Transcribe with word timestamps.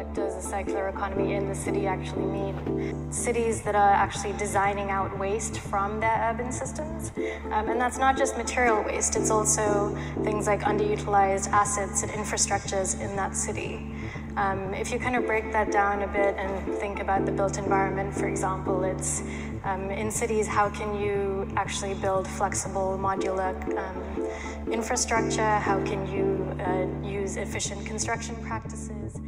what 0.00 0.14
does 0.14 0.34
a 0.34 0.48
circular 0.48 0.88
economy 0.88 1.34
in 1.34 1.46
the 1.46 1.54
city 1.54 1.86
actually 1.86 2.24
mean? 2.24 3.12
Cities 3.12 3.60
that 3.60 3.74
are 3.74 3.92
actually 3.92 4.32
designing 4.38 4.90
out 4.90 5.10
waste 5.18 5.60
from 5.60 6.00
their 6.00 6.18
urban 6.30 6.50
systems. 6.50 7.12
Um, 7.50 7.68
and 7.68 7.78
that's 7.78 7.98
not 7.98 8.16
just 8.16 8.38
material 8.38 8.82
waste, 8.82 9.14
it's 9.14 9.30
also 9.30 9.94
things 10.24 10.46
like 10.46 10.60
underutilized 10.60 11.50
assets 11.50 12.02
and 12.02 12.10
infrastructures 12.12 12.98
in 12.98 13.14
that 13.16 13.36
city. 13.36 13.94
Um, 14.38 14.72
if 14.72 14.90
you 14.90 14.98
kind 14.98 15.16
of 15.16 15.26
break 15.26 15.52
that 15.52 15.70
down 15.70 16.00
a 16.00 16.08
bit 16.08 16.34
and 16.38 16.74
think 16.76 17.00
about 17.00 17.26
the 17.26 17.32
built 17.32 17.58
environment, 17.58 18.14
for 18.14 18.26
example, 18.26 18.84
it's 18.84 19.20
um, 19.64 19.90
in 19.90 20.10
cities, 20.10 20.46
how 20.46 20.70
can 20.70 20.98
you 20.98 21.46
actually 21.56 21.92
build 21.92 22.26
flexible, 22.26 22.98
modular 22.98 23.52
um, 23.76 24.72
infrastructure? 24.72 25.58
How 25.58 25.78
can 25.84 26.10
you 26.10 26.26
uh, 26.64 27.06
use 27.06 27.36
efficient 27.36 27.84
construction 27.84 28.34
practices? 28.36 29.20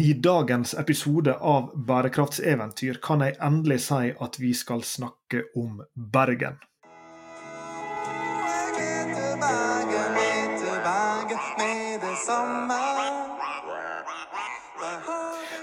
I 0.00 0.14
dagens 0.14 0.74
episode 0.74 1.34
av 1.34 1.70
Bærekraftseventyr 1.88 2.98
kan 3.02 3.22
jeg 3.24 3.38
endelig 3.40 3.78
si 3.86 4.10
at 4.12 4.36
vi 4.36 4.52
skal 4.54 4.84
snakke 4.84 5.46
om 5.56 5.80
Bergen. 5.94 6.60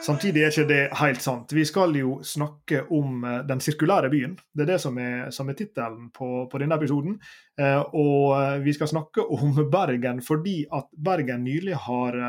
Samtidig 0.03 0.41
er 0.43 0.51
ikke 0.51 0.67
det 0.67 0.81
helt 0.99 1.21
sant. 1.23 1.53
Vi 1.55 1.63
skal 1.63 1.93
jo 1.95 2.17
snakke 2.27 2.81
om 2.91 3.21
eh, 3.23 3.37
den 3.47 3.61
sirkulære 3.63 4.09
byen. 4.11 4.33
Det 4.51 4.65
er 4.65 4.73
det 4.73 4.79
som 4.83 4.97
er, 4.99 5.29
som 5.31 5.47
er 5.47 5.55
tittelen 5.55 6.09
på, 6.11 6.27
på, 6.51 6.59
denne 6.59 6.75
episoden. 6.75 7.15
Eh, 7.55 7.79
og 7.79 8.33
eh, 8.35 8.57
vi 8.65 8.73
skal 8.75 8.91
snakke 8.91 9.23
om 9.23 9.55
Bergen 9.71 10.19
fordi 10.25 10.65
at 10.75 10.89
Bergen 10.91 11.45
nylig 11.47 11.79
har 11.85 12.19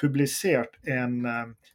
publisert 0.00 0.74
en 0.82 1.22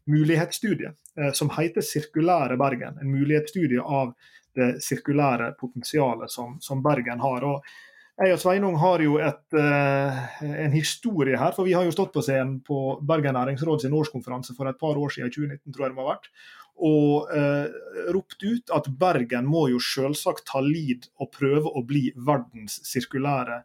mulighetsstudie 0.06 0.92
som 1.34 1.50
heter 1.56 1.82
'Sirkulære 1.82 2.58
Bergen'. 2.60 3.00
En 3.02 3.12
mulighetsstudie 3.12 3.80
av 3.80 4.12
det 4.56 4.84
sirkulære 4.84 5.54
potensialet 5.60 6.32
som, 6.32 6.58
som 6.60 6.84
Bergen 6.84 7.20
har. 7.20 7.44
og 7.44 7.64
jeg 8.16 8.32
og 8.32 8.40
Sveinung 8.40 8.78
har 8.80 9.02
jo 9.04 9.18
et, 9.20 9.44
uh, 9.60 10.20
en 10.48 10.76
historie 10.76 11.36
her, 11.40 11.56
for 11.56 11.68
vi 11.68 11.74
har 11.76 11.84
jo 11.84 11.94
stått 11.96 12.14
på 12.16 12.24
scenen 12.24 12.62
på 12.64 13.00
Bergen 13.04 13.36
næringsråd 13.36 13.84
sin 13.84 13.96
årskonferanse 13.98 14.56
for 14.56 14.70
et 14.72 14.80
par 14.80 14.96
år 14.96 15.12
siden, 15.12 15.34
2019 15.34 15.74
tror 15.76 15.86
jeg 15.86 15.92
det 15.92 15.98
må 15.98 16.06
ha 16.06 16.14
vært, 16.14 16.30
og 16.86 17.32
uh, 17.32 18.12
ropt 18.16 18.44
ut 18.44 18.72
at 18.76 18.88
Bergen 19.00 19.48
må 19.48 19.66
jo 19.72 19.82
selvsagt 19.84 20.48
ta 20.48 20.64
lid 20.64 21.10
og 21.20 21.34
prøve 21.36 21.72
å 21.72 21.84
bli 21.88 22.08
verdens 22.16 22.80
sirkulære 22.88 23.62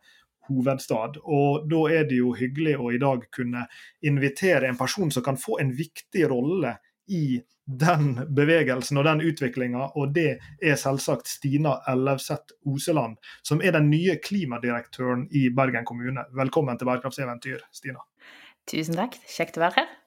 hovedstad. 0.50 1.20
Og 1.22 1.66
da 1.70 1.80
er 1.94 2.06
det 2.10 2.20
jo 2.20 2.34
hyggelig 2.34 2.76
å 2.78 2.90
i 2.94 3.00
dag 3.02 3.26
kunne 3.34 3.66
invitere 4.06 4.70
en 4.70 4.78
person 4.78 5.10
som 5.14 5.26
kan 5.26 5.38
få 5.38 5.60
en 5.62 5.74
viktig 5.78 6.26
rolle 6.30 6.74
i 7.10 7.40
den 7.70 8.14
bevegelsen 8.34 8.98
og 8.98 9.06
den 9.06 9.22
utviklinga, 9.26 9.90
og 9.98 10.14
det 10.16 10.40
er 10.62 10.78
selvsagt 10.80 11.30
Stina 11.30 11.76
Ellevseth 11.90 12.56
Oseland, 12.66 13.18
som 13.46 13.62
er 13.62 13.76
den 13.76 13.90
nye 13.92 14.16
klimadirektøren 14.22 15.28
i 15.30 15.48
Bergen 15.54 15.86
kommune. 15.86 16.26
Velkommen 16.34 16.78
til 16.78 16.90
Bærekraftseventyr, 16.90 17.62
Stina. 17.74 18.02
Tusen 18.70 18.98
takk, 18.98 19.18
kjekt 19.30 19.58
å 19.58 19.66
være 19.68 19.82
her. 19.82 19.99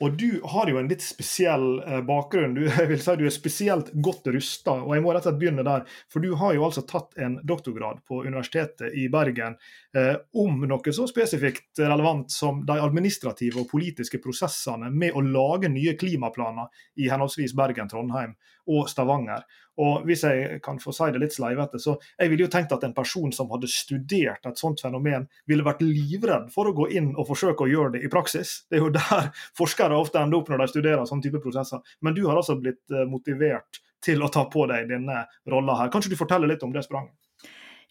Og 0.00 0.16
du 0.20 0.40
har 0.44 0.68
jo 0.70 0.78
en 0.80 0.88
litt 0.90 1.04
spesiell 1.04 1.80
eh, 1.80 2.00
bakgrunn. 2.06 2.56
Du, 2.56 2.64
jeg 2.68 2.90
vil 2.90 3.00
si 3.02 3.16
du 3.16 3.24
er 3.28 3.34
spesielt 3.34 3.92
godt 4.04 4.28
rusta. 4.34 4.78
Og 4.82 4.94
jeg 4.96 5.04
må 5.04 5.14
rett 5.14 5.24
og 5.24 5.30
slett 5.30 5.40
begynne 5.40 5.66
der. 5.66 5.86
For 6.12 6.24
du 6.24 6.34
har 6.40 6.56
jo 6.56 6.66
altså 6.68 6.84
tatt 6.88 7.16
en 7.22 7.38
doktorgrad 7.46 8.02
på 8.08 8.22
Universitetet 8.26 8.96
i 8.96 9.08
Bergen 9.12 9.56
eh, 9.96 10.14
om 10.36 10.66
noe 10.68 10.96
så 10.96 11.08
spesifikt 11.10 11.80
relevant 11.82 12.32
som 12.32 12.64
de 12.66 12.78
administrative 12.82 13.62
og 13.62 13.70
politiske 13.70 14.20
prosessene 14.22 14.90
med 14.92 15.16
å 15.16 15.24
lage 15.24 15.72
nye 15.72 15.96
klimaplaner 15.98 16.68
i 17.00 17.10
henholdsvis 17.10 17.56
Bergen, 17.56 17.88
Trondheim 17.90 18.36
og 18.66 18.90
Stavanger. 18.90 19.44
Og 19.82 20.06
hvis 20.08 20.22
jeg 20.24 20.60
kan 20.64 20.78
få 20.80 20.92
si 20.96 21.08
det 21.12 21.20
litt 21.20 21.34
sleivete, 21.36 21.78
så 21.82 21.96
jeg 22.16 22.32
ville 22.32 22.46
jo 22.46 22.52
tenkt 22.52 22.72
at 22.72 22.84
en 22.86 22.94
person 22.96 23.32
som 23.34 23.50
hadde 23.52 23.68
studert 23.68 24.48
et 24.48 24.60
sånt 24.60 24.80
fenomen, 24.80 25.26
ville 25.48 25.66
vært 25.66 25.84
livredd 25.84 26.48
for 26.54 26.70
å 26.70 26.76
gå 26.76 26.88
inn 26.96 27.12
og 27.14 27.28
forsøke 27.28 27.66
å 27.66 27.70
gjøre 27.70 27.96
det 27.96 28.04
i 28.06 28.12
praksis. 28.12 28.62
Det 28.70 28.80
er 28.80 28.86
jo 28.86 28.94
der 28.94 29.30
forskere 29.60 29.98
ofte 29.98 30.22
ender 30.22 30.40
opp 30.40 30.52
når 30.52 30.64
de 30.64 30.70
studerer 30.72 31.04
sånne 31.08 31.28
type 31.28 31.42
prosesser. 31.44 31.84
Men 32.00 32.16
du 32.16 32.24
har 32.28 32.40
altså 32.40 32.56
blitt 32.60 32.84
eh, 32.94 33.04
motivert 33.10 33.82
til 34.06 34.22
å 34.22 34.32
ta 34.32 34.46
på 34.48 34.64
deg 34.70 34.88
denne 34.90 35.24
rolla 35.50 35.80
her. 35.82 35.92
Kanskje 35.92 36.14
du 36.14 36.20
forteller 36.20 36.50
litt 36.50 36.64
om 36.64 36.72
det 36.72 36.84
spranget? 36.86 37.14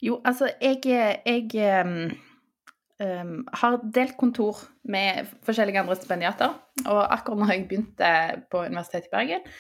Jo, 0.03 0.19
altså 0.27 0.49
jeg, 0.59 0.81
jeg 0.83 1.85
um, 1.85 2.09
um, 2.99 3.35
har 3.61 3.79
delt 3.95 4.17
kontor 4.19 4.59
med 4.89 5.29
forskjellige 5.45 5.81
andre 5.81 5.97
stipendiater. 5.99 6.55
Og 6.85 7.01
akkurat 7.03 7.41
når 7.41 7.53
jeg 7.53 7.65
begynte 7.69 8.11
på 8.51 8.65
Universitetet 8.67 9.09
i 9.09 9.15
Bergen, 9.15 9.51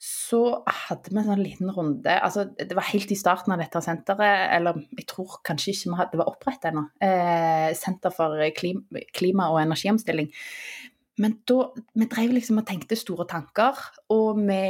så 0.00 0.40
hadde 0.64 1.10
vi 1.12 1.18
en 1.20 1.26
sånn 1.28 1.42
liten 1.44 1.68
runde 1.76 2.14
altså 2.24 2.46
Det 2.56 2.72
var 2.72 2.86
helt 2.88 3.10
i 3.12 3.18
starten 3.20 3.52
av 3.52 3.60
dette 3.60 3.82
senteret, 3.84 4.46
eller 4.56 4.78
jeg 4.96 5.04
tror 5.10 5.40
kanskje 5.44 5.74
ikke 5.74 5.90
vi 5.90 5.98
hadde, 5.98 6.14
det 6.14 6.20
var 6.22 6.30
opprettet 6.32 6.70
ennå. 6.70 6.86
Eh, 7.04 7.66
Senter 7.76 8.14
for 8.14 8.40
klima, 8.56 9.02
klima 9.12 9.50
og 9.52 9.60
energiomstilling. 9.60 10.30
Men 11.20 11.36
da, 11.48 11.66
vi 12.00 12.08
drev 12.08 12.32
liksom 12.32 12.62
og 12.62 12.68
tenkte 12.70 12.96
store 12.96 13.26
tanker, 13.28 13.76
og 14.14 14.40
vi 14.40 14.62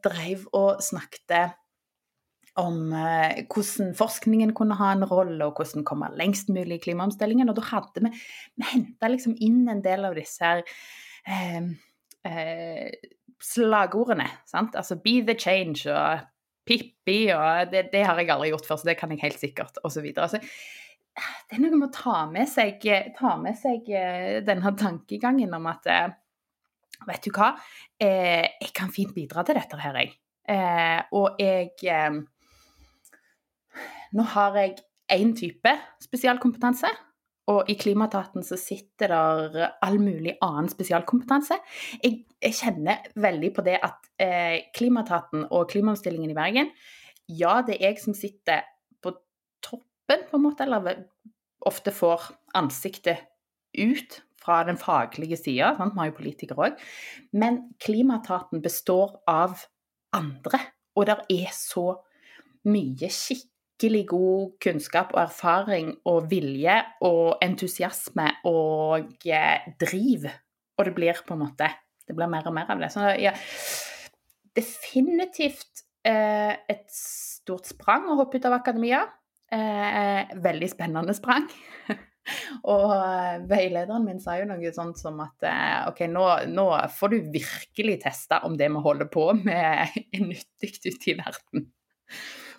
drev 0.00 0.46
og 0.56 0.80
snakket 0.84 1.52
om 2.60 2.94
eh, 2.96 3.44
hvordan 3.52 3.92
forskningen 3.98 4.54
kunne 4.56 4.78
ha 4.80 4.94
en 4.94 5.04
rolle, 5.08 5.44
og 5.44 5.60
hvordan 5.60 5.84
komme 5.86 6.08
lengst 6.16 6.48
mulig 6.52 6.78
i 6.78 6.84
klimaomstillingen. 6.88 7.52
Og 7.52 7.58
da 7.58 7.68
hadde 7.68 8.04
vi 8.06 8.14
Vi 8.56 8.72
henta 8.72 9.12
liksom 9.12 9.36
inn 9.44 9.66
en 9.68 9.84
del 9.84 10.08
av 10.08 10.16
disse 10.16 10.40
her 10.40 10.64
eh, 11.28 11.68
eh, 12.24 12.88
slagordene. 13.40 14.28
sant? 14.46 14.76
Altså 14.76 14.96
'be 14.96 15.20
the 15.26 15.34
change' 15.34 15.90
og 15.90 16.20
'Pippi' 16.68 17.34
og 17.34 17.72
det, 17.72 17.88
det, 17.92 18.04
har 18.06 18.18
jeg 18.18 18.30
aldri 18.30 18.52
gjort 18.52 18.66
før, 18.68 18.76
så 18.76 18.88
det 18.88 18.96
kan 18.98 19.10
jeg 19.10 19.20
helt 19.22 19.40
sikkert, 19.40 19.78
osv. 19.84 20.12
Altså, 20.16 20.38
det 21.48 21.56
er 21.56 21.62
noe 21.64 21.78
med 21.78 21.88
å 21.88 21.94
ta 21.94 22.26
med 22.30 22.48
seg, 22.48 22.84
ta 23.16 23.36
med 23.40 23.56
seg 23.58 23.88
eh, 23.90 24.40
denne 24.46 24.74
tankegangen 24.76 25.54
om 25.54 25.70
at 25.70 25.86
eh, 25.90 26.08
Vet 27.08 27.24
du 27.24 27.30
hva, 27.32 27.54
eh, 27.96 28.44
jeg 28.60 28.74
kan 28.76 28.90
fint 28.92 29.14
bidra 29.16 29.40
til 29.40 29.56
dette 29.56 29.78
her, 29.80 29.96
jeg. 29.96 30.10
Og 31.16 31.38
jeg 31.40 32.10
Nå 34.12 34.26
har 34.34 34.58
jeg 34.60 34.74
én 35.16 35.32
type 35.38 35.72
spesialkompetanse. 36.04 36.90
Og 37.48 37.70
i 37.72 37.76
Klimaetaten 37.80 38.44
så 38.46 38.58
sitter 38.60 39.10
der 39.10 39.70
all 39.82 39.98
mulig 40.02 40.36
annen 40.44 40.68
spesialkompetanse. 40.70 41.56
Jeg, 42.02 42.24
jeg 42.42 42.56
kjenner 42.58 43.06
veldig 43.18 43.52
på 43.56 43.64
det 43.66 43.78
at 43.82 44.10
eh, 44.20 44.68
Klimaetaten 44.76 45.48
og 45.48 45.70
klimaomstillingen 45.72 46.30
i 46.30 46.36
Bergen 46.36 46.70
Ja, 47.30 47.60
det 47.66 47.78
er 47.78 47.90
jeg 47.90 48.02
som 48.02 48.16
sitter 48.16 48.66
på 49.02 49.14
toppen, 49.64 50.26
på 50.30 50.38
en 50.38 50.44
måte, 50.44 50.66
eller 50.66 51.06
ofte 51.66 51.94
får 51.94 52.30
ansiktet 52.58 53.26
ut 53.78 54.20
fra 54.40 54.62
den 54.66 54.78
faglige 54.80 55.36
sida. 55.36 55.74
Vi 55.78 55.98
har 55.98 56.10
jo 56.10 56.16
politikere 56.16 56.70
òg. 56.70 56.80
Men 57.32 57.62
Klimaetaten 57.82 58.62
består 58.64 59.20
av 59.30 59.62
andre, 60.16 60.60
og 60.96 61.06
det 61.06 61.20
er 61.30 61.52
så 61.54 61.92
mye 62.68 63.08
skikk 63.14 63.46
skikkelig 63.80 64.06
god 64.10 64.50
kunnskap 64.60 65.14
og 65.14 65.22
erfaring 65.22 65.94
og 66.04 66.26
vilje 66.28 66.74
og 67.06 67.38
entusiasme 67.40 68.26
og 68.44 69.24
eh, 69.24 69.68
driv. 69.80 70.26
Og 70.76 70.84
det 70.84 70.94
blir 70.94 71.22
på 71.26 71.34
en 71.34 71.46
måte 71.46 71.68
Det 72.06 72.16
blir 72.16 72.26
mer 72.26 72.46
og 72.46 72.54
mer 72.54 72.66
av 72.68 72.80
det. 72.80 72.90
Så 72.90 73.00
ja, 73.22 73.30
definitivt 74.56 75.84
eh, 76.04 76.58
et 76.68 76.88
stort 76.90 77.70
sprang 77.70 78.08
å 78.10 78.16
hoppe 78.18 78.40
ut 78.40 78.48
av 78.48 78.56
akademia. 78.58 79.04
Eh, 79.50 80.34
veldig 80.34 80.68
spennende 80.68 81.14
sprang. 81.14 81.46
og 82.74 82.90
eh, 82.96 83.46
veilederen 83.46 84.04
min 84.04 84.18
sa 84.20 84.40
jo 84.40 84.48
noe 84.50 84.74
sånt 84.74 84.98
som 84.98 85.22
at 85.22 85.46
eh, 85.46 85.86
OK, 85.92 86.02
nå, 86.10 86.26
nå 86.50 86.66
får 86.98 87.14
du 87.14 87.32
virkelig 87.38 88.00
testa 88.02 88.42
om 88.44 88.58
det 88.58 88.72
vi 88.74 88.84
holder 88.90 89.08
på 89.08 89.30
med, 89.38 89.94
er 90.18 90.26
nyttig 90.26 90.74
ute 90.82 91.14
i 91.14 91.18
verden. 91.22 91.70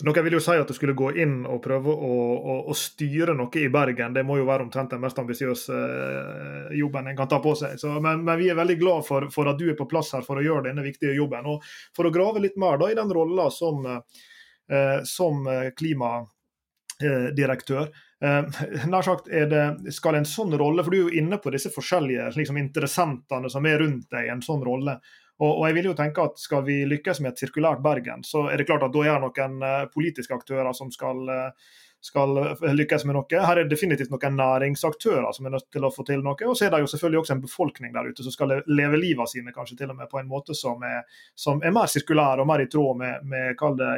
Noen 0.05 0.23
vil 0.25 0.33
jo 0.37 0.41
si 0.43 0.55
at 0.57 0.67
du 0.67 0.73
skulle 0.75 0.93
gå 0.97 1.11
inn 1.21 1.45
og 1.45 1.61
prøve 1.63 1.93
å, 1.93 2.35
å, 2.35 2.55
å 2.71 2.73
styre 2.77 3.33
noe 3.37 3.61
i 3.61 3.69
Bergen. 3.73 4.13
Det 4.15 4.23
må 4.27 4.37
jo 4.39 4.47
være 4.47 4.63
omtrent 4.65 4.91
den 4.93 5.01
mest 5.03 5.19
ambisiøse 5.21 5.73
uh, 5.73 6.77
jobben 6.77 7.07
en 7.11 7.17
kan 7.17 7.29
ta 7.31 7.39
på 7.43 7.53
seg. 7.59 7.71
Så, 7.81 7.87
men, 8.03 8.15
men, 8.25 8.39
vi 8.41 8.47
er 8.51 8.59
veldig 8.59 8.77
glad 8.81 9.01
for, 9.07 9.21
for, 9.33 9.43
at 9.51 9.59
du 9.59 9.65
er 9.71 9.77
på 9.79 9.89
plass 9.91 10.09
her 10.17 10.23
for 10.27 10.35
å 10.39 10.45
gjøre 10.45 10.67
denne 10.69 10.85
viktige 10.85 11.17
jobben. 11.17 11.43
Og 11.51 11.57
for 11.97 12.03
å 12.07 12.13
grave 12.13 12.43
litt 12.43 12.57
mer 12.61 12.75
da, 12.81 12.85
i 12.91 12.97
den 12.97 13.13
rolla 13.13 13.45
som, 13.53 13.75
uh, 13.87 14.99
som 15.07 15.33
klimadirektør. 15.77 17.85
Uh, 18.21 18.43
nær 18.91 19.03
sagt 19.05 19.25
det, 19.31 19.63
Skal 19.95 20.15
en 20.19 20.29
sånn 20.29 20.53
rolle, 20.59 20.83
for 20.85 20.91
du 20.93 20.97
er 20.99 21.07
jo 21.07 21.19
inne 21.23 21.37
på 21.41 21.53
disse 21.53 21.71
forskjellige 21.73 22.23
liksom, 22.37 22.57
interessentene 22.61 23.49
som 23.51 23.63
er 23.65 23.81
rundt 23.81 24.07
deg 24.13 24.23
en 24.33 24.43
sånn 24.45 24.63
rolle. 24.65 24.93
Og, 25.41 25.51
og, 25.51 25.67
jeg 25.67 25.77
vil 25.79 25.91
jo 25.91 25.97
tenke 25.97 26.25
at 26.29 26.41
Skal 26.41 26.65
vi 26.67 26.81
lykkes 26.87 27.21
med 27.21 27.33
et 27.33 27.43
sirkulært 27.43 27.83
Bergen, 27.83 28.25
så 28.27 28.47
er 28.51 28.61
det 28.61 28.69
klart 28.69 28.85
at 28.85 28.93
da 28.93 29.05
er 29.05 29.15
det 29.17 29.29
noen 29.29 29.63
uh, 29.65 29.85
politiske 29.93 30.35
aktører 30.35 30.69
som 30.77 30.91
skal, 30.93 31.23
uh, 31.25 31.79
skal 32.01 32.37
lykkes 32.77 33.05
med 33.05 33.17
noe. 33.17 33.41
Her 33.45 33.61
er 33.61 33.65
det 33.65 33.73
definitivt 33.73 34.13
noen 34.13 34.37
næringsaktører 34.37 35.33
som 35.33 35.47
er 35.47 35.55
nødt 35.55 35.67
til 35.73 35.85
å 35.85 35.91
få 35.93 36.05
til 36.05 36.21
noe. 36.25 36.37
Og 36.49 36.57
så 36.57 36.67
er 36.67 36.73
det 36.73 36.81
jo 36.83 36.91
selvfølgelig 36.93 37.21
også 37.21 37.35
en 37.37 37.43
befolkning 37.45 37.95
der 37.95 38.09
ute 38.09 38.25
som 38.25 38.35
skal 38.35 38.55
leve 38.69 39.01
livet 39.01 39.33
sine 39.33 39.53
kanskje 39.55 39.79
til 39.81 39.93
og 39.93 39.97
med 39.99 40.09
på 40.11 40.21
en 40.21 40.29
måte 40.29 40.57
som 40.57 40.81
er, 40.85 41.01
som 41.37 41.61
er 41.65 41.73
mer 41.73 41.89
sirkulær 41.89 42.41
og 42.41 42.49
mer 42.49 42.65
i 42.65 42.69
tråd 42.69 43.01
med, 43.01 43.25
med 43.33 43.65
det, 43.81 43.91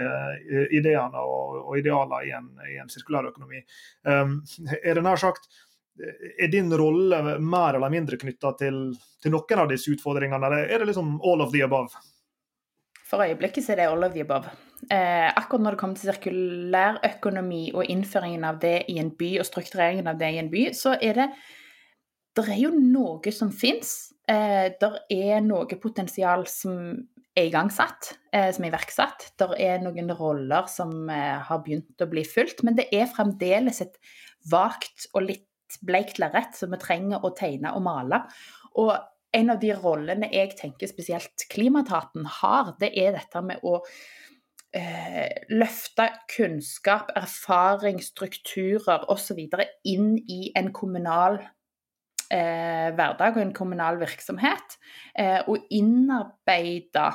ideene 0.80 1.28
og, 1.28 1.60
og 1.64 1.78
idealer 1.80 2.28
i 2.28 2.34
en, 2.40 2.50
i 2.72 2.80
en 2.84 2.92
sirkulær 2.92 3.32
økonomi. 3.32 3.64
Um, 4.08 4.42
er 4.80 4.96
det 4.96 5.04
nær 5.06 5.20
sagt 5.20 5.52
er 5.94 6.50
din 6.52 6.74
rolle 6.74 7.20
mer 7.40 7.78
eller 7.78 7.92
mindre 7.94 8.18
knytta 8.18 8.54
til, 8.60 8.80
til, 9.22 9.34
noen 9.34 9.62
av 9.62 9.70
disse 9.70 9.92
utfordringene, 9.94 10.50
eller 10.50 10.66
er 10.66 10.82
det 10.82 10.90
liksom 10.90 11.20
all 11.22 11.46
of 11.46 11.54
the 11.54 11.64
above? 11.66 11.94
For 13.08 13.22
øyeblikket 13.22 13.70
er 13.70 13.82
det 13.82 13.90
all 13.92 14.06
of 14.08 14.16
the 14.16 14.24
above. 14.26 14.50
Eh, 14.92 15.30
akkurat 15.30 15.64
når 15.64 15.76
det 15.76 15.80
kommer 15.80 16.00
til 16.00 16.10
sirkulærøkonomi 16.10 17.64
og 17.78 17.92
innføringen 17.92 18.44
av 18.48 18.58
det 18.64 18.80
i 18.92 18.98
en 19.00 19.14
by, 19.20 19.36
og 19.40 19.48
struktureringen 19.48 20.10
av 20.10 20.18
det 20.20 20.32
i 20.34 20.42
en 20.42 20.50
by, 20.52 20.72
så 20.76 20.98
er 21.02 21.22
det 21.22 21.30
Det 22.34 22.48
er 22.50 22.58
jo 22.58 22.72
noe 22.74 23.32
som 23.32 23.52
fins. 23.54 24.12
Eh, 24.26 24.74
det 24.82 24.90
er 25.14 25.42
noe 25.46 25.78
potensial 25.78 26.48
som 26.50 26.74
er 27.38 27.46
igangsatt, 27.46 28.16
eh, 28.34 28.50
som 28.52 28.66
er 28.66 28.72
iverksatt. 28.72 29.28
Det 29.38 29.48
er 29.62 29.82
noen 29.84 30.10
roller 30.18 30.66
som 30.66 31.10
eh, 31.10 31.38
har 31.38 31.62
begynt 31.62 32.02
å 32.02 32.10
bli 32.10 32.24
fulgt, 32.26 32.64
men 32.64 32.74
det 32.74 32.88
er 32.90 33.06
fremdeles 33.06 33.82
et 33.86 34.00
vagt 34.50 35.06
og 35.14 35.28
litt 35.28 35.46
bleikt 35.82 36.20
lerret 36.22 36.58
som 36.58 36.74
vi 36.74 36.82
trenger 36.82 37.24
å 37.24 37.34
tegne 37.38 37.74
og 37.76 37.84
male. 37.86 38.24
Og 38.82 38.94
en 39.34 39.50
av 39.50 39.62
de 39.62 39.72
rollene 39.74 40.30
jeg 40.34 40.54
tenker 40.60 40.90
spesielt 40.90 41.48
Klimataten 41.50 42.28
har, 42.42 42.76
det 42.80 42.92
er 43.00 43.16
dette 43.16 43.42
med 43.46 43.64
å 43.66 43.80
eh, 44.78 45.30
løfte 45.54 46.10
kunnskap, 46.36 47.12
erfaring, 47.18 48.02
strukturer 48.04 49.08
osv. 49.12 49.42
inn 49.90 50.16
i 50.30 50.52
en 50.58 50.72
kommunal 50.76 51.40
eh, 52.30 52.90
hverdag 52.94 53.38
og 53.38 53.44
en 53.46 53.56
kommunal 53.58 54.00
virksomhet. 54.02 54.78
Eh, 55.18 55.42
og 55.48 55.66
innarbeide 55.74 57.10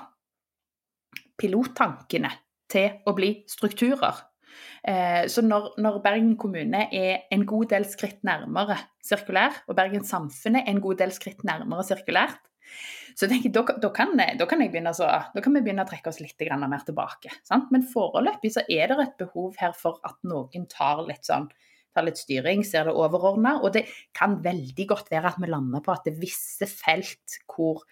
pilottankene 1.39 2.33
til 2.69 2.99
å 3.07 3.15
bli 3.17 3.33
strukturer. 3.49 4.25
Eh, 4.89 5.25
så 5.31 5.43
når, 5.45 5.73
når, 5.83 6.01
Bergen 6.05 6.35
kommune 6.41 6.85
er 6.95 7.25
en 7.35 7.45
god 7.49 7.71
del 7.73 7.87
skritt 7.89 8.21
nærmere 8.27 8.79
sirkulær, 9.05 9.63
og 9.69 9.79
Bergen 9.79 10.07
samfunn 10.07 10.61
er 10.61 10.69
en 10.71 10.83
god 10.85 11.01
del 11.03 11.15
skritt 11.15 11.45
nærmere 11.47 11.87
sirkulært, 11.87 12.41
så 13.19 13.27
tenker 13.27 13.49
jeg, 13.49 13.55
da, 13.57 13.79
da, 13.83 13.89
kan, 13.95 14.13
da, 14.15 14.47
kan 14.47 14.61
så, 14.95 15.09
da, 15.35 15.43
kan 15.43 15.57
vi 15.57 15.63
begynne 15.65 15.83
å 15.83 15.89
trekke 15.89 16.13
oss 16.13 16.21
litt 16.23 16.39
mer 16.63 16.85
tilbake. 16.87 17.33
Sant? 17.49 17.73
Men 17.75 17.87
foreløpig 17.91 18.53
så 18.55 18.63
er 18.71 18.93
det 18.93 19.01
et 19.03 19.17
behov 19.19 19.57
her 19.59 19.75
for 19.75 19.99
at 20.07 20.21
noen 20.29 20.69
tar 20.71 21.03
litt, 21.09 21.25
sånn, 21.27 21.49
tar 21.97 22.07
litt 22.07 22.21
styring, 22.21 22.63
ser 22.63 22.87
det 22.87 22.95
overordna. 22.95 23.57
Og 23.65 23.75
det 23.75 23.89
kan 24.15 24.39
veldig 24.45 24.87
godt 24.93 25.11
være 25.11 25.33
at 25.33 25.41
vi 25.43 25.51
lander 25.51 25.83
på 25.83 25.97
at 25.97 26.07
det 26.07 26.15
er 26.15 26.23
visse 26.23 26.71
felt 26.71 27.41
hvor 27.51 27.83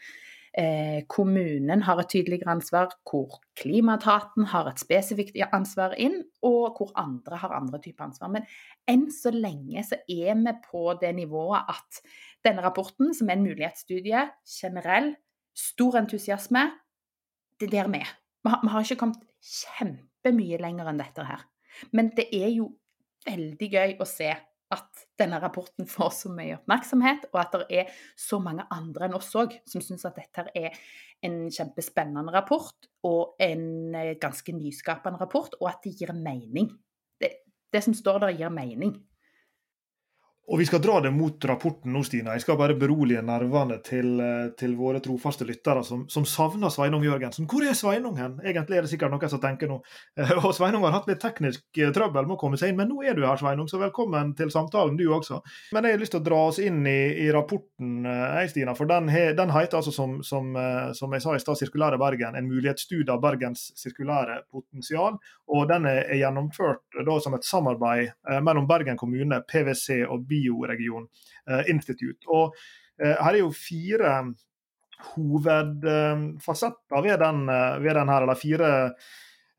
eh, 0.58 1.04
kommunen 1.08 1.82
har 1.86 2.00
et 2.00 2.08
tydeligere 2.10 2.54
ansvar, 2.56 2.94
hvor 3.08 3.38
Klimaetaten 3.58 4.48
har 4.52 4.70
et 4.70 4.80
spesifikt 4.80 5.36
ansvar 5.52 5.96
inn, 6.00 6.22
og 6.42 6.78
hvor 6.78 6.92
andre 6.98 7.40
har 7.42 7.54
andre 7.56 7.80
typer 7.84 8.08
ansvar. 8.08 8.32
Men 8.32 8.48
enn 8.88 9.06
så 9.12 9.32
lenge 9.34 9.84
så 9.86 10.00
er 10.08 10.34
vi 10.40 10.56
på 10.64 10.88
det 11.00 11.14
nivået 11.18 11.72
at 11.76 12.00
denne 12.46 12.64
rapporten, 12.64 13.14
som 13.14 13.28
er 13.28 13.38
en 13.38 13.46
mulighetsstudie, 13.46 14.26
generell, 14.48 15.14
stor 15.56 15.96
entusiasme, 16.02 16.66
det 17.60 17.70
er 17.70 17.76
der 17.78 17.92
vi 17.92 18.02
er. 18.04 18.10
Vi 18.44 18.70
har, 18.70 18.82
ikke 18.82 19.00
kommet 19.00 19.22
kjempemye 19.42 20.58
lenger 20.60 20.90
enn 20.90 21.00
dette 21.00 21.24
her. 21.26 21.46
Men 21.92 22.12
det 22.16 22.28
er 22.32 22.50
jo 22.52 22.70
veldig 23.26 23.68
gøy 23.72 23.96
å 24.00 24.06
se 24.08 24.30
at 24.74 25.02
denne 25.18 25.38
rapporten 25.42 25.86
får 25.86 26.12
så 26.16 26.30
mye 26.34 26.56
oppmerksomhet, 26.58 27.28
og 27.32 27.40
at 27.42 27.54
det 27.54 27.80
er 27.82 27.98
så 28.18 28.40
mange 28.42 28.66
andre 28.74 29.06
enn 29.06 29.16
oss 29.18 29.30
òg 29.38 29.54
som 29.68 29.84
syns 29.84 30.06
at 30.08 30.18
dette 30.18 30.46
er 30.58 30.74
en 31.26 31.44
kjempespennende 31.52 32.34
rapport 32.34 32.88
og 33.06 33.38
en 33.42 33.94
eh, 33.94 34.16
ganske 34.20 34.54
nyskapende 34.56 35.20
rapport, 35.22 35.54
og 35.60 35.70
at 35.70 35.86
det 35.86 35.94
gir 36.00 36.12
mening. 36.16 36.72
Det, 37.20 37.30
det 37.72 37.84
som 37.86 37.94
står 37.96 38.24
der, 38.26 38.38
gir 38.40 38.52
mening. 38.52 38.96
Og 40.46 40.58
Vi 40.58 40.66
skal 40.66 40.78
dra 40.78 41.00
det 41.02 41.10
mot 41.10 41.44
rapporten 41.44 41.90
nå, 41.90 42.04
Stina. 42.06 42.36
Jeg 42.36 42.44
skal 42.44 42.58
bare 42.58 42.76
berolige 42.78 43.18
nervene 43.26 43.80
til, 43.82 44.12
eh, 44.22 44.52
til 44.54 44.76
våre 44.78 45.00
trofaste 45.02 45.42
lyttere 45.44 45.82
som, 45.84 46.04
som, 46.08 46.22
savner 46.22 46.70
Sveinung 46.70 47.02
Jørgensen. 47.02 47.48
Hvor 47.50 47.64
er 47.66 47.74
Sveinung 47.74 48.14
hen? 48.20 48.36
Egentlig 48.44 48.78
er 48.78 48.86
det 48.86 48.90
sikkert 48.92 49.10
noen 49.10 49.32
som 49.32 49.42
tenker 49.42 49.66
nå. 49.66 49.80
Eh, 50.14 50.30
og 50.46 50.54
Sveinung 50.54 50.86
har 50.86 50.94
hatt 50.94 51.10
litt 51.10 51.18
teknisk 51.18 51.80
eh, 51.82 51.90
trøbbel 51.90 52.28
med 52.28 52.36
å 52.36 52.38
komme 52.38 52.60
seg 52.60 52.70
inn, 52.70 52.78
men 52.78 52.92
nå 52.92 53.02
er 53.02 53.18
du 53.18 53.24
her, 53.26 53.40
Sveinung, 53.40 53.66
så 53.66 53.80
velkommen 53.82 54.36
til 54.38 54.52
samtalen 54.54 54.94
du 55.00 55.08
også. 55.16 55.40
Men 55.74 55.88
jeg 55.88 55.96
har 55.96 56.04
lyst 56.04 56.14
til 56.14 56.22
å 56.22 56.28
dra 56.28 56.38
oss 56.52 56.62
inn 56.62 56.78
i, 56.86 57.26
i 57.26 57.26
rapporten, 57.34 58.06
jeg, 58.06 58.52
Stina, 58.54 58.76
for 58.78 58.86
den, 58.86 59.10
he, 59.10 59.24
den 59.34 59.50
heter 59.50 59.80
altså, 59.80 59.90
som, 59.90 60.20
som, 60.22 60.54
som, 60.94 61.18
jeg 61.18 61.26
sa 61.26 61.34
i 61.34 61.42
stad, 61.42 61.58
'Sirkulære 61.58 61.98
Bergen'. 61.98 62.38
En 62.38 62.46
mulighetsstudie 62.46 63.10
av 63.10 63.18
Bergens 63.24 63.72
sirkulære 63.74 64.44
potensial. 64.52 65.18
Og 65.50 65.66
den 65.66 65.90
er, 65.90 66.04
er 66.06 66.22
gjennomført 66.22 67.02
da, 67.02 67.18
som 67.22 67.34
et 67.34 67.46
samarbeid 67.46 68.14
mellom 68.46 68.70
Bergen 68.70 68.98
kommune, 69.00 69.42
PwC 69.50 70.04
og 70.06 70.26
BI 70.28 70.35
Bioregion 70.36 71.08
eh, 71.48 71.64
Institute. 71.72 72.20
Og 72.28 72.52
eh, 73.00 73.16
her 73.16 73.32
er 73.32 73.40
jo 73.40 73.52
fire 73.56 74.12
hovedfasetter 75.14 77.02
ved 77.04 77.18
den, 77.24 77.48
eh, 77.52 77.78
ved 77.82 77.94
den 77.96 78.08
her, 78.12 78.20
eller 78.22 78.38
fire 78.40 78.92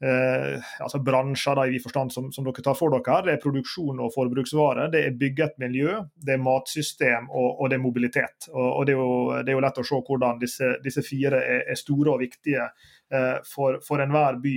Eh, 0.03 0.61
altså 0.79 0.99
bransjer 1.01 1.55
da, 1.57 1.63
i 1.65 1.79
forstand 1.81 2.13
som, 2.13 2.27
som, 2.31 2.45
dere 2.45 2.61
tar 2.61 2.75
for 2.77 2.93
dere. 2.93 3.15
her, 3.15 3.23
Det 3.25 3.33
er 3.33 3.41
produksjon 3.41 3.99
og 3.99 4.11
forbruksvare, 4.13 4.91
det 4.93 5.01
er 5.05 5.15
bygget 5.17 5.57
miljø, 5.57 5.95
det 6.13 6.35
er 6.35 6.43
matsystem 6.43 7.31
og, 7.31 7.61
og 7.61 7.71
det 7.71 7.79
er 7.79 7.81
mobilitet. 7.81 8.49
Og, 8.51 8.67
og 8.67 8.85
det, 8.85 8.93
er 8.93 9.01
jo, 9.01 9.15
det, 9.41 9.49
er 9.49 9.57
jo, 9.57 9.63
lett 9.65 9.81
å 9.81 9.87
se 9.89 10.01
hvordan 10.09 10.43
disse, 10.43 10.69
disse 10.85 11.01
fire 11.01 11.41
er, 11.41 11.63
er, 11.65 11.81
store 11.81 12.13
og 12.13 12.21
viktige 12.21 12.67
eh, 13.09 13.39
for, 13.49 13.81
for 13.87 14.03
enhver 14.05 14.37
by. 14.43 14.55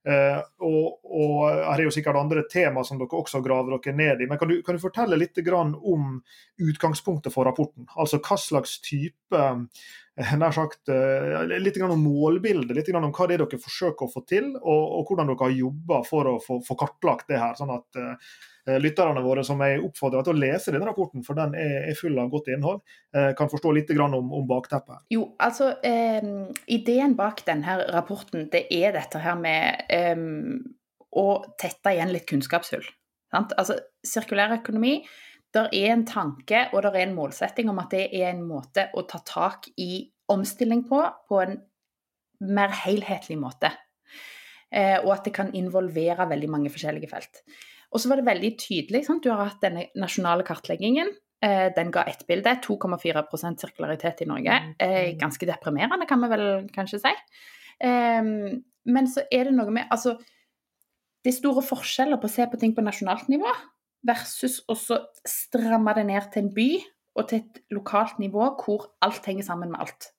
Uh, 0.00 0.40
og, 0.64 1.02
og, 1.04 1.32
her 1.50 1.74
er 1.74 1.84
jo 1.84 1.92
sikkert 1.92 2.16
andre 2.16 2.46
tema 2.48 2.80
som 2.88 2.96
dere 2.96 3.18
også 3.18 3.42
graver 3.44 3.76
dere 3.76 3.96
ned 3.96 4.22
i. 4.24 4.28
Men 4.30 4.40
kan 4.40 4.48
du, 4.48 4.60
kan 4.64 4.76
du 4.76 4.82
fortelle 4.82 5.18
litt 5.20 5.38
om 5.52 6.22
utgangspunktet 6.60 7.34
for 7.34 7.44
rapporten? 7.48 7.88
Altså 7.96 8.22
hva 8.24 8.38
slags 8.40 8.78
type 8.80 9.42
nær 10.40 10.54
sagt, 10.56 10.82
uh, 10.90 11.42
Litt 11.48 11.80
om 11.84 11.96
målbildet, 12.02 12.76
litt 12.76 12.92
om 12.94 13.08
hva 13.08 13.28
det 13.30 13.38
er 13.38 13.44
dere 13.44 13.62
forsøker 13.62 14.06
å 14.06 14.12
få 14.12 14.24
til, 14.28 14.52
og, 14.60 14.82
og 14.98 15.10
hvordan 15.10 15.30
dere 15.30 15.46
har 15.46 15.58
jobba 15.58 16.00
for 16.08 16.34
å 16.34 16.38
få, 16.42 16.60
kartlagt 16.78 17.30
det 17.30 17.40
her. 17.40 17.54
sånn 17.58 17.76
at 17.76 18.02
Eh, 18.68 18.80
lytterne 18.80 19.22
våre 19.24 19.42
som 19.46 19.60
jeg 19.64 19.80
oppfordrer 19.84 20.24
til 20.26 20.36
å 20.36 20.40
lese 20.40 20.74
denne 20.74 20.88
rapporten, 20.88 21.24
for 21.24 21.38
den 21.38 21.54
er 21.56 21.96
full 21.98 22.18
av 22.20 22.28
godt 22.32 22.50
innhold, 22.52 22.82
eh, 23.16 23.30
kan 23.38 23.48
forstå 23.48 23.72
litt 23.76 23.92
om, 24.00 24.32
om 24.36 24.46
bakteppet. 24.48 25.06
Jo, 25.14 25.30
altså 25.40 25.72
um, 25.80 26.50
Ideen 26.66 27.16
bak 27.16 27.44
denne 27.46 27.78
rapporten 27.90 28.48
det 28.52 28.66
er 28.70 28.92
dette 28.96 29.22
her 29.22 29.38
med 29.40 29.90
um, 30.16 30.60
å 31.16 31.42
tette 31.58 31.94
igjen 31.94 32.12
litt 32.12 32.28
kunnskapshull. 32.28 32.84
Sant? 33.32 33.54
Altså, 33.58 33.78
Sirkulær 34.06 34.58
økonomi 34.58 35.00
der 35.54 35.68
er 35.74 35.92
en 35.92 36.06
tanke 36.06 36.68
og 36.72 36.84
der 36.84 36.94
er 36.94 37.08
en 37.08 37.16
målsetting 37.16 37.70
om 37.72 37.80
at 37.82 37.94
det 37.94 38.06
er 38.14 38.30
en 38.30 38.44
måte 38.46 38.88
å 38.94 39.04
ta 39.08 39.20
tak 39.26 39.68
i 39.82 40.06
omstilling 40.30 40.84
på, 40.86 41.00
på 41.28 41.40
en 41.42 41.56
mer 42.46 42.74
helhetlig 42.84 43.38
måte. 43.40 43.72
Eh, 44.70 44.98
og 45.02 45.10
at 45.16 45.26
det 45.26 45.34
kan 45.34 45.50
involvere 45.58 46.28
veldig 46.30 46.50
mange 46.52 46.70
forskjellige 46.72 47.10
felt. 47.10 47.42
Og 47.90 47.98
så 47.98 48.10
var 48.10 48.20
det 48.20 48.28
veldig 48.28 48.52
tydelig. 48.62 49.02
Sant? 49.06 49.24
Du 49.24 49.32
har 49.32 49.42
hatt 49.42 49.64
denne 49.64 49.88
nasjonale 49.98 50.46
kartleggingen. 50.46 51.10
Eh, 51.42 51.66
den 51.74 51.90
ga 51.90 52.04
ett 52.06 52.22
bilde. 52.28 52.54
2,4% 52.62 53.64
sirkularitet 53.64 54.22
i 54.22 54.28
Norge. 54.30 54.60
Eh, 54.78 54.98
mm. 55.10 55.18
ganske 55.18 55.48
deprimerende, 55.50 56.06
kan 56.06 56.22
vi 56.22 56.30
vel 56.30 56.46
kanskje 56.74 57.02
si. 57.02 57.14
Ehm, 57.82 58.60
men 58.86 59.10
så 59.10 59.24
er 59.32 59.48
det 59.48 59.56
noe 59.56 59.72
med 59.72 59.88
Altså, 59.90 60.14
det 61.24 61.32
er 61.32 61.36
store 61.36 61.64
forskjeller 61.64 62.20
på 62.20 62.28
å 62.28 62.32
se 62.32 62.46
på 62.46 62.60
ting 62.60 62.74
på 62.76 62.84
nasjonalt 62.84 63.26
nivå 63.32 63.50
versus 64.06 64.60
å 64.70 64.76
stramme 65.28 65.94
det 65.96 66.06
ned 66.08 66.30
til 66.32 66.44
en 66.44 66.54
by 66.56 66.70
og 67.18 67.28
til 67.28 67.42
et 67.42 67.60
lokalt 67.74 68.20
nivå 68.22 68.52
hvor 68.62 68.88
alt 69.04 69.26
henger 69.28 69.46
sammen 69.46 69.72
med 69.72 69.82
alt. 69.82 70.10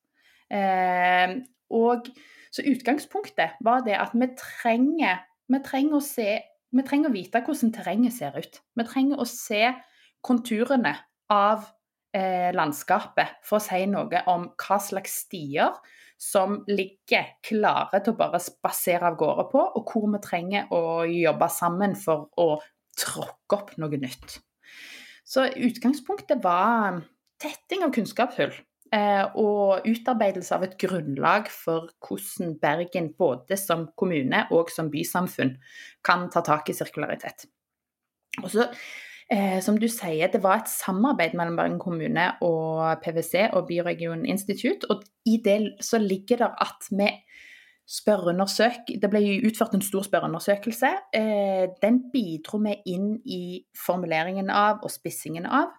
Eh, 0.52 1.36
og 1.72 2.10
så 2.52 2.66
utgangspunktet 2.68 3.58
var 3.64 3.86
det 3.88 3.96
at 3.98 4.14
vi 4.14 4.28
trenger, 4.38 5.24
vi 5.48 5.62
trenger 5.66 6.00
å 6.00 6.06
se 6.06 6.40
vi 6.72 6.84
trenger 6.88 7.12
å 7.12 7.16
vite 7.16 7.42
hvordan 7.44 7.72
terrenget 7.76 8.16
ser 8.16 8.36
ut. 8.40 8.60
Vi 8.80 8.84
trenger 8.88 9.20
å 9.20 9.28
se 9.28 9.74
konturene 10.24 10.94
av 11.32 11.66
eh, 12.16 12.52
landskapet 12.56 13.42
for 13.44 13.60
å 13.60 13.64
si 13.66 13.82
noe 13.92 14.22
om 14.32 14.48
hva 14.56 14.78
slags 14.80 15.18
stier 15.26 15.76
som 16.22 16.60
ligger 16.70 17.34
klare 17.44 18.00
til 18.00 18.14
å 18.14 18.20
bare 18.20 18.40
spasere 18.40 19.10
av 19.10 19.18
gårde 19.20 19.48
på, 19.52 19.64
og 19.76 19.90
hvor 19.90 20.06
vi 20.14 20.22
trenger 20.24 20.72
å 20.72 21.02
jobbe 21.10 21.50
sammen 21.52 21.98
for 21.98 22.30
å 22.40 22.48
tråkke 22.98 23.58
opp 23.58 23.76
noe 23.82 24.00
nytt. 24.02 24.40
Så 25.28 25.48
utgangspunktet 25.48 26.44
var 26.44 27.02
tetting 27.42 27.86
av 27.86 27.94
kunnskapshull. 27.96 28.54
Eh, 28.92 29.24
og 29.40 29.86
utarbeidelse 29.88 30.52
av 30.52 30.66
et 30.66 30.74
grunnlag 30.82 31.48
for 31.48 31.88
hvordan 32.04 32.58
Bergen 32.60 33.14
både 33.16 33.56
som 33.56 33.86
kommune 33.96 34.42
og 34.52 34.72
som 34.74 34.90
bysamfunn 34.92 35.54
kan 36.04 36.26
ta 36.34 36.42
tak 36.44 36.68
i 36.68 36.76
sirkularitet. 36.76 37.46
Og 38.44 38.50
så, 38.52 38.66
eh, 39.32 39.62
som 39.62 39.80
du 39.80 39.88
sier, 39.88 40.28
Det 40.28 40.44
var 40.44 40.60
et 40.60 40.68
samarbeid 40.68 41.34
mellom 41.34 41.56
Bergen 41.56 41.80
kommune 41.80 42.36
og 42.42 43.02
PwC 43.02 43.54
og 43.54 43.68
Bioregion 43.68 44.26
Institute. 44.26 44.86
Og 44.90 45.04
i 45.26 45.38
det 45.38 45.78
så 45.80 45.98
ligger 45.98 46.38
det 46.38 46.52
at 46.60 46.88
vi 46.92 47.10
spørreundersøk 47.90 48.94
Det 49.02 49.10
ble 49.12 49.22
utført 49.48 49.76
en 49.76 49.84
stor 49.84 50.06
spørreundersøkelse. 50.08 50.92
Eh, 51.18 51.68
den 51.82 52.00
bidro 52.14 52.62
vi 52.64 52.78
inn 52.94 53.14
i 53.26 53.62
formuleringen 53.78 54.50
av 54.50 54.82
og 54.86 54.92
spissingen 54.94 55.46
av. 55.46 55.74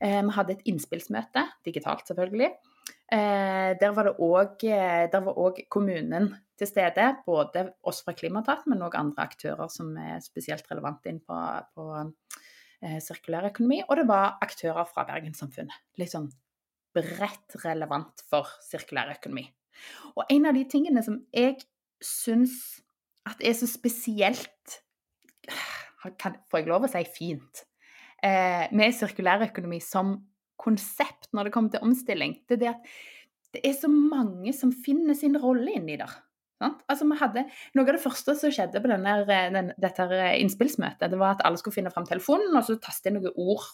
Eh, 0.00 0.22
vi 0.22 0.34
hadde 0.36 0.56
et 0.56 0.66
innspillsmøte, 0.70 1.46
digitalt 1.66 2.06
selvfølgelig. 2.06 2.52
Eh, 3.12 3.72
der 3.80 3.94
var 3.94 4.08
det 4.08 4.16
òg 4.22 5.62
kommunen 5.68 6.30
til 6.58 6.70
stede. 6.70 7.16
Både 7.26 7.72
oss 7.82 8.02
fra 8.04 8.14
Klimatat, 8.14 8.66
men 8.66 8.82
òg 8.86 8.98
andre 8.98 9.26
aktører 9.26 9.70
som 9.72 9.96
er 9.98 10.20
spesielt 10.24 10.66
relevante 10.70 11.10
inn 11.10 11.20
på, 11.20 11.36
på 11.74 12.04
sirkulær 13.02 13.50
økonomi. 13.50 13.82
Og 13.88 13.96
det 13.96 14.08
var 14.08 14.36
aktører 14.44 14.86
fra 14.86 15.06
Bergenssamfunnet. 15.08 15.82
Litt 15.98 16.12
sånn 16.12 16.30
bredt 16.96 17.58
relevant 17.64 18.24
for 18.30 18.48
sirkulær 18.64 19.16
økonomi. 19.16 19.48
Og 20.16 20.24
en 20.32 20.48
av 20.48 20.56
de 20.56 20.64
tingene 20.70 21.02
som 21.04 21.20
jeg 21.34 21.60
syns 22.04 22.56
at 23.26 23.40
er 23.42 23.56
så 23.58 23.68
spesielt 23.68 24.80
kan, 26.20 26.36
Får 26.50 26.60
jeg 26.60 26.68
lov 26.70 26.86
å 26.86 26.90
si 26.90 27.02
fint? 27.10 27.64
Eh, 28.22 28.66
med 28.76 28.94
sirkulærøkonomi 28.94 29.80
som 29.82 30.14
konsept 30.60 31.28
når 31.34 31.48
det 31.48 31.54
kommer 31.54 31.74
til 31.74 31.84
omstilling, 31.84 32.38
det 32.48 32.56
er 32.56 32.62
det 32.62 32.70
at 32.72 32.92
det 33.56 33.62
er 33.64 33.74
så 33.78 33.88
mange 33.88 34.52
som 34.56 34.72
finner 34.72 35.16
sin 35.16 35.36
rolle 35.40 35.74
inni 35.78 35.96
der. 36.00 36.12
Altså, 36.64 37.04
hadde, 37.20 37.44
noe 37.76 37.84
av 37.84 37.96
det 37.98 38.00
første 38.00 38.34
som 38.40 38.52
skjedde 38.52 38.80
på 38.80 38.88
denne, 38.88 39.16
den, 39.28 39.72
dette 39.80 40.06
innspillsmøtet, 40.40 41.10
det 41.12 41.18
var 41.20 41.34
at 41.34 41.42
alle 41.44 41.60
skulle 41.60 41.76
finne 41.76 41.92
fram 41.92 42.06
telefonen 42.08 42.56
og 42.56 42.64
så 42.64 42.78
taste 42.80 43.10
inn 43.10 43.18
noen 43.18 43.36
ord, 43.36 43.66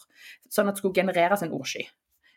sånn 0.50 0.70
at 0.70 0.78
det 0.78 0.82
skulle 0.82 0.98
genereres 0.98 1.44
en 1.46 1.54
ordsky. 1.54 1.84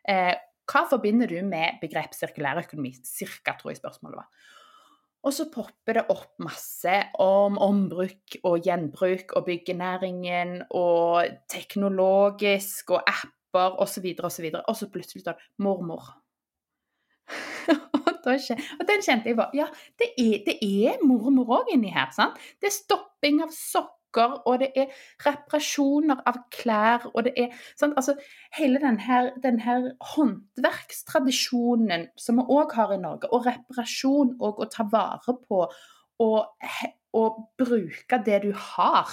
Eh, 0.10 0.36
hva 0.66 0.84
forbinder 0.90 1.30
du 1.30 1.40
med 1.46 1.80
begrepet 1.82 2.18
sirkulærøkonomi? 2.18 2.94
Cirka, 3.06 3.56
tror 3.60 3.74
jeg 3.74 3.82
spørsmålet 3.82 4.22
var. 4.24 4.30
Og 5.26 5.34
så 5.34 5.48
popper 5.50 5.98
det 5.98 6.04
opp 6.14 6.36
masse 6.46 6.96
om 7.22 7.58
ombruk 7.62 8.38
og 8.46 8.60
gjenbruk 8.66 9.34
og 9.38 9.48
byggenæringen 9.48 10.60
og 10.70 11.32
teknologisk 11.50 12.94
og 12.94 13.02
apper 13.10 13.80
osv. 13.82 14.12
osv. 14.22 14.52
Og 14.62 14.76
så 14.78 14.90
plutselig 14.94 15.26
står 15.26 15.34
det 15.34 15.50
'mormor'. 15.58 16.14
og 18.80 18.86
den 18.86 19.02
kjente 19.02 19.30
jeg 19.30 19.38
var 19.38 19.50
Ja, 19.54 19.66
det 20.00 20.12
er, 20.18 20.44
det 20.46 20.58
er 20.62 21.02
mormor 21.06 21.62
òg 21.62 21.74
inni 21.74 21.90
her. 21.94 22.12
sant? 22.14 22.38
Det 22.62 22.70
er 22.70 22.78
stopping 22.78 23.42
av 23.42 23.50
sokker, 24.16 24.42
og 24.46 24.60
det 24.60 24.70
er 24.76 24.86
reparasjoner 25.26 26.22
av 26.26 26.36
klær, 26.52 27.12
og 27.14 27.24
det 27.26 27.34
er 27.38 27.48
sant? 27.78 27.94
Altså, 27.98 28.16
Hele 28.56 28.80
denne, 28.80 29.32
denne 29.44 29.96
håndverkstradisjonen 30.16 32.08
som 32.18 32.36
vi 32.40 32.44
òg 32.48 32.72
har 32.76 32.94
i 32.94 32.98
Norge, 33.02 33.28
og 33.34 33.46
reparasjon 33.46 34.38
og 34.40 34.60
å 34.60 34.66
ta 34.72 34.84
vare 34.92 35.34
på 35.48 35.66
og, 36.24 36.46
og 37.14 37.32
bruke 37.60 38.22
det 38.26 38.42
du 38.46 38.54
har, 38.56 39.10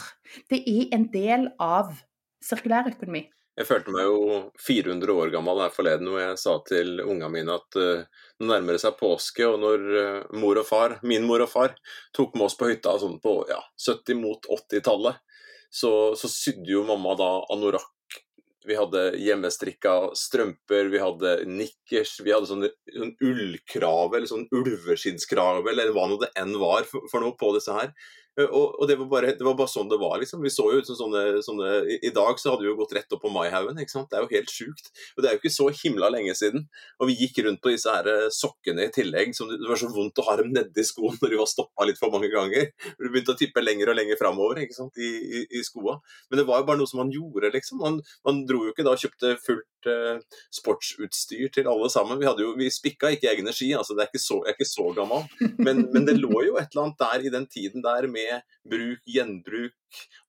det 0.50 0.62
er 0.62 0.94
en 0.94 1.08
del 1.12 1.48
av 1.58 1.90
sirkulærøkonomi. 2.42 3.26
Jeg 3.58 3.68
følte 3.68 3.92
meg 3.92 4.06
jo 4.08 4.36
400 4.64 5.12
år 5.12 5.32
gammel 5.34 5.58
her 5.60 5.72
forleden 5.74 6.08
hvor 6.08 6.22
jeg 6.22 6.38
sa 6.40 6.54
til 6.64 7.02
unga 7.04 7.28
mine 7.28 7.52
at 7.58 7.76
uh, 7.76 8.22
nå 8.40 8.48
nærmer 8.48 8.78
det 8.78 8.80
seg 8.80 8.96
påske, 8.96 9.44
og 9.44 9.58
når 9.60 9.82
uh, 9.92 10.38
mor 10.40 10.60
og 10.62 10.64
far, 10.64 10.94
min 11.04 11.26
mor 11.28 11.44
og 11.44 11.50
far 11.52 11.74
tok 12.16 12.32
med 12.38 12.46
oss 12.48 12.56
på 12.56 12.70
hytta 12.70 12.94
sånn 13.02 13.18
på 13.20 13.42
ja, 13.50 13.60
70 13.76 14.22
mot 14.22 14.48
80-tallet, 14.56 15.20
så, 15.72 15.92
så, 16.16 16.28
sydde 16.32 16.72
jo 16.72 16.86
mamma 16.88 17.12
da 17.16 17.28
anorakk. 17.52 17.90
Vi 18.64 18.76
hadde 18.78 19.16
hjemmestrikka 19.18 20.12
strømper, 20.16 20.88
vi 20.92 21.00
hadde 21.02 21.32
nikkers, 21.50 22.12
vi 22.22 22.32
hadde 22.32 22.48
sånn, 22.48 22.66
sånn 22.94 23.14
ullkrave 23.26 24.16
eller 24.16 24.30
sånn 24.30 24.44
ulveskinnskrave 24.54 25.72
eller 25.72 25.90
hva 25.92 26.06
nå 26.08 26.20
det 26.22 26.30
enn 26.38 26.54
var 26.60 26.86
for, 26.88 27.08
for 27.10 27.24
noe 27.24 27.34
på 27.36 27.50
disse 27.56 27.74
her. 27.74 27.90
Eh, 28.40 28.48
og, 28.48 28.78
og 28.80 28.88
det, 28.88 28.96
var 28.96 29.08
bare, 29.10 29.32
det, 29.36 29.44
var 29.44 29.56
bare, 29.58 29.70
sånn 29.70 29.90
det 29.92 29.98
var, 30.00 30.16
liksom. 30.22 30.42
Vi 30.44 30.52
så 30.52 30.64
jo 30.72 30.80
ut 30.80 30.88
som 30.88 30.98
sånne, 30.98 31.42
sånne 31.44 31.72
i, 31.98 32.12
dag 32.14 32.40
så 32.40 32.52
hadde 32.52 32.64
vi 32.64 32.70
jo 32.70 32.78
gått 32.78 32.94
rett 32.96 33.12
opp 33.12 33.24
på 33.24 33.32
Maihaugen. 33.32 33.76
Det 33.76 34.18
er 34.18 34.24
jo 34.24 34.30
helt 34.32 34.52
sjukt. 34.52 34.92
Og 35.16 35.22
det 35.22 35.30
er 35.30 35.36
jo 35.36 35.42
ikke 35.42 35.54
så 35.54 35.68
himla 35.82 36.08
lenge 36.12 36.34
siden. 36.38 36.66
Og 37.00 37.10
vi 37.10 37.18
gikk 37.20 37.42
rundt 37.46 37.62
på 37.64 37.74
disse 37.74 37.92
her 37.92 38.08
eh, 38.08 38.28
sokkene 38.32 38.88
i 38.88 38.94
tillegg, 38.94 39.34
som 39.36 39.50
det, 39.52 39.60
var 39.68 39.80
så 39.80 39.90
vondt 39.92 40.22
å 40.22 40.26
ha 40.30 40.38
dem 40.40 40.52
nedi 40.54 40.86
skoen 40.86 41.18
når 41.20 41.34
de 41.34 41.42
var 41.42 41.50
stoppa 41.50 41.88
litt 41.88 42.00
for 42.00 42.14
mange 42.14 42.32
ganger. 42.32 42.70
Du 42.96 43.08
begynte 43.10 43.36
å 43.36 43.38
tippe 43.38 43.64
lenger 43.64 43.92
og 43.92 43.98
lenger 44.00 44.20
framover 44.20 44.62
i, 44.62 44.68
i, 44.68 45.44
i, 45.44 45.64
skoa. 45.66 45.98
Men 46.30 46.40
det 46.42 46.48
var 46.48 46.62
jo 46.62 46.68
bare 46.70 46.80
noe 46.80 46.90
som 46.90 47.02
man 47.02 47.12
gjorde, 47.12 47.52
liksom. 47.52 47.82
Man, 47.82 48.00
man 48.26 48.42
dro 48.48 48.64
jo 48.66 48.72
ikke 48.72 48.86
da 48.86 48.96
og 48.96 49.00
kjøpte 49.00 49.34
fullt 49.40 49.88
uh, 49.88 50.18
sportsutstyr 50.52 51.48
til 51.54 51.68
alle 51.70 51.88
sammen. 51.92 52.20
Vi, 52.20 52.28
hadde 52.28 52.48
vi 52.58 52.68
spikka 52.72 53.12
ikke 53.14 53.30
egne 53.32 53.54
ski, 53.56 53.70
altså 53.76 53.96
det 53.96 54.04
er 54.04 54.12
ikke 54.12 54.22
så, 54.22 54.40
jeg 54.44 54.52
er 54.52 54.58
ikke 54.58 54.68
så 54.68 54.88
gammel. 54.96 55.24
Men, 55.62 55.86
men 55.94 56.06
det 56.08 56.18
lå 56.18 56.44
jo 56.46 56.58
et 56.60 56.72
eller 56.72 56.86
annet 56.86 57.00
der 57.02 57.26
i 57.26 57.32
den 57.32 57.46
tiden 57.50 57.84
der 57.84 58.08
med 58.10 58.21
med 58.22 58.42
bruk, 58.70 59.02
gjenbruk. 59.06 59.78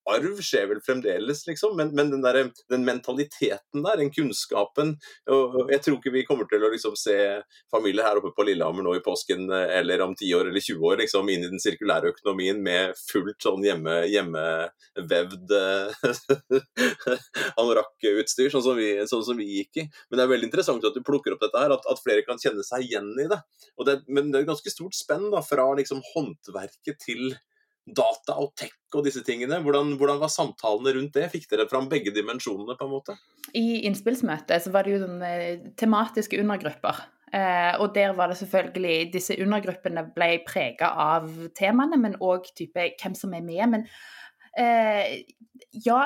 Arv 0.10 0.40
skjer 0.44 0.66
vel 0.68 0.82
fremdeles, 0.84 1.46
liksom, 1.48 1.78
men, 1.80 1.94
men 1.96 2.10
den, 2.12 2.24
der, 2.26 2.50
den, 2.70 2.82
mentaliteten 2.84 3.84
der, 3.86 4.02
den 4.02 4.10
kunnskapen 4.12 4.98
og 5.32 5.72
Jeg 5.72 5.80
tror 5.86 5.96
ikke 5.96 6.12
vi 6.12 6.26
kommer 6.28 6.50
til 6.52 6.66
å 6.66 6.72
liksom, 6.74 6.98
se 7.00 7.16
familier 7.72 8.04
her 8.04 8.20
oppe 8.20 8.34
på 8.36 8.44
Lillehammer 8.44 8.84
nå 8.84 8.98
i 8.98 9.04
påsken 9.06 9.48
eller 9.54 10.04
om 10.04 10.12
10 10.18 10.34
år 10.36 10.50
eller 10.52 10.66
20 10.66 10.90
år 10.90 11.00
liksom, 11.06 11.32
inn 11.32 11.46
i 11.48 11.52
den 11.54 11.64
sirkulære 11.64 12.12
økonomien 12.12 12.60
med 12.66 12.98
fullt 13.00 13.40
sånn 13.46 13.64
hjemme, 13.64 13.96
hjemmevevd 14.12 15.56
anorakkutstyr, 17.64 18.52
sånn, 18.52 18.66
som 18.68 18.76
vi, 18.76 18.92
sånn 19.08 19.24
som 19.24 19.40
vi 19.40 19.48
gikk 19.62 19.86
i. 19.86 19.88
Men 20.10 20.20
det 20.20 20.26
er 20.26 20.34
veldig 20.34 20.52
interessant 20.52 20.90
at 20.90 21.00
du 21.00 21.06
plukker 21.06 21.38
opp 21.38 21.46
dette 21.46 21.64
her, 21.64 21.78
at, 21.78 21.88
at 21.88 22.04
flere 22.04 22.28
kan 22.28 22.42
kjenne 22.42 22.68
seg 22.68 22.84
igjen 22.90 23.14
i 23.24 23.30
det. 23.32 23.40
det 23.88 23.98
men 24.12 24.34
det 24.34 24.42
er 24.42 24.46
et 24.50 24.52
ganske 24.52 24.76
stort 24.76 25.00
spenn 25.00 25.30
da, 25.32 25.40
fra 25.48 25.72
liksom, 25.80 26.04
håndverket 26.12 27.00
til 27.08 27.32
data 27.84 28.38
og 28.40 28.54
tech 28.60 28.76
og 28.96 29.04
disse 29.08 29.24
tingene. 29.26 29.60
Hvordan, 29.64 29.96
hvordan, 30.00 30.22
var 30.22 30.32
samtalene 30.32 30.94
rundt 30.96 31.18
det? 31.18 31.28
Fikk 31.34 31.50
dere 31.52 31.68
fram 31.70 31.90
begge 31.92 32.14
dimensjonene? 32.16 32.78
på 32.80 32.88
en 32.88 32.94
måte? 32.94 33.18
I 33.58 33.84
innspillsmøtet 33.90 34.64
så 34.64 34.72
var 34.74 34.86
det 34.86 34.96
jo 34.96 35.04
sånne 35.04 35.34
eh, 35.34 35.68
tematiske 35.80 36.40
undergrupper. 36.40 37.04
Eh, 37.34 37.74
og 37.82 37.96
der 37.96 38.14
var 38.14 38.30
det 38.30 38.38
selvfølgelig 38.38 39.14
Disse 39.16 39.36
undergruppene 39.42 40.06
ble 40.14 40.36
prega 40.46 40.92
av 40.94 41.32
temaene, 41.58 41.98
men 41.98 42.20
òg 42.22 42.52
type 42.56 42.92
hvem 43.02 43.18
som 43.18 43.34
er 43.34 43.46
med. 43.46 43.64
Men 43.74 43.88
eh, 44.60 45.24
ja, 45.84 46.00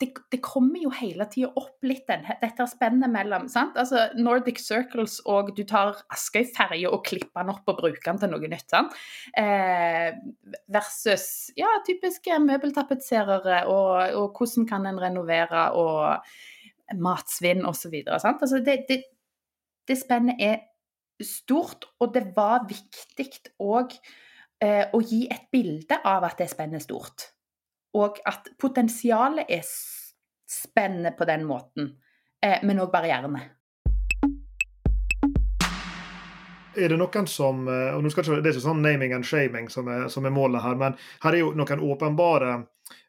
det, 0.00 0.08
det, 0.30 0.40
kommer 0.42 0.82
jo 0.82 0.90
hele 0.92 1.26
tida 1.30 1.50
opp 1.56 1.84
litt 1.86 2.04
den, 2.08 2.24
dette 2.40 2.66
spennet 2.68 3.10
mellom 3.12 3.46
sant? 3.50 3.76
Altså 3.80 4.08
Nordic 4.18 4.58
Circles 4.62 5.20
og 5.30 5.52
du 5.56 5.62
tar 5.68 6.00
Askøy-ferja 6.12 6.90
og 6.92 7.04
klipper 7.06 7.44
den 7.44 7.54
opp 7.54 7.70
og 7.70 7.78
bruker 7.80 8.10
den 8.10 8.20
til 8.22 8.32
noe 8.32 8.50
nytt. 8.50 8.66
sant? 8.72 8.96
Eh, 9.38 10.10
versus 10.74 11.28
ja, 11.58 11.70
typiske 11.86 12.38
møbeltapetserere 12.42 13.64
og, 13.70 14.18
og 14.18 14.38
hvordan 14.38 14.68
kan 14.68 14.90
en 14.90 15.00
renovere 15.00 15.68
og 15.78 16.98
matsvinn 17.00 17.64
osv. 17.66 17.96
Altså 18.04 18.60
det, 18.64 18.82
det, 18.90 19.00
det 19.88 19.98
spennet 20.00 20.42
er 20.42 20.60
stort, 21.22 21.86
og 22.02 22.12
det 22.16 22.26
var 22.36 22.66
viktig 22.68 23.30
òg 23.62 23.94
eh, 24.60 24.90
å 24.90 25.00
gi 25.00 25.24
et 25.30 25.46
bilde 25.54 26.02
av 26.02 26.26
at 26.26 26.42
det 26.42 26.50
spennet 26.50 26.82
er 26.82 26.88
stort 26.88 27.30
og 27.94 28.18
at 28.26 28.50
potensialet 28.60 29.50
er 29.50 29.62
spennende 30.50 31.14
på 31.16 31.26
den 31.28 31.44
måten, 31.46 31.94
eh, 32.42 32.60
men 32.62 32.82
òg 32.82 32.92
barrierene. 32.92 33.42
Er 36.74 36.90
det 36.90 36.98
noen 36.98 37.26
som 37.30 37.68
eh, 37.70 37.94
og 37.94 38.02
nå 38.02 38.10
skal 38.10 38.24
ikke, 38.24 38.40
Det 38.42 38.50
er 38.50 38.56
ikke 38.56 38.66
sånn 38.66 38.82
naming 38.82 39.14
and 39.14 39.26
shaming 39.26 39.68
som 39.70 39.88
er, 39.88 40.08
som 40.10 40.26
er 40.26 40.34
målet 40.34 40.62
her, 40.64 40.74
men 40.78 40.96
her 41.22 41.36
er 41.36 41.44
jo 41.44 41.52
noen 41.54 41.84
åpenbare 41.86 42.54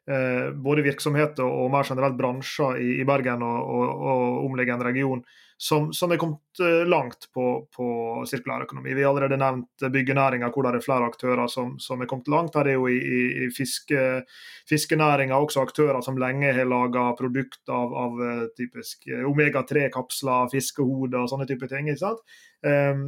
eh, 0.06 0.52
både 0.54 0.86
virksomheter 0.86 1.44
og 1.46 1.72
mer 1.74 1.88
generelt 1.88 2.18
bransjer 2.18 2.78
i, 2.78 2.92
i 3.02 3.08
Bergen 3.08 3.42
og, 3.42 3.58
og, 3.66 4.06
og 4.12 4.46
omliggende 4.46 4.86
region 4.86 5.24
som, 5.58 5.90
som 5.92 6.12
er 6.12 6.20
kommet 6.20 6.38
eh, 6.64 6.84
langt 6.88 7.28
på, 7.34 7.46
på 7.76 7.86
sirkulærøkonomi. 8.30 8.94
Vi 8.94 9.04
har 9.04 9.10
allerede 9.10 9.38
nevnt 9.40 9.86
byggenæringa, 9.92 10.50
hvor 10.54 10.66
det 10.66 10.80
er 10.80 10.84
flere 10.84 11.08
aktører 11.10 11.46
som, 11.52 11.74
som 11.82 12.02
er 12.02 12.10
kommet 12.10 12.30
langt. 12.32 12.56
Her 12.58 12.70
er 12.70 12.78
jo 12.78 12.88
i, 12.90 12.96
i, 12.96 13.22
i 13.44 13.50
fiske, 13.56 14.02
fiskenæringa 14.68 15.38
også 15.38 15.62
aktører 15.66 16.00
som 16.04 16.18
lenge 16.20 16.52
har 16.56 16.68
laga 16.70 17.08
produkt 17.18 17.62
av, 17.68 17.94
av 18.06 18.20
eh, 18.26 18.44
typisk 18.58 19.08
eh, 19.10 19.24
omega-3-kapsler, 19.28 20.52
fiskehoder 20.52 21.22
og 21.22 21.32
sånne 21.32 21.48
type 21.50 21.70
ting. 21.72 21.90
ikke 21.90 22.04
sant? 22.06 22.22
Ehm, 22.66 23.02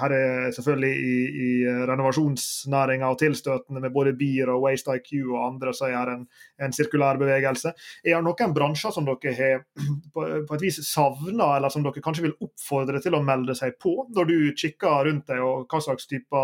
her 0.00 0.12
er 0.14 0.52
selvfølgelig 0.54 0.92
i, 0.94 1.16
i 1.46 1.48
renovasjonsnæringa 1.88 3.10
og 3.10 3.18
tilstøtende 3.20 3.80
med 3.82 3.90
både 3.92 4.14
BIR 4.16 4.52
og 4.54 4.62
Waste 4.62 4.94
IQ 4.96 5.10
og 5.34 5.46
andre 5.46 5.74
som 5.74 5.90
er 5.90 6.12
en, 6.14 6.22
en 6.62 6.72
sirkulær 6.72 7.18
bevegelse. 7.20 7.74
Er 8.04 8.16
det 8.16 8.22
noen 8.24 8.54
bransjer 8.54 8.94
som 8.94 9.08
dere 9.08 9.34
har 9.36 9.64
på, 10.14 10.26
på 10.48 10.56
et 10.56 10.64
vis 10.64 10.80
savna, 10.86 11.56
eller 11.56 11.72
som 11.72 11.84
dere 11.84 12.04
kanskje 12.04 12.28
vil 12.28 12.36
oppfordre 12.46 12.91
til 13.00 13.16
å 13.16 13.22
melde 13.24 13.54
seg 13.56 13.78
på, 13.80 13.94
når 14.12 14.28
du 14.28 14.36
kikker 14.58 15.06
rundt 15.08 15.30
deg, 15.30 15.40
og 15.40 15.70
hva 15.70 15.80
slags 15.84 16.08
type 16.10 16.42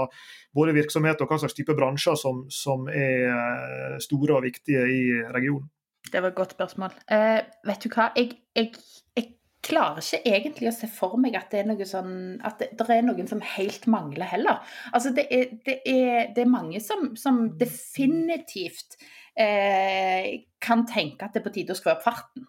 både 0.56 0.76
virksomhet 0.76 1.20
og 1.20 1.30
hva 1.30 1.40
slags 1.42 1.56
type 1.58 1.76
bransjer 1.76 2.16
som, 2.18 2.44
som 2.52 2.88
er 2.88 3.26
eh, 3.28 3.98
store 4.02 4.38
og 4.38 4.46
viktige 4.46 4.86
i 4.88 5.02
regionen? 5.34 5.68
Det 6.08 6.22
var 6.22 6.30
et 6.30 6.38
godt 6.38 6.54
spørsmål. 6.56 6.94
Uh, 7.10 7.42
vet 7.68 7.84
du 7.84 7.90
hva, 7.92 8.08
jeg, 8.16 8.38
jeg, 8.56 8.72
jeg, 9.16 9.34
klarer 9.68 9.98
ikke 10.00 10.36
egentlig 10.38 10.68
å 10.70 10.72
se 10.76 10.86
for 10.88 11.18
meg 11.20 11.34
at 11.36 11.50
det 11.52 11.58
er 11.60 11.66
noe 11.66 11.84
sånn 11.84 12.12
At 12.46 12.60
det, 12.62 12.68
det 12.78 12.94
er 12.94 13.02
noen 13.04 13.26
som 13.28 13.40
helt 13.56 13.88
mangler 13.90 14.30
heller. 14.30 14.62
Altså, 14.94 15.10
det 15.16 15.26
er, 15.34 15.50
det 15.66 15.80
er, 15.82 16.30
det 16.32 16.44
er 16.44 16.52
mange 16.52 16.80
som, 16.80 17.10
som 17.18 17.42
definitivt 17.58 18.96
uh, 19.36 20.30
kan 20.62 20.86
tenke 20.88 21.26
at 21.26 21.34
det 21.34 21.42
er 21.42 21.48
på 21.50 21.56
tide 21.58 21.74
å 21.74 21.80
skru 21.80 21.92
opp 21.92 22.06
farten. 22.06 22.46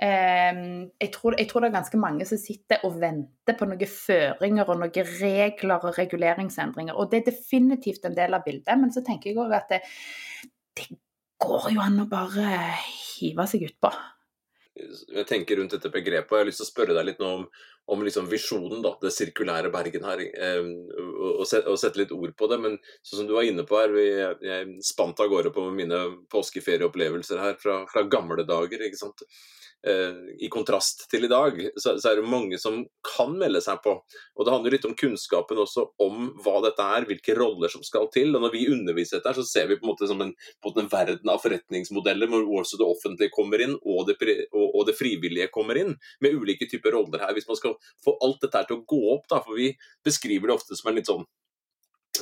Eh, 0.00 0.60
jeg, 0.96 1.10
tror, 1.12 1.34
jeg, 1.36 1.48
tror, 1.50 1.60
det 1.60 1.68
er 1.68 1.76
ganske 1.76 2.00
mange 2.00 2.26
som 2.28 2.40
sitter 2.40 2.84
og 2.88 2.96
venter 3.02 3.56
på 3.58 3.68
noen 3.68 3.90
føringer 3.92 4.70
og 4.72 4.80
noen 4.80 5.10
regler 5.20 5.76
og 5.76 5.98
reguleringsendringer. 5.98 6.96
Og 6.96 7.10
det 7.10 7.20
er 7.20 7.30
definitivt 7.32 8.08
en 8.08 8.16
del 8.16 8.36
av 8.36 8.46
bildet, 8.46 8.72
men 8.80 8.94
så 8.94 9.04
tenker 9.04 9.30
jeg 9.30 9.40
òg 9.42 9.52
at 9.58 9.74
det, 9.74 9.82
det 10.80 10.88
går 11.40 11.68
jo 11.74 11.84
an 11.84 12.00
å 12.04 12.08
bare 12.08 12.46
hive 12.86 13.46
seg 13.50 13.68
utpå. 13.68 13.92
Jeg 14.80 15.26
tenker 15.28 15.60
rundt 15.60 15.74
dette 15.74 15.92
begrepet, 15.92 16.30
og 16.30 16.38
jeg 16.38 16.44
har 16.44 16.48
lyst 16.48 16.62
til 16.62 16.68
å 16.68 16.70
spørre 16.70 16.96
deg 16.96 17.10
litt 17.10 17.20
nå 17.20 17.30
om, 17.40 17.44
om 17.90 18.02
liksom 18.06 18.28
visjonen, 18.30 18.82
da, 18.84 18.92
det 19.02 19.10
sirkulære 19.14 19.72
Bergen 19.74 20.04
her, 20.06 20.22
eh, 20.22 20.68
og, 21.40 21.44
sette 21.46 21.98
litt 21.98 22.12
ord 22.14 22.34
på 22.38 22.50
det. 22.50 22.60
Men 22.62 22.76
sånn 23.02 23.22
som 23.22 23.30
du 23.30 23.34
var 23.34 23.48
inne 23.48 23.66
på 23.66 23.80
her, 23.80 23.96
jeg, 23.98 24.36
jeg 24.46 24.74
spant 24.86 25.22
av 25.22 25.30
gårde 25.32 25.54
på 25.54 25.66
mine 25.74 26.02
påskeferieopplevelser 26.30 27.42
her 27.42 27.58
fra, 27.62 27.82
fra 27.90 28.06
gamle 28.10 28.46
dager. 28.48 28.86
ikke 28.86 29.00
sant? 29.00 29.26
Eh, 29.86 30.16
I 30.44 30.48
kontrast 30.52 31.06
til 31.08 31.24
i 31.24 31.30
dag, 31.30 31.56
så, 31.76 31.94
så, 31.96 32.10
er 32.10 32.18
det 32.18 32.28
mange 32.28 32.58
som 32.60 32.82
kan 33.06 33.32
melde 33.40 33.62
seg 33.64 33.78
på. 33.84 33.94
Og 34.36 34.44
Det 34.44 34.52
handler 34.52 34.74
litt 34.76 34.84
om 34.88 34.96
kunnskapen 34.98 35.60
også 35.62 35.86
om 36.04 36.26
hva 36.44 36.58
dette 36.66 36.84
er, 36.84 37.06
hvilke 37.08 37.36
roller 37.38 37.72
som 37.72 37.84
skal 37.86 38.10
til. 38.12 38.34
og 38.34 38.44
Når 38.44 38.52
vi 38.52 38.66
underviser 38.74 39.20
dette, 39.20 39.38
så 39.40 39.46
ser 39.48 39.70
vi 39.70 39.78
på 39.80 39.86
en 39.86 39.92
måte 39.94 40.08
som 40.10 40.20
en, 40.20 40.34
på 40.60 40.74
en 40.76 40.90
verden 40.92 41.32
av 41.32 41.40
forretningsmodeller 41.40 42.28
hvor 42.28 42.44
også 42.60 42.80
det 42.80 42.90
offentlige 42.90 43.32
kommer 43.32 43.64
inn 43.64 43.78
og 43.80 44.10
det, 44.10 44.18
og, 44.52 44.66
og 44.66 44.84
det, 44.88 44.98
frivillige 45.00 45.48
kommer 45.54 45.80
inn, 45.80 45.96
med 46.20 46.36
ulike 46.36 46.68
typer 46.68 46.92
roller 46.98 47.24
her. 47.24 47.32
Hvis 47.36 47.48
man 47.48 47.56
skal 47.56 47.78
få 48.04 48.16
alt 48.24 48.40
dette 48.44 48.64
til 48.68 48.80
å 48.80 48.86
gå 48.88 49.02
opp, 49.16 49.28
da, 49.30 49.42
for 49.44 49.58
vi 49.58 49.72
beskriver 50.06 50.50
det 50.50 50.58
ofte 50.58 50.78
som 50.78 50.90
en 50.90 50.98
litt 51.00 51.10
sånn 51.10 51.26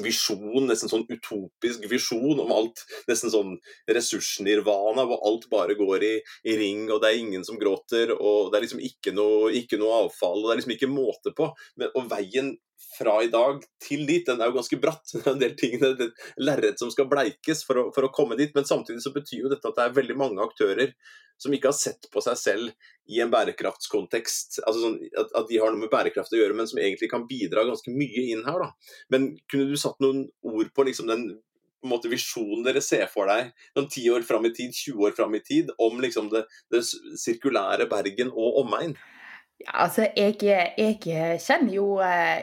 visjon, 0.05 0.67
nesten 0.69 0.91
sånn 0.91 1.07
utopisk 1.09 1.87
visjon 1.91 2.41
om 2.43 2.53
alt. 2.55 2.85
Nesten 3.09 3.33
sånn 3.33 3.57
ressursnirvana, 3.91 5.07
hvor 5.09 5.23
alt 5.27 5.49
bare 5.53 5.77
går 5.79 6.05
i, 6.07 6.15
i, 6.45 6.57
ring, 6.61 6.87
og 6.93 7.03
det 7.03 7.11
er 7.13 7.23
ingen 7.23 7.47
som 7.47 7.59
gråter, 7.61 8.15
og 8.15 8.53
det 8.53 8.61
er 8.61 8.67
liksom 8.67 8.85
ikke 8.85 9.15
noe, 9.17 9.53
ikke 9.59 9.81
noe 9.81 10.05
avfall, 10.05 10.43
og 10.43 10.49
det 10.49 10.57
er 10.57 10.63
liksom 10.63 10.77
ikke 10.77 10.93
måte 10.93 11.35
på. 11.37 11.51
Men, 11.81 11.93
og 11.95 12.11
veien 12.13 12.55
fra 12.99 13.23
i 13.23 13.31
dag 13.31 13.63
til 13.83 14.05
dit, 14.07 14.27
den 14.27 14.41
er 14.41 14.51
jo 14.51 14.59
ganske 14.59 14.79
bratt. 14.81 15.15
En 15.31 15.41
del 15.41 15.55
ting, 15.59 15.79
det 15.81 16.11
lerret 16.41 16.81
som 16.81 16.91
skal 16.95 17.09
bleikes 17.11 17.65
for 17.67 17.83
å, 17.83 17.87
for 17.95 18.07
å, 18.07 18.13
komme 18.15 18.39
dit. 18.39 18.55
Men 18.57 18.69
samtidig 18.69 19.03
så 19.05 19.15
betyr 19.15 19.47
jo 19.47 19.53
dette 19.53 19.71
at 19.71 19.79
det 19.79 19.87
er 19.87 19.97
veldig 19.99 20.19
mange 20.19 20.45
aktører 20.45 20.95
som 21.39 21.55
ikke 21.55 21.71
har 21.71 21.79
sett 21.79 22.09
på 22.11 22.23
seg 22.25 22.39
selv 22.39 22.95
i 23.15 23.21
en 23.23 23.31
bærekraftskontekst. 23.31 24.61
altså 24.65 24.81
sånn, 24.83 24.97
at, 25.13 25.29
at, 25.31 25.51
de 25.51 25.61
har 25.63 25.71
noe 25.71 25.85
med 25.85 25.93
bærekraft 25.93 26.35
å 26.35 26.41
gjøre, 26.41 26.57
men 26.59 26.71
som 26.71 26.81
egentlig 26.83 27.11
kan 27.13 27.29
bidra 27.31 27.67
ganske 27.69 27.95
mye 27.95 28.25
inn 28.33 28.47
her. 28.47 28.65
da. 28.65 28.97
Men 29.15 29.31
kunne 29.51 29.69
du 29.71 29.79
satt 29.79 30.01
noen 30.03 30.27
ord 30.43 30.73
på 30.75 30.89
liksom 30.89 31.11
den 31.11 31.29
måte 31.87 32.11
visjonen 32.11 32.65
dere 32.67 32.83
ser 32.83 33.05
for 33.07 33.31
deg 33.31 33.53
noen 33.77 33.87
10 33.87 34.17
år 34.17 34.25
fram 34.27 34.49
i 34.49 34.51
tid, 34.51 34.75
20 34.75 35.05
år 35.07 35.15
fram 35.15 35.37
i 35.39 35.43
tid, 35.47 35.71
om 35.79 36.01
liksom 36.03 36.27
det, 36.33 36.43
det 36.75 36.83
sirkulære 36.89 37.87
Bergen 37.91 38.35
og 38.35 38.65
omegn? 38.65 38.97
Ja, 39.59 39.73
altså, 39.83 40.05
jeg, 40.15 40.37
jeg 40.47 40.99
kjenner, 41.43 41.73
jo, 41.75 41.87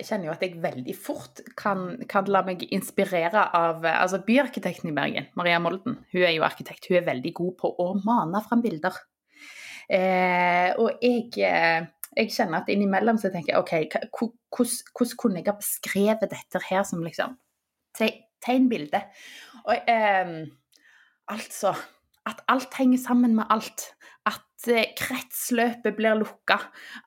kjenner, 0.04 0.28
jo, 0.28 0.34
at 0.34 0.42
jeg 0.44 0.58
veldig 0.60 0.96
fort 1.00 1.40
kan, 1.56 1.86
kan, 2.12 2.28
la 2.28 2.42
meg 2.44 2.66
inspirere 2.76 3.46
av 3.56 3.86
altså 3.88 4.20
byarkitekten 4.26 4.92
i 4.92 4.96
Bergen, 4.96 5.30
Maria 5.40 5.62
Molden. 5.64 6.02
Hun 6.12 6.26
er 6.28 6.34
jo 6.36 6.44
arkitekt. 6.44 6.90
Hun 6.90 7.00
er 7.00 7.08
veldig 7.08 7.32
god 7.38 7.54
på 7.62 7.72
å 7.80 7.94
mane 8.04 8.44
fram 8.44 8.64
bilder. 8.66 9.00
Eh, 9.88 10.74
og 10.82 11.00
jeg, 11.00 11.30
jeg, 11.40 12.30
kjenner 12.34 12.64
at 12.64 12.72
innimellom 12.74 13.20
så 13.22 13.30
tenker 13.32 13.54
jeg 13.54 13.64
OK, 13.64 14.12
hvordan 14.18 15.18
kunne 15.22 15.40
jeg 15.40 15.48
ha 15.52 15.58
beskrevet 15.60 16.28
dette 16.32 16.64
her 16.68 16.84
som 16.88 17.04
liksom 17.06 17.38
Tegn 17.96 18.66
bilde. 18.70 19.00
Og 19.64 19.88
eh, 19.90 20.32
altså 21.32 21.72
At 22.28 22.42
alt 22.52 22.74
henger 22.76 23.00
sammen 23.00 23.38
med 23.38 23.48
alt. 23.50 23.94
Eh, 24.72 24.92
kretsløpet 24.98 25.96
blir 25.98 26.18
lukka. 26.18 26.58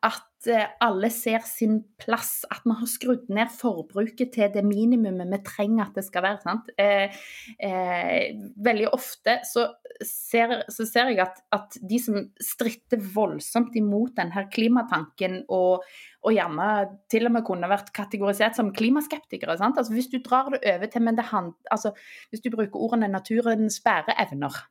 At 0.06 0.46
eh, 0.46 0.66
alle 0.84 1.10
ser 1.12 1.42
sin 1.46 1.80
plass. 2.00 2.44
At 2.50 2.66
vi 2.66 2.76
har 2.78 2.90
skrudd 2.90 3.30
ned 3.32 3.50
forbruket 3.54 4.32
til 4.36 4.52
det 4.54 4.62
minimumet 4.66 5.30
vi 5.32 5.40
trenger 5.46 5.88
at 5.88 5.98
det 5.98 6.04
skal 6.06 6.24
være. 6.26 6.54
Eh, 6.78 7.16
eh, 7.58 8.36
veldig 8.68 8.90
ofte 8.94 9.38
så 9.48 9.66
ser, 10.04 10.60
så 10.70 10.86
ser 10.86 11.10
jeg 11.12 11.22
at, 11.24 11.40
at, 11.54 11.80
de 11.90 11.98
som 12.02 12.20
stritter 12.42 13.02
voldsomt 13.14 13.74
imot 13.78 14.14
denne 14.18 14.46
klimatanken, 14.52 15.40
og, 15.48 15.84
og, 16.22 16.30
gjerne 16.34 16.68
til 17.10 17.26
og 17.28 17.34
med 17.34 17.46
kunne 17.46 17.70
vært 17.70 17.90
kategorisert 17.96 18.58
som 18.58 18.72
klimaskeptikere 18.74 19.56
altså 19.58 19.92
Hvis 19.92 20.10
du 20.12 20.18
drar 20.22 20.50
det 20.52 20.62
over 20.62 20.86
til 20.86 21.02
men 21.02 21.16
det 21.16 21.30
hand, 21.32 21.54
altså, 21.70 21.92
Hvis 22.30 22.40
du 22.44 22.50
bruker 22.50 22.78
ordene 22.78 23.08
'naturens 23.08 23.80
bæreevner', 23.80 24.62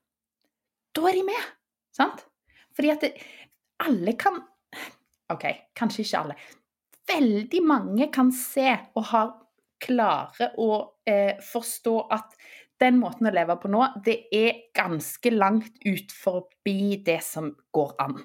da 0.96 1.02
er 1.02 1.14
de 1.14 1.24
med. 1.24 1.44
Sant? 1.94 2.26
Fordi 2.78 2.94
at 2.94 3.04
det, 3.04 3.12
alle 3.84 4.14
kan 4.20 4.40
OK, 5.34 5.44
kanskje 5.76 6.06
ikke 6.06 6.22
alle. 6.22 6.38
Veldig 7.08 7.60
mange 7.66 8.08
kan 8.14 8.32
se 8.36 8.70
og 8.96 9.10
har 9.12 9.34
klare 9.84 10.52
å 10.60 10.70
eh, 11.08 11.38
forstå 11.44 11.96
at 12.14 12.38
den 12.82 13.00
måten 13.02 13.30
å 13.30 13.34
leve 13.34 13.58
på 13.60 13.72
nå, 13.72 13.82
det 14.06 14.18
er 14.34 14.60
ganske 14.78 15.32
langt 15.34 15.80
ut 15.86 16.14
forbi 16.14 17.00
det 17.06 17.20
som 17.26 17.50
går 17.74 17.96
an. 18.04 18.20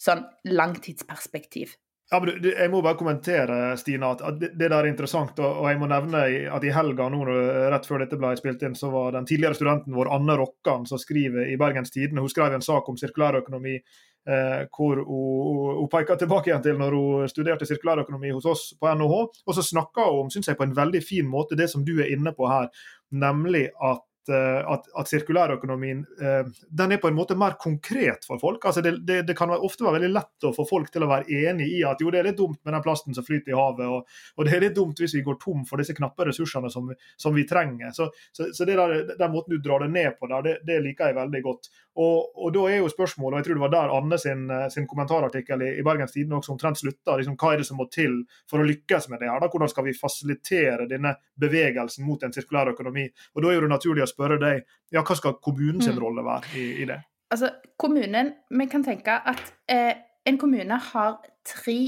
Sånn 0.00 0.24
langtidsperspektiv. 0.48 1.74
Ja, 2.10 2.20
men 2.24 2.38
Jeg 2.40 2.70
må 2.72 2.80
bare 2.80 2.96
kommentere 2.96 3.76
Stina, 3.76 4.14
at 4.16 4.40
det, 4.40 4.54
der 4.56 4.72
er 4.78 4.86
interessant. 4.88 5.36
Og, 5.44 5.66
jeg 5.68 5.80
må 5.80 5.90
nevne 5.90 6.22
at 6.56 6.64
i 6.64 6.72
helga 6.72 7.10
nå, 7.12 7.20
rett 7.68 7.88
før 7.88 8.00
dette 8.04 8.16
ble 8.20 8.30
spilt 8.38 8.64
inn, 8.64 8.76
så 8.78 8.88
var 8.92 9.12
den 9.12 9.28
tidligere 9.28 9.58
studenten 9.58 9.96
vår 9.96 10.08
Anne 10.16 10.38
Rokkan 10.40 10.86
som 10.88 11.00
skriver 11.00 11.50
i 11.52 11.58
Bergens 11.60 11.92
Tidende. 11.92 12.24
Hun 12.24 12.32
skrev 12.32 12.56
en 12.56 12.64
sak 12.64 12.88
om 12.88 12.96
sirkulærøkonomi 12.96 13.76
eh, 13.76 14.64
hvor 14.72 15.02
hun, 15.04 15.76
hun 15.82 15.92
peker 15.92 16.16
tilbake 16.16 16.48
igjen 16.48 16.64
til 16.64 16.80
når 16.80 16.96
hun 16.96 17.28
studerte 17.28 17.68
sirkulærøkonomi 17.68 18.32
hos 18.32 18.48
oss 18.48 18.64
på 18.80 18.88
NHH. 18.88 19.20
Og 19.44 19.58
så 19.58 19.68
snakker 19.68 20.08
hun 20.08 20.24
om, 20.24 20.32
synes 20.32 20.48
jeg, 20.48 20.56
på 20.56 20.64
en 20.64 20.76
veldig 20.80 21.04
fin 21.04 21.28
måte 21.28 21.60
det 21.60 21.68
som 21.68 21.84
du 21.84 21.98
er 22.00 22.08
inne 22.14 22.32
på 22.32 22.48
her, 22.48 22.72
nemlig 23.12 23.66
at 23.84 24.07
at, 24.34 24.86
at 24.98 25.10
sirkulærøkonomien 25.10 26.02
eh, 26.22 26.50
den 26.80 26.94
er 26.94 27.00
på 27.02 27.10
en 27.10 27.16
måte 27.16 27.36
mer 27.38 27.56
konkret 27.60 28.26
for 28.28 28.40
folk. 28.42 28.64
Altså 28.68 28.82
det, 28.84 28.96
det, 29.08 29.22
det, 29.28 29.36
kan 29.38 29.52
ofte 29.54 29.86
være 29.86 29.98
veldig 29.98 30.10
lett 30.14 30.48
å 30.48 30.52
få 30.56 30.66
folk 30.68 30.92
til 30.92 31.06
å 31.06 31.10
være 31.10 31.28
enig 31.48 31.68
i 31.78 31.82
at 31.86 32.02
jo, 32.02 32.12
det 32.12 32.20
er 32.20 32.30
litt 32.30 32.38
dumt 32.40 32.60
med 32.62 32.76
den 32.76 32.84
plasten 32.84 33.16
som 33.16 33.26
flyter 33.26 33.54
i 33.54 33.58
havet, 33.58 33.88
og, 33.88 34.22
og 34.36 34.48
det 34.48 34.54
er 34.56 34.64
litt 34.66 34.76
dumt 34.76 35.00
hvis 35.00 35.16
vi 35.18 35.24
går 35.26 35.38
tom 35.42 35.64
for 35.68 35.80
disse 35.80 35.96
knappe 35.96 36.28
ressursene 36.28 36.70
som, 36.72 36.90
som 37.16 37.36
vi 37.36 37.46
trenger. 37.48 37.92
Så, 37.96 38.10
så, 38.32 38.50
så 38.54 38.68
der, 38.68 38.96
den 39.18 39.34
måten 39.34 39.56
du 39.56 39.62
drar 39.64 39.84
det 39.84 39.92
ned 39.94 40.18
på 40.18 40.30
der, 40.30 40.44
det, 40.46 40.56
det 40.68 40.80
liker 40.84 41.12
jeg 41.12 41.20
veldig 41.20 41.44
godt. 41.44 41.70
Og, 41.98 42.28
og, 42.38 42.52
da 42.54 42.64
er 42.70 42.78
jo 42.78 42.90
spørsmålet, 42.92 43.34
og 43.34 43.40
jeg 43.40 43.48
tror 43.48 43.58
det 43.58 43.64
var 43.64 43.72
der 43.74 43.92
Anne 43.96 44.18
sin, 44.22 44.44
sin 44.70 44.86
kommentarartikkel 44.86 45.64
i, 45.66 45.72
i 45.80 45.84
Bergens 45.86 46.14
Tidende 46.14 46.38
også 46.38 46.54
omtrent 46.54 46.78
slutta, 46.78 47.16
liksom, 47.18 47.34
hva 47.40 47.52
er 47.52 47.62
det 47.62 47.66
som 47.66 47.80
må 47.80 47.88
til 47.90 48.20
for 48.50 48.62
å 48.62 48.66
lykkes 48.68 49.08
med 49.10 49.22
det 49.22 49.30
her? 49.32 49.40
da? 49.42 49.48
Hvordan 49.50 49.72
skal 49.72 49.88
vi 49.88 49.96
fasilitere 49.98 50.86
denne 50.90 51.16
bevegelsen 51.40 52.06
mot 52.06 52.22
en 52.22 52.34
sirkulær 52.34 52.70
økonomi? 52.74 53.08
Og 53.34 53.42
Da 53.42 53.50
er 53.50 53.66
det 53.66 53.72
naturlig 53.72 54.04
å 54.04 54.10
spørre 54.18 54.40
deg 54.42 54.64
ja, 54.90 55.04
hva 55.04 55.16
skal 55.16 55.38
kommunens 55.44 55.86
mm. 55.86 56.00
rolle 56.02 56.24
være 56.26 56.52
i, 56.58 56.66
i, 56.82 56.88
det? 56.88 56.98
Altså, 57.30 57.52
kommunen, 57.78 58.32
Vi 58.50 58.66
kan 58.66 58.84
tenke 58.84 59.14
at 59.30 59.52
eh, 59.70 59.94
en 60.26 60.38
kommune 60.40 60.78
har 60.90 61.20
tre 61.46 61.78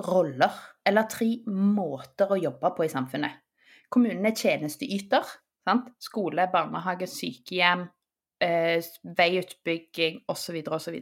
roller, 0.00 0.56
eller 0.86 1.06
tre 1.12 1.28
måter 1.46 2.32
å 2.32 2.40
jobbe 2.40 2.72
på 2.76 2.86
i 2.86 2.92
samfunnet. 2.92 3.38
Kommunen 3.92 4.26
er 4.26 4.36
tjenesteyter. 4.36 5.26
Sant? 5.66 5.90
Skole, 6.00 6.46
barnehage, 6.52 7.06
sykehjem, 7.10 7.84
eh, 8.40 8.80
veiutbygging 9.04 10.22
osv. 10.32 10.56
osv. 10.72 10.96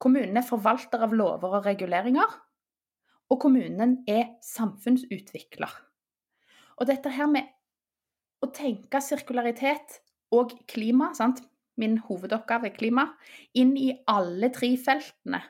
Kommunen 0.00 0.38
er 0.38 0.46
forvalter 0.46 1.02
av 1.02 1.14
lover 1.14 1.58
og 1.58 1.66
reguleringer. 1.66 2.38
Og 3.30 3.40
kommunen 3.42 3.98
er 4.10 4.36
samfunnsutvikler. 4.42 5.74
Og 6.78 6.86
dette 6.88 7.10
her 7.12 7.28
med 7.30 7.50
å 8.40 8.48
tenke 8.54 9.00
sirkularitet 9.04 10.00
og 10.36 10.54
klima, 10.70 11.12
sant? 11.16 11.42
min 11.80 11.96
hovedoppgave 12.04 12.68
er 12.68 12.76
klima, 12.76 13.06
inn 13.56 13.72
i 13.78 13.90
alle 14.10 14.50
tre 14.52 14.72
feltene, 14.80 15.40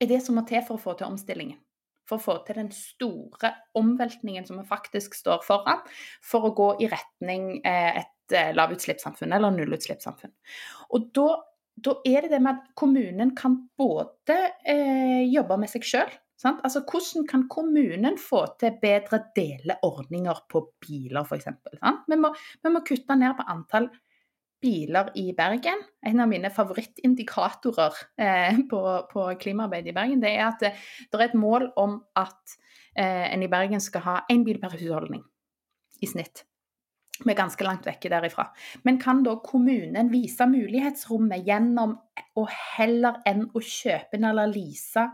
er 0.00 0.08
det 0.10 0.20
som 0.24 0.38
må 0.38 0.42
til 0.48 0.64
for 0.66 0.78
å 0.78 0.82
få 0.82 0.96
til 0.98 1.10
omstillingen. 1.10 1.60
For 2.08 2.18
å 2.18 2.24
få 2.24 2.34
til 2.46 2.58
den 2.58 2.72
store 2.74 3.52
omveltningen 3.78 4.48
som 4.48 4.58
vi 4.58 4.66
faktisk 4.66 5.14
står 5.14 5.44
foran, 5.46 5.84
for 6.26 6.48
å 6.48 6.54
gå 6.56 6.70
i 6.82 6.88
retning 6.90 7.60
eh, 7.60 8.00
et 8.02 8.34
eh, 8.34 8.50
lavutslippssamfunn 8.56 9.36
eller 9.36 9.54
nullutslippssamfunn. 9.54 10.32
Og 10.96 11.06
da, 11.14 11.28
da, 11.78 11.94
er 12.08 12.26
det 12.26 12.32
det 12.34 12.42
med 12.42 12.56
at 12.56 12.74
kommunen 12.80 13.30
kan 13.38 13.60
både 13.78 14.40
eh, 14.66 15.22
jobbe 15.30 15.60
med 15.60 15.70
seg 15.70 15.86
sjøl, 15.86 16.18
Sant? 16.40 16.62
Altså, 16.64 16.80
hvordan 16.88 17.26
kan 17.28 17.42
kommunen 17.52 18.16
få 18.18 18.46
til 18.60 18.78
bedre 18.80 19.18
deleordninger 19.36 20.44
på 20.48 20.62
biler, 20.80 21.26
f.eks.? 21.26 21.50
Vi, 22.08 22.16
vi 22.64 22.72
må 22.72 22.80
kutte 22.86 23.16
ned 23.20 23.34
på 23.36 23.44
antall 23.52 23.90
biler 24.60 25.10
i 25.20 25.30
Bergen. 25.36 25.82
En 26.06 26.20
av 26.20 26.28
mine 26.30 26.50
favorittindikatorer 26.52 27.98
eh, 28.20 28.60
på, 28.70 28.80
på 29.10 29.26
klimaarbeidet 29.40 29.92
i 29.92 29.96
Bergen, 29.96 30.22
det 30.22 30.32
er 30.36 30.46
at 30.46 30.64
det, 30.64 30.70
det 31.10 31.20
er 31.20 31.26
et 31.28 31.40
mål 31.40 31.70
om 31.80 31.98
at 32.16 32.56
eh, 32.96 33.26
en 33.32 33.44
i 33.44 33.50
Bergen 33.52 33.84
skal 33.84 34.06
ha 34.06 34.16
én 34.32 34.44
bil 34.46 34.60
per 34.62 34.76
husholdning 34.76 35.24
i 36.00 36.08
snitt. 36.08 36.46
Vi 37.20 37.34
er 37.34 37.36
ganske 37.36 37.64
langt 37.66 37.84
vekke 37.84 38.08
derifra. 38.08 38.46
Men 38.88 38.96
kan 39.00 39.20
da 39.26 39.34
kommunen 39.44 40.08
vise 40.12 40.46
mulighetsrommet 40.48 41.44
gjennom 41.44 41.98
å 42.40 42.46
heller 42.48 43.20
enn 43.28 43.44
å 43.52 43.60
kjøpe 43.60 44.16
eller 44.16 44.48
lease 44.48 45.04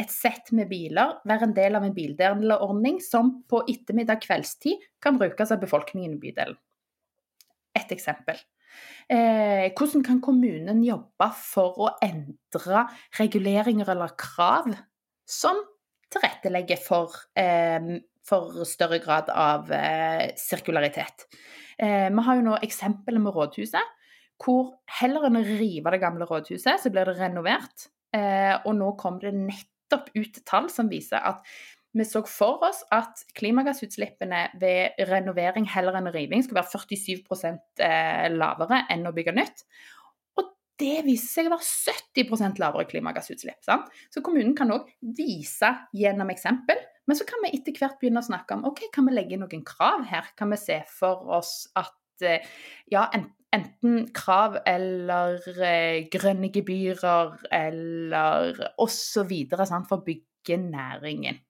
et 0.00 0.10
sett 0.10 0.50
med 0.56 0.68
biler, 0.70 1.18
være 1.28 1.48
en 1.48 1.54
del 1.54 1.78
av 1.78 1.84
en 1.86 1.94
bildeleordning 1.94 2.98
som 3.04 3.30
på 3.50 3.62
ettermiddag 3.70 4.22
kveldstid 4.24 4.82
kan 5.02 5.20
brukes 5.20 5.52
av 5.54 5.60
befolkningen 5.62 6.16
i 6.16 6.20
bydelen? 6.22 6.58
Et 7.74 7.94
eksempel. 7.94 8.38
Eh, 9.10 9.70
hvordan 9.76 10.02
kan 10.06 10.20
kommunen 10.24 10.80
jobbe 10.82 11.28
for 11.38 11.78
å 11.78 11.92
endre 12.02 12.86
reguleringer 13.18 13.92
eller 13.94 14.16
krav 14.18 14.72
som 15.28 15.60
tilrettelegger 16.10 16.80
for, 16.82 17.14
eh, 17.36 18.00
for 18.26 18.64
større 18.66 18.98
grad 18.98 19.30
av 19.30 19.70
eh, 19.70 20.32
sirkularitet? 20.34 21.26
Eh, 21.78 22.08
vi 22.10 22.22
har 22.26 22.36
jo 22.36 22.48
nå 22.48 22.58
eksempelet 22.62 23.20
med 23.20 23.34
rådhuset, 23.34 23.94
hvor 24.42 24.74
heller 25.00 25.28
enn 25.28 25.38
å 25.38 25.44
rive 25.46 25.90
det 25.94 26.02
gamle 26.02 26.26
rådhuset, 26.26 26.80
så 26.82 26.90
blir 26.90 27.06
det 27.06 27.18
renovert. 27.18 27.90
Eh, 28.14 28.54
og 28.64 28.74
nå 28.78 28.96
kom 28.98 29.18
det 29.22 29.34
nettopp 29.34 29.73
ut 29.92 30.40
tall 30.48 30.70
som 30.72 30.88
viser 30.90 31.20
at 31.20 31.44
vi 31.94 32.04
så 32.06 32.24
for 32.26 32.62
oss 32.66 32.80
at 32.94 33.22
klimagassutslippene 33.38 34.40
ved 34.58 34.98
renovering 35.10 35.66
heller 35.70 35.94
enn 35.94 36.10
riving 36.10 36.42
skulle 36.42 36.62
være 36.64 36.80
47 36.82 37.52
eh, 37.86 38.26
lavere 38.34 38.80
enn 38.90 39.06
å 39.06 39.12
bygge 39.14 39.34
nytt. 39.36 39.62
Og 40.40 40.48
det 40.82 41.04
viser 41.06 41.28
seg 41.28 41.50
å 41.50 41.54
være 41.54 41.68
70 42.18 42.58
lavere 42.62 42.88
klimagassutslipp. 42.90 43.60
Sant? 43.62 43.86
Så 44.10 44.24
kommunen 44.26 44.56
kan 44.58 44.74
òg 44.74 44.90
vise 45.14 45.70
gjennom 45.94 46.34
eksempel. 46.34 46.82
Men 47.06 47.20
så 47.20 47.26
kan 47.28 47.44
vi 47.44 47.52
etter 47.54 47.78
hvert 47.78 48.00
begynne 48.00 48.24
å 48.24 48.26
snakke 48.26 48.56
om 48.56 48.66
ok, 48.72 48.88
kan 48.94 49.06
vi 49.06 49.14
legge 49.14 49.38
noen 49.38 49.62
krav 49.66 50.02
her? 50.10 50.34
Kan 50.38 50.50
vi 50.50 50.58
se 50.58 50.80
for 50.90 51.28
oss 51.38 51.68
at 51.78 52.26
eh, 52.26 52.42
ja, 52.90 53.06
enten 53.54 54.08
krav 54.16 54.58
eller 54.66 55.40
eh, 55.54 56.04
grønne 56.12 56.50
gebyrer 56.54 57.36
eller 57.54 58.60
osv. 58.82 59.32
for 59.54 59.96
å 59.98 60.04
bygge 60.04 60.58
næringen. 60.60 61.40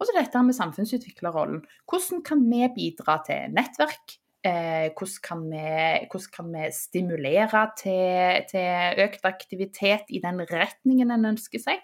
Og 0.00 0.08
så 0.08 0.16
dette 0.16 0.40
med 0.44 0.56
samfunnsutviklerrollen. 0.56 1.60
Hvordan 1.88 2.22
kan 2.24 2.42
vi 2.48 2.64
bidra 2.76 3.18
til 3.26 3.52
nettverk? 3.52 4.16
Eh, 4.40 4.88
hvordan, 4.96 5.18
kan 5.20 5.42
vi, 5.52 5.64
hvordan, 6.08 6.30
kan 6.32 6.46
vi, 6.54 6.70
stimulere 6.72 7.66
til, 7.76 8.46
til, 8.48 9.02
økt 9.04 9.28
aktivitet 9.28 10.08
i 10.08 10.22
den 10.24 10.40
retningen 10.48 11.12
en 11.12 11.28
ønsker 11.34 11.60
seg? 11.60 11.82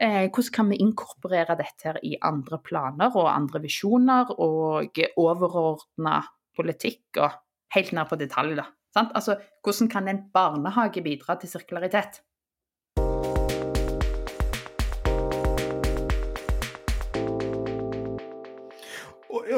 Eh, 0.00 0.24
hvordan 0.32 0.54
kan 0.56 0.72
vi 0.72 0.80
inkorporere 0.80 1.58
dette 1.60 1.90
her 1.90 2.00
i 2.02 2.16
andre 2.24 2.58
planer 2.64 3.12
og 3.12 3.28
andre 3.28 3.60
visjoner 3.66 4.32
og 4.40 4.96
overordna 5.20 6.22
politikk 6.56 7.20
og 7.20 7.36
helt 7.76 7.92
ned 7.92 8.08
på 8.08 8.18
detalj? 8.24 8.56
da. 8.62 8.66
Altså, 8.94 9.38
hvordan 9.64 9.88
kan 9.90 10.08
en 10.08 10.22
barnehage 10.32 11.02
bidra 11.02 11.36
til 11.40 11.50
sirkularitet? 11.50 12.22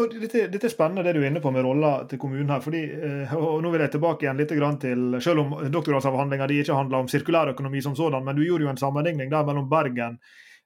dette, 0.07 0.47
dette, 0.51 0.67
er 0.67 0.71
spennende 0.71 1.03
det 1.07 1.13
du 1.17 1.23
er 1.23 1.29
inne 1.31 1.41
på 1.41 1.51
med 1.51 1.65
rolla 1.65 1.91
til 2.09 2.19
kommunen 2.21 2.51
her. 2.51 2.61
fordi, 2.61 2.83
eh, 2.85 3.35
og 3.35 3.63
Nå 3.63 3.71
vil 3.71 3.81
jeg 3.81 3.93
tilbake 3.95 4.27
igjen 4.27 4.37
litt 4.37 4.49
til 4.81 5.21
Selv 5.21 5.41
om 5.41 5.55
doktorgradsavhandlinga 5.73 6.49
ikke 6.49 6.75
handler 6.75 6.99
om 6.99 7.09
sirkulærøkonomi 7.09 7.83
som 7.83 7.97
sådan, 7.97 8.25
men 8.25 8.37
du 8.37 8.43
gjorde 8.45 8.65
jo 8.65 8.71
en 8.71 8.77
sammenligning 8.77 9.31
der 9.31 9.45
mellom 9.45 9.69
Bergen 9.69 10.19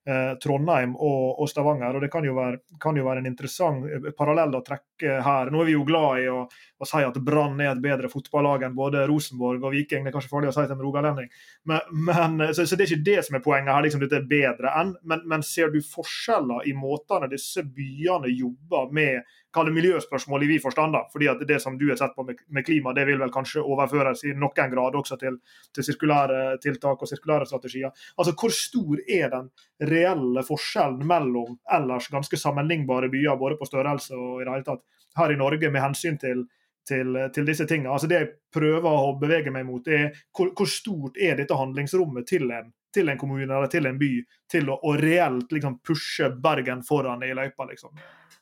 Eh, 0.09 0.39
Trondheim 0.41 0.95
og, 0.97 1.49
Stavanger. 1.49 1.95
og 1.95 2.01
Det 2.01 2.09
kan 2.13 2.25
jo, 2.25 2.33
være, 2.35 2.59
kan 2.81 2.97
jo, 2.97 3.05
være, 3.05 3.21
en 3.21 3.29
interessant 3.29 3.85
eh, 3.85 4.13
parallell 4.17 4.57
å 4.57 4.63
trekke 4.65 4.89
her. 5.03 5.51
Nå 5.51 5.63
er 5.63 5.71
vi 5.71 5.77
jo 5.77 5.87
glad 5.89 6.23
i 6.23 6.29
å, 6.33 6.45
å 6.47 6.89
si 6.89 7.03
at 7.05 7.19
Brann 7.25 7.61
er 7.61 7.73
et 7.73 7.83
bedre 7.83 8.11
fotballag 8.13 8.67
enn 8.67 8.77
både 8.77 9.07
Rosenborg 9.09 9.65
og 9.65 9.75
Viking. 9.75 10.05
Det 10.05 10.13
er 10.13 10.17
kanskje 10.17 10.33
farlig 10.33 10.51
å 10.53 10.57
si 10.57 10.65
til 10.67 10.77
en 10.77 10.85
rogalending. 10.85 11.29
Men, 11.71 12.41
så, 12.53 12.65
så, 12.65 12.77
det 12.77 12.87
er 12.87 12.93
ikke 12.93 13.09
det 13.11 13.19
som 13.27 13.39
er 13.39 13.45
poenget 13.45 13.75
her. 13.75 13.85
liksom 13.87 14.05
Dette 14.05 14.21
er 14.21 14.31
bedre 14.31 14.75
enn. 14.81 14.95
Men, 15.03 15.27
men 15.31 15.47
ser 15.47 15.73
du 15.73 15.81
forskjeller 15.85 16.69
i 16.71 16.77
måtene 16.77 17.31
disse 17.31 17.65
byene 17.67 18.33
jobber 18.33 18.93
med 18.97 19.37
kall 19.55 19.71
miljøspørsmål 19.75 20.45
i 20.45 20.49
vid 20.53 20.63
forstand. 20.63 20.97
fordi 21.13 21.29
at 21.29 21.41
Det 21.47 21.61
som 21.63 21.79
du 21.79 21.89
har 21.89 21.97
sett 21.97 22.15
på 22.15 22.25
med, 22.25 22.37
med, 22.49 22.65
klima, 22.65 22.93
det 22.93 23.05
vil 23.07 23.19
vel 23.19 23.31
kanskje 23.31 23.63
overføres 23.63 24.25
i 24.25 24.35
noen 24.35 24.71
grad 24.71 24.95
også 24.95 25.17
til, 25.19 25.39
til 25.75 25.85
sirkulære 25.85 26.59
tiltak 26.63 27.03
og 27.03 27.09
sirkulære 27.09 27.47
strategier. 27.47 27.91
Altså, 28.17 28.33
Hvor 28.33 28.51
stor 28.51 28.99
er 29.09 29.29
den 29.31 29.51
reelle 29.91 30.43
forskjellen 30.47 31.07
mellom 31.07 31.59
ellers 31.73 32.09
ganske 32.09 32.37
sammenlignbare 32.37 33.11
byer, 33.11 33.37
både 33.37 33.57
på 33.57 33.67
størrelse 33.67 34.15
og 34.15 34.41
i 34.41 34.45
det 34.45 34.53
hele 34.53 34.65
tatt, 34.65 34.85
her 35.19 35.33
i 35.33 35.39
Norge 35.39 35.71
med 35.71 35.83
hensyn 35.83 36.19
til 36.21 36.47
til, 36.91 37.17
til, 37.35 37.47
disse 37.47 37.67
tingene. 37.69 37.93
Altså 37.93 38.09
Det 38.11 38.19
jeg 38.19 38.29
prøver 38.55 38.89
å 38.89 39.17
bevege 39.21 39.53
meg 39.55 39.67
mot, 39.69 39.87
er 39.87 40.11
hvor, 40.37 40.53
hvor 40.57 40.69
stort 40.71 41.19
er 41.21 41.37
dette 41.39 41.57
handlingsrommet 41.57 42.27
til 42.27 42.51
en, 42.51 42.73
til 42.95 43.13
en, 43.13 43.21
kommune 43.21 43.47
eller 43.47 43.71
til 43.71 43.87
en 43.87 43.99
by 44.01 44.09
til 44.51 44.71
å, 44.73 44.79
å 44.83 44.97
reelt 44.99 45.53
liksom, 45.55 45.79
pushe 45.87 46.33
Bergen 46.43 46.83
foran 46.87 47.23
i 47.27 47.35
løypa? 47.37 47.69
Liksom. 47.71 47.95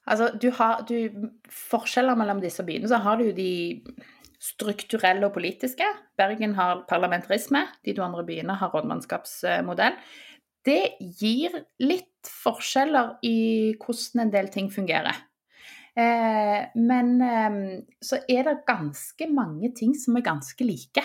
Altså, 0.08 0.30
du 0.40 0.48
har 0.56 0.86
du, 0.88 1.28
Forskjeller 1.52 2.16
mellom 2.16 2.40
disse 2.40 2.64
byene, 2.64 2.88
så 2.88 3.02
har 3.04 3.20
du 3.20 3.28
de 3.36 3.50
strukturelle 4.38 5.26
og 5.26 5.34
politiske. 5.34 5.86
Bergen 6.18 6.54
har 6.56 6.84
parlamentarisme, 6.88 7.64
de 7.84 7.94
to 7.96 8.04
andre 8.06 8.24
byene 8.24 8.56
har 8.60 8.72
rådmannskapsmodell. 8.72 9.98
Det 10.66 10.82
gir 11.18 11.54
litt 11.82 12.28
forskjeller 12.28 13.16
i 13.26 13.38
hvordan 13.80 14.26
en 14.26 14.32
del 14.32 14.50
ting 14.52 14.70
fungerer. 14.72 15.27
Eh, 15.98 16.66
men 16.78 17.14
eh, 17.24 17.56
så 18.04 18.20
er 18.30 18.44
det 18.46 18.60
ganske 18.68 19.30
mange 19.34 19.72
ting 19.74 19.96
som 19.98 20.18
er 20.18 20.26
ganske 20.28 20.66
like. 20.66 21.02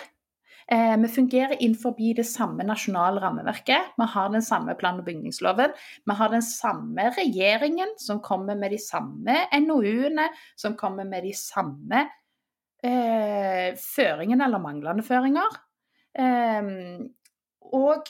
Eh, 0.72 0.98
vi 0.98 1.08
fungerer 1.08 1.58
innenfor 1.60 1.96
det 2.16 2.26
samme 2.26 2.64
nasjonale 2.64 3.22
rammeverket. 3.22 3.96
Vi 3.98 4.06
har 4.06 4.30
den 4.30 4.42
samme 4.42 4.76
plan- 4.76 5.00
og 5.00 5.06
bygningsloven. 5.06 5.74
Vi 6.06 6.14
har 6.14 6.30
den 6.30 6.42
samme 6.42 7.10
regjeringen 7.18 7.98
som 7.98 8.22
kommer 8.22 8.56
med 8.56 8.72
de 8.72 8.78
samme 8.78 9.48
NOU-ene, 9.52 10.30
som 10.56 10.78
kommer 10.78 11.04
med 11.04 11.24
de 11.24 11.34
samme 11.34 12.08
eh, 12.84 13.76
føringene 13.76 14.46
eller 14.46 14.60
manglende 14.60 15.04
føringer. 15.04 15.60
Eh, 16.16 16.64
og 17.74 18.08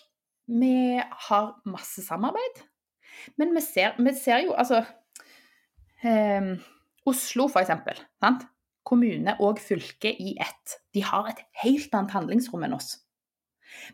vi 0.48 1.00
har 1.00 1.56
masse 1.66 2.04
samarbeid. 2.06 2.62
Men 3.38 3.56
vi 3.56 3.62
ser, 3.62 3.96
vi 3.98 4.14
ser 4.14 4.44
jo 4.44 4.54
altså 4.54 4.84
eh, 6.04 6.54
Oslo, 7.10 7.48
for 7.52 7.64
eksempel. 7.64 8.00
Kommune 8.84 9.38
og 9.44 9.62
fylke 9.64 10.12
i 10.12 10.36
ett. 10.42 10.78
De 10.94 11.04
har 11.04 11.30
et 11.32 11.42
helt 11.64 11.94
annet 11.96 12.16
handlingsrom 12.16 12.66
enn 12.68 12.76
oss. 12.76 12.98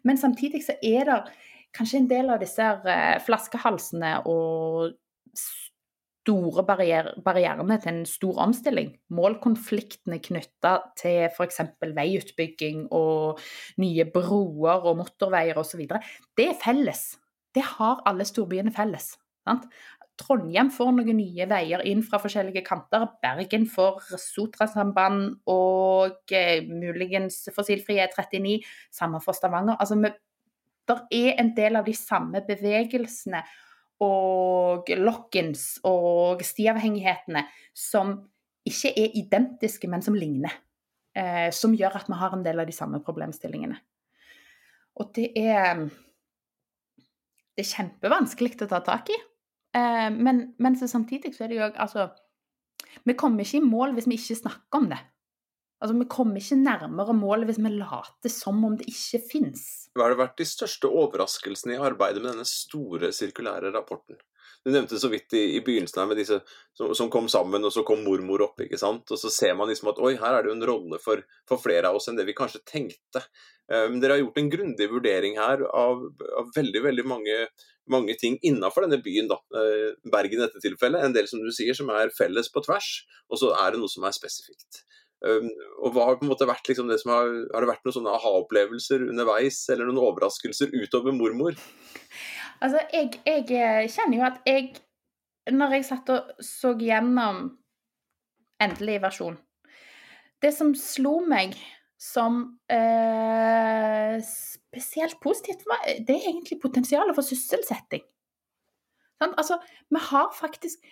Men 0.04 0.18
samtidig 0.18 0.64
så 0.66 0.76
er 0.84 1.06
det 1.08 1.20
kanskje 1.78 2.02
en 2.02 2.10
del 2.10 2.32
av 2.34 2.42
disse 2.42 2.66
eh, 2.66 3.20
flaskehalsene 3.24 4.16
og 4.28 4.96
store 6.30 6.64
barrier 6.68 7.14
barrierene 7.26 7.78
til 7.82 7.92
en 7.94 8.04
stor 8.10 8.42
omstilling. 8.44 8.92
Målkonfliktene 9.16 10.20
knytta 10.26 10.76
til 11.00 11.30
f.eks. 11.30 11.62
veiutbygging 11.82 12.88
og 12.96 13.40
nye 13.82 14.06
broer 14.14 14.86
og 14.90 15.00
motorveier 15.00 15.58
osv. 15.62 15.86
Det 16.38 16.50
er 16.52 16.60
felles. 16.62 17.14
Det 17.56 17.66
har 17.78 18.04
alle 18.10 18.28
storbyene 18.28 18.74
felles. 18.76 19.16
Sant? 19.48 19.66
Trondheim 20.20 20.70
får 20.74 20.92
noen 20.98 21.16
nye 21.18 21.46
veier 21.48 21.84
inn 21.88 22.02
fra 22.04 22.20
forskjellige 22.22 22.64
kanter. 22.68 23.06
Bergen 23.24 23.66
får 23.72 24.18
Sotrasamband 24.20 25.38
og 25.50 26.34
eh, 26.36 26.66
muligens 26.68 27.46
fossilfrie 27.56 28.10
39. 28.12 28.58
Samme 28.94 29.22
for 29.24 29.38
Stavanger. 29.38 29.80
Altså, 29.80 29.96
det 30.00 30.98
er 31.16 31.40
en 31.40 31.54
del 31.56 31.80
av 31.80 31.88
de 31.88 31.96
samme 31.96 32.42
bevegelsene 32.48 33.44
og 34.04 34.90
lock-ins 34.96 35.80
og 35.88 36.44
stiavhengighetene 36.46 37.44
som 37.76 38.16
ikke 38.68 38.92
er 38.96 39.16
identiske, 39.20 39.90
men 39.92 40.04
som 40.04 40.16
ligner. 40.16 40.54
Eh, 41.16 41.50
som 41.56 41.74
gjør 41.76 42.00
at 42.00 42.12
vi 42.12 42.20
har 42.20 42.36
en 42.36 42.46
del 42.46 42.62
av 42.62 42.70
de 42.70 42.76
samme 42.76 43.02
problemstillingene. 43.04 43.80
Og 45.00 45.12
det 45.16 45.32
er 45.38 45.88
Det 47.60 47.66
er 47.66 47.76
kjempevanskelig 47.76 48.54
å 48.64 48.68
ta 48.72 48.78
tak 48.80 49.10
i. 49.12 49.16
Eh, 49.76 50.10
men, 50.16 50.44
men 50.58 50.76
samtidig 50.80 51.36
så 51.36 51.46
er 51.46 51.52
det 51.52 51.60
jo 51.60 51.68
altså 51.70 52.08
Vi 53.06 53.14
kommer 53.14 53.46
ikke 53.46 53.60
i 53.60 53.66
mål 53.70 53.94
hvis 53.98 54.08
vi 54.10 54.18
ikke 54.18 54.40
snakker 54.40 54.82
om 54.82 54.90
det. 54.90 55.00
Altså, 55.80 55.96
Vi 55.96 56.08
kommer 56.12 56.42
ikke 56.42 56.58
nærmere 56.60 57.16
målet 57.16 57.48
hvis 57.48 57.62
vi 57.64 57.72
later 57.78 58.34
som 58.34 58.64
om 58.66 58.76
det 58.80 58.90
ikke 58.92 59.22
fins. 59.30 59.68
Hva 59.96 60.10
har 60.10 60.18
vært 60.20 60.40
de 60.42 60.48
største 60.48 60.90
overraskelsene 60.90 61.78
i 61.78 61.84
arbeidet 61.84 62.22
med 62.24 62.34
denne 62.34 62.48
store 62.48 63.14
sirkulære 63.16 63.72
rapporten? 63.76 64.20
Du 64.66 64.74
nevnte 64.74 65.00
så 65.00 65.08
vidt 65.08 65.34
i, 65.38 65.44
i 65.56 65.62
begynnelsen 65.64 66.02
her 66.02 66.10
med 66.10 66.18
disse 66.20 66.42
som, 66.76 66.92
som, 66.98 67.08
kom 67.12 67.30
sammen, 67.32 67.64
og 67.64 67.72
så 67.72 67.86
kom 67.88 68.02
mormor 68.04 68.44
opp. 68.50 68.60
ikke 68.60 68.80
sant? 68.80 69.08
Og 69.08 69.22
så 69.22 69.32
ser 69.32 69.56
man 69.56 69.70
liksom 69.72 69.94
at 69.94 70.02
oi, 70.04 70.18
her 70.20 70.36
er 70.36 70.44
det 70.44 70.52
jo 70.52 70.58
en 70.58 70.68
rolle 70.68 71.00
for, 71.00 71.24
for 71.48 71.62
flere 71.64 71.88
av 71.88 72.00
oss 72.00 72.10
enn 72.12 72.20
det 72.20 72.28
vi 72.28 72.36
kanskje 72.36 72.60
tenkte. 72.68 73.24
Um, 73.72 74.00
dere 74.02 74.18
har 74.18 74.24
gjort 74.24 74.42
en 74.42 74.52
grundig 74.52 74.90
vurdering 74.92 75.40
her 75.40 75.64
av, 75.64 76.04
av 76.42 76.52
veldig 76.56 76.84
veldig 76.90 77.06
mange, 77.08 77.38
mange 77.92 78.16
ting 78.20 78.38
innafor 78.46 78.86
denne 78.86 79.02
byen. 79.04 79.30
da, 79.32 79.40
uh, 79.56 79.96
Bergen 80.12 80.40
i 80.40 80.46
dette 80.46 80.62
tilfellet. 80.64 81.04
En 81.04 81.16
del 81.16 81.28
som 81.30 81.42
du 81.44 81.52
sier 81.56 81.78
som 81.78 81.90
er 81.94 82.14
felles 82.16 82.52
på 82.54 82.64
tvers, 82.66 82.90
og 83.30 83.42
så 83.42 83.54
er 83.60 83.74
det 83.74 83.82
noe 83.82 83.92
som 83.92 84.08
er 84.08 84.16
spesifikt. 84.16 84.84
Um, 85.20 85.50
og 85.84 85.92
hva 85.92 86.06
har 86.08 86.20
på 86.20 86.24
en 86.24 86.32
måte 86.32 86.48
vært 86.48 86.70
liksom 86.70 86.88
det 86.88 87.02
som 87.02 87.12
har, 87.12 87.28
har 87.52 87.64
det 87.66 87.68
vært 87.68 87.84
noen 87.84 87.98
sånne 87.98 88.14
aha-opplevelser 88.16 89.04
underveis, 89.10 89.66
eller 89.74 89.90
noen 89.90 90.00
overraskelser 90.06 90.72
utover 90.72 91.16
mormor? 91.16 91.60
Altså, 92.64 92.80
jeg, 92.94 93.20
jeg, 93.26 93.44
eh, 93.56 93.88
kjenner 93.92 94.18
jo 94.18 94.24
at 94.28 94.40
jeg 94.48 94.72
Når 95.56 95.76
jeg 95.78 95.86
satt 95.88 96.10
og 96.12 96.42
så 96.44 96.74
gjennom 96.76 97.46
endelig 98.60 98.98
versjon 99.06 99.38
Det 100.44 100.52
som 100.52 100.74
slo 100.76 101.22
meg 101.24 101.56
som 102.00 102.42
eh, 102.72 104.20
spesielt 104.70 105.20
positivt, 105.24 105.66
var, 105.68 105.84
det 105.86 106.16
er 106.16 106.30
egentlig 106.30 106.60
potensialet 106.62 107.18
for 107.18 107.26
sysselsetting. 107.26 108.06
Sånn? 109.20 109.36
Altså, 109.36 109.60
vi 109.90 110.02
har 110.12 110.30
faktisk 110.38 110.86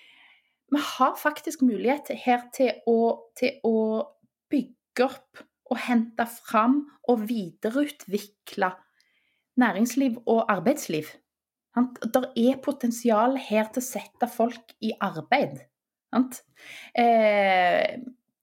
vi 0.67 0.79
har 0.83 1.13
faktisk 1.15 1.61
mulighet 1.63 2.09
her 2.25 2.41
til 2.55 2.73
å, 2.91 2.97
til 3.39 3.55
å 3.63 3.77
bygge 4.51 5.05
opp 5.05 5.45
og 5.71 5.79
hente 5.79 6.25
fram 6.27 6.81
og 7.07 7.23
videreutvikle 7.29 8.73
næringsliv 9.59 10.19
og 10.25 10.43
arbeidsliv. 10.51 11.13
Det 11.77 12.23
er 12.41 12.59
potensial 12.63 13.37
her 13.39 13.69
til 13.71 13.83
å 13.83 13.87
sette 13.87 14.29
folk 14.31 14.73
i 14.83 14.91
arbeid. 15.03 15.61
Eh, 16.97 17.97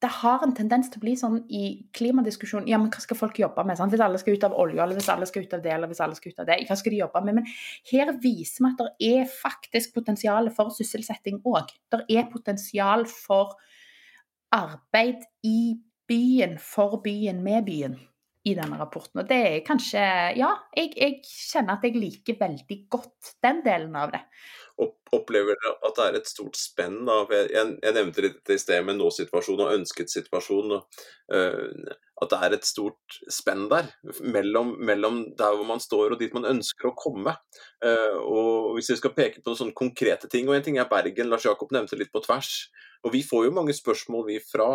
det 0.04 0.10
har 0.20 0.42
en 0.44 0.52
tendens 0.56 0.90
til 0.92 1.00
å 1.00 1.04
bli 1.04 1.14
sånn 1.16 1.38
i 1.48 1.64
klimadiskusjonen 1.96 2.68
Ja, 2.68 2.78
men 2.80 2.90
hva 2.92 3.00
skal 3.00 3.16
folk 3.16 3.38
jobbe 3.40 3.64
med? 3.64 3.78
Sant? 3.78 3.94
Hvis 3.94 4.02
alle 4.04 4.20
skal 4.20 4.36
ut 4.36 4.46
av 4.46 4.56
olje, 4.60 4.80
eller 4.84 4.98
hvis 4.98 5.08
alle 5.12 5.28
skal 5.30 5.46
ut 5.46 5.56
av 5.56 5.62
det, 5.64 5.72
eller 5.72 5.88
hvis 5.88 6.02
alle 6.04 6.18
skal 6.18 6.34
ut 6.34 6.42
av 6.44 6.48
det, 6.50 6.58
hva 6.68 6.76
skal 6.76 6.92
de 6.92 7.00
jobbe 7.00 7.22
med? 7.24 7.38
Men 7.40 7.48
her 7.90 8.12
viser 8.20 8.66
vi 8.66 8.70
at 8.70 8.82
det 8.82 9.10
er 9.22 9.30
faktisk 9.32 9.94
potensial 9.96 10.50
for 10.54 10.74
sysselsetting 10.76 11.40
òg. 11.48 11.72
Det 11.94 12.04
er 12.12 12.28
potensial 12.32 13.06
for 13.08 13.56
arbeid 14.54 15.24
i 15.46 15.74
byen 16.08 16.58
for 16.60 17.00
byen 17.04 17.40
med 17.42 17.64
byen 17.64 17.96
i 18.44 18.54
denne 18.56 18.78
rapporten. 18.80 19.22
Og 19.22 19.28
det 19.28 19.40
er 19.48 19.64
kanskje 19.66 20.02
Ja, 20.38 20.50
jeg, 20.76 20.92
jeg 20.98 21.20
kjenner 21.24 21.78
at 21.78 21.86
jeg 21.86 21.96
liker 21.96 22.38
veldig 22.40 22.78
godt 22.92 23.34
den 23.44 23.62
delen 23.64 23.96
av 23.96 24.12
det. 24.12 24.20
Opplever 25.14 25.54
dere 25.54 25.76
at 25.86 25.94
det 25.96 26.04
er 26.04 26.16
et 26.18 26.28
stort 26.28 26.58
spenn? 26.58 27.04
Da? 27.06 27.20
Jeg, 27.30 27.76
jeg 27.78 27.94
nevnte 27.94 28.24
det 28.26 28.56
i 28.56 28.60
sted 28.60 28.82
med 28.84 28.98
nå-situasjon 28.98 29.62
og 29.62 29.76
ønsket 29.76 30.10
situasjon. 30.10 30.74
Og, 30.74 31.04
uh, 31.32 31.94
at 32.22 32.30
det 32.30 32.40
er 32.46 32.56
et 32.56 32.66
stort 32.66 33.18
spenn 33.32 33.68
der 33.70 33.88
mellom, 34.22 34.74
mellom, 34.86 35.20
der 35.38 35.54
hvor 35.54 35.66
man 35.68 35.82
står 35.82 36.14
og 36.14 36.20
dit 36.20 36.34
man 36.34 36.48
ønsker 36.50 36.90
å 36.90 36.96
komme. 36.98 37.36
Uh, 37.84 38.18
og 38.18 38.74
Hvis 38.76 38.90
vi 38.92 38.98
skal 39.00 39.14
peke 39.16 39.44
på 39.44 39.54
sånne 39.56 39.76
konkrete 39.78 40.30
ting, 40.30 40.50
og 40.50 40.58
en 40.58 40.66
ting 40.66 40.80
er 40.82 40.90
Bergen, 40.90 41.30
Lars 41.30 41.46
Jakob 41.46 41.72
nevnte 41.74 41.98
litt 42.00 42.12
på 42.14 42.24
tvers. 42.26 42.66
Og 43.06 43.14
Vi 43.14 43.22
får 43.24 43.48
jo 43.48 43.56
mange 43.56 43.76
spørsmål 43.76 44.26
vi 44.32 44.42
fra 44.42 44.74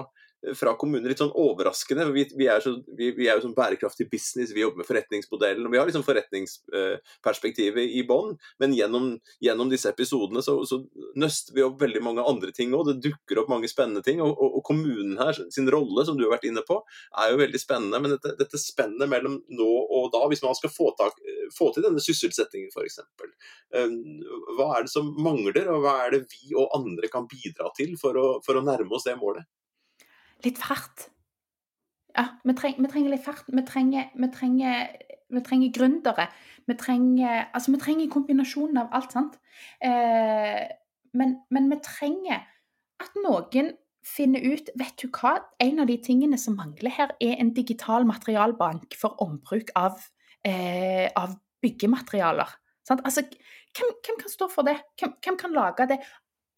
fra 0.55 0.73
kommuner 0.79 1.11
litt 1.11 1.19
sånn 1.19 1.33
overraskende. 1.35 2.05
Vi, 2.15 2.23
vi, 2.37 2.47
er, 2.47 2.61
så, 2.63 2.75
vi, 2.95 3.11
vi 3.17 3.27
er, 3.27 3.37
jo 3.37 3.47
sånn 3.47 3.55
bærekraftig 3.57 4.07
business, 4.11 4.53
vi 4.55 4.63
jobber 4.63 4.81
med 4.81 4.87
forretningsmodellen. 4.87 5.65
og 5.67 5.73
Vi 5.73 5.79
har 5.81 5.89
liksom 5.89 6.05
forretningsperspektivet 6.07 7.95
i 7.99 8.05
bånn, 8.07 8.37
men 8.63 8.75
gjennom, 8.77 9.11
gjennom, 9.43 9.69
disse 9.69 9.91
episodene 9.91 10.43
så, 10.45 10.55
så, 10.65 10.79
nøster 11.19 11.57
vi 11.57 11.65
opp 11.65 11.81
veldig 11.81 12.01
mange 12.05 12.23
andre 12.25 12.53
ting 12.55 12.73
òg. 12.73 12.87
Det 12.87 13.09
dukker 13.09 13.43
opp 13.43 13.51
mange 13.51 13.69
spennende 13.71 14.03
ting. 14.05 14.23
Og, 14.23 14.31
og, 14.31 14.59
og, 14.61 14.63
kommunen 14.69 15.19
her, 15.19 15.43
sin 15.51 15.69
rolle, 15.71 16.05
som 16.07 16.17
du 16.17 16.25
har 16.25 16.37
vært 16.37 16.47
inne 16.49 16.63
på, 16.65 16.79
er 17.19 17.33
jo 17.33 17.43
veldig 17.43 17.61
spennende. 17.61 17.99
Men 17.99 18.15
dette, 18.15 18.35
dette 18.39 18.61
spennet 18.61 19.11
mellom 19.11 19.39
nå 19.59 19.69
og 19.99 20.09
da, 20.13 20.23
hvis 20.31 20.43
man 20.45 20.55
skal 20.57 20.71
få, 20.71 20.93
tak, 20.97 21.19
få 21.55 21.71
til 21.75 21.85
denne 21.85 22.01
sysselsettingen 22.03 22.71
f.eks. 22.71 23.01
Um, 23.75 23.95
hva 24.57 24.71
er 24.77 24.85
det 24.85 24.93
som 24.93 25.11
mangler, 25.19 25.67
og 25.73 25.83
hva 25.83 25.99
er 26.05 26.15
det 26.15 26.25
vi 26.31 26.55
og 26.55 26.71
andre 26.77 27.11
kan 27.11 27.27
bidra 27.29 27.73
til 27.77 27.95
for 27.99 28.17
å, 28.17 28.27
for 28.45 28.59
å 28.59 28.65
nærme 28.65 28.95
oss 28.95 29.07
det 29.09 29.17
målet? 29.19 29.49
Litt 30.45 30.59
fart. 30.61 31.09
Ja, 32.17 32.25
vi, 32.43 32.55
treng, 32.57 32.77
vi 32.79 32.91
trenger 32.91 33.13
litt 33.13 33.25
fart. 33.25 33.47
Vi 33.47 33.63
trenger, 33.67 34.09
vi 34.15 34.29
trenger, 34.33 34.93
vi 35.29 35.43
trenger 35.45 35.73
gründere. 35.75 36.29
Vi 36.69 36.75
trenger, 36.77 37.49
altså 37.55 37.73
vi 37.73 37.81
trenger 37.81 38.13
kombinasjonen 38.13 38.81
av 38.81 38.95
alt, 38.97 39.13
sant. 39.15 39.37
Eh, 39.81 40.65
men, 41.17 41.37
men, 41.49 41.69
vi 41.71 41.79
trenger 41.85 42.43
at 43.01 43.15
noen 43.23 43.73
finner 44.05 44.43
ut 44.45 44.69
Vet 44.79 45.01
du 45.01 45.09
hva, 45.11 45.35
en 45.61 45.81
av 45.83 45.89
de 45.89 45.97
tingene 46.01 46.37
som 46.39 46.55
mangler 46.57 46.93
her, 46.95 47.13
er 47.21 47.37
en 47.39 47.53
digital 47.55 48.07
materialbank 48.07 48.95
for 48.99 49.19
ombruk 49.23 49.73
av, 49.77 49.99
eh, 50.45 51.09
av 51.19 51.35
byggematerialer. 51.63 52.53
Sant? 52.87 53.03
Altså, 53.05 53.25
hvem, 53.75 53.91
hvem, 54.05 54.21
kan 54.21 54.31
stå 54.31 54.47
for 54.51 54.67
det? 54.67 54.79
Hvem, 54.99 55.17
hvem 55.23 55.37
kan 55.41 55.53
lage 55.53 55.89
det? 55.91 55.99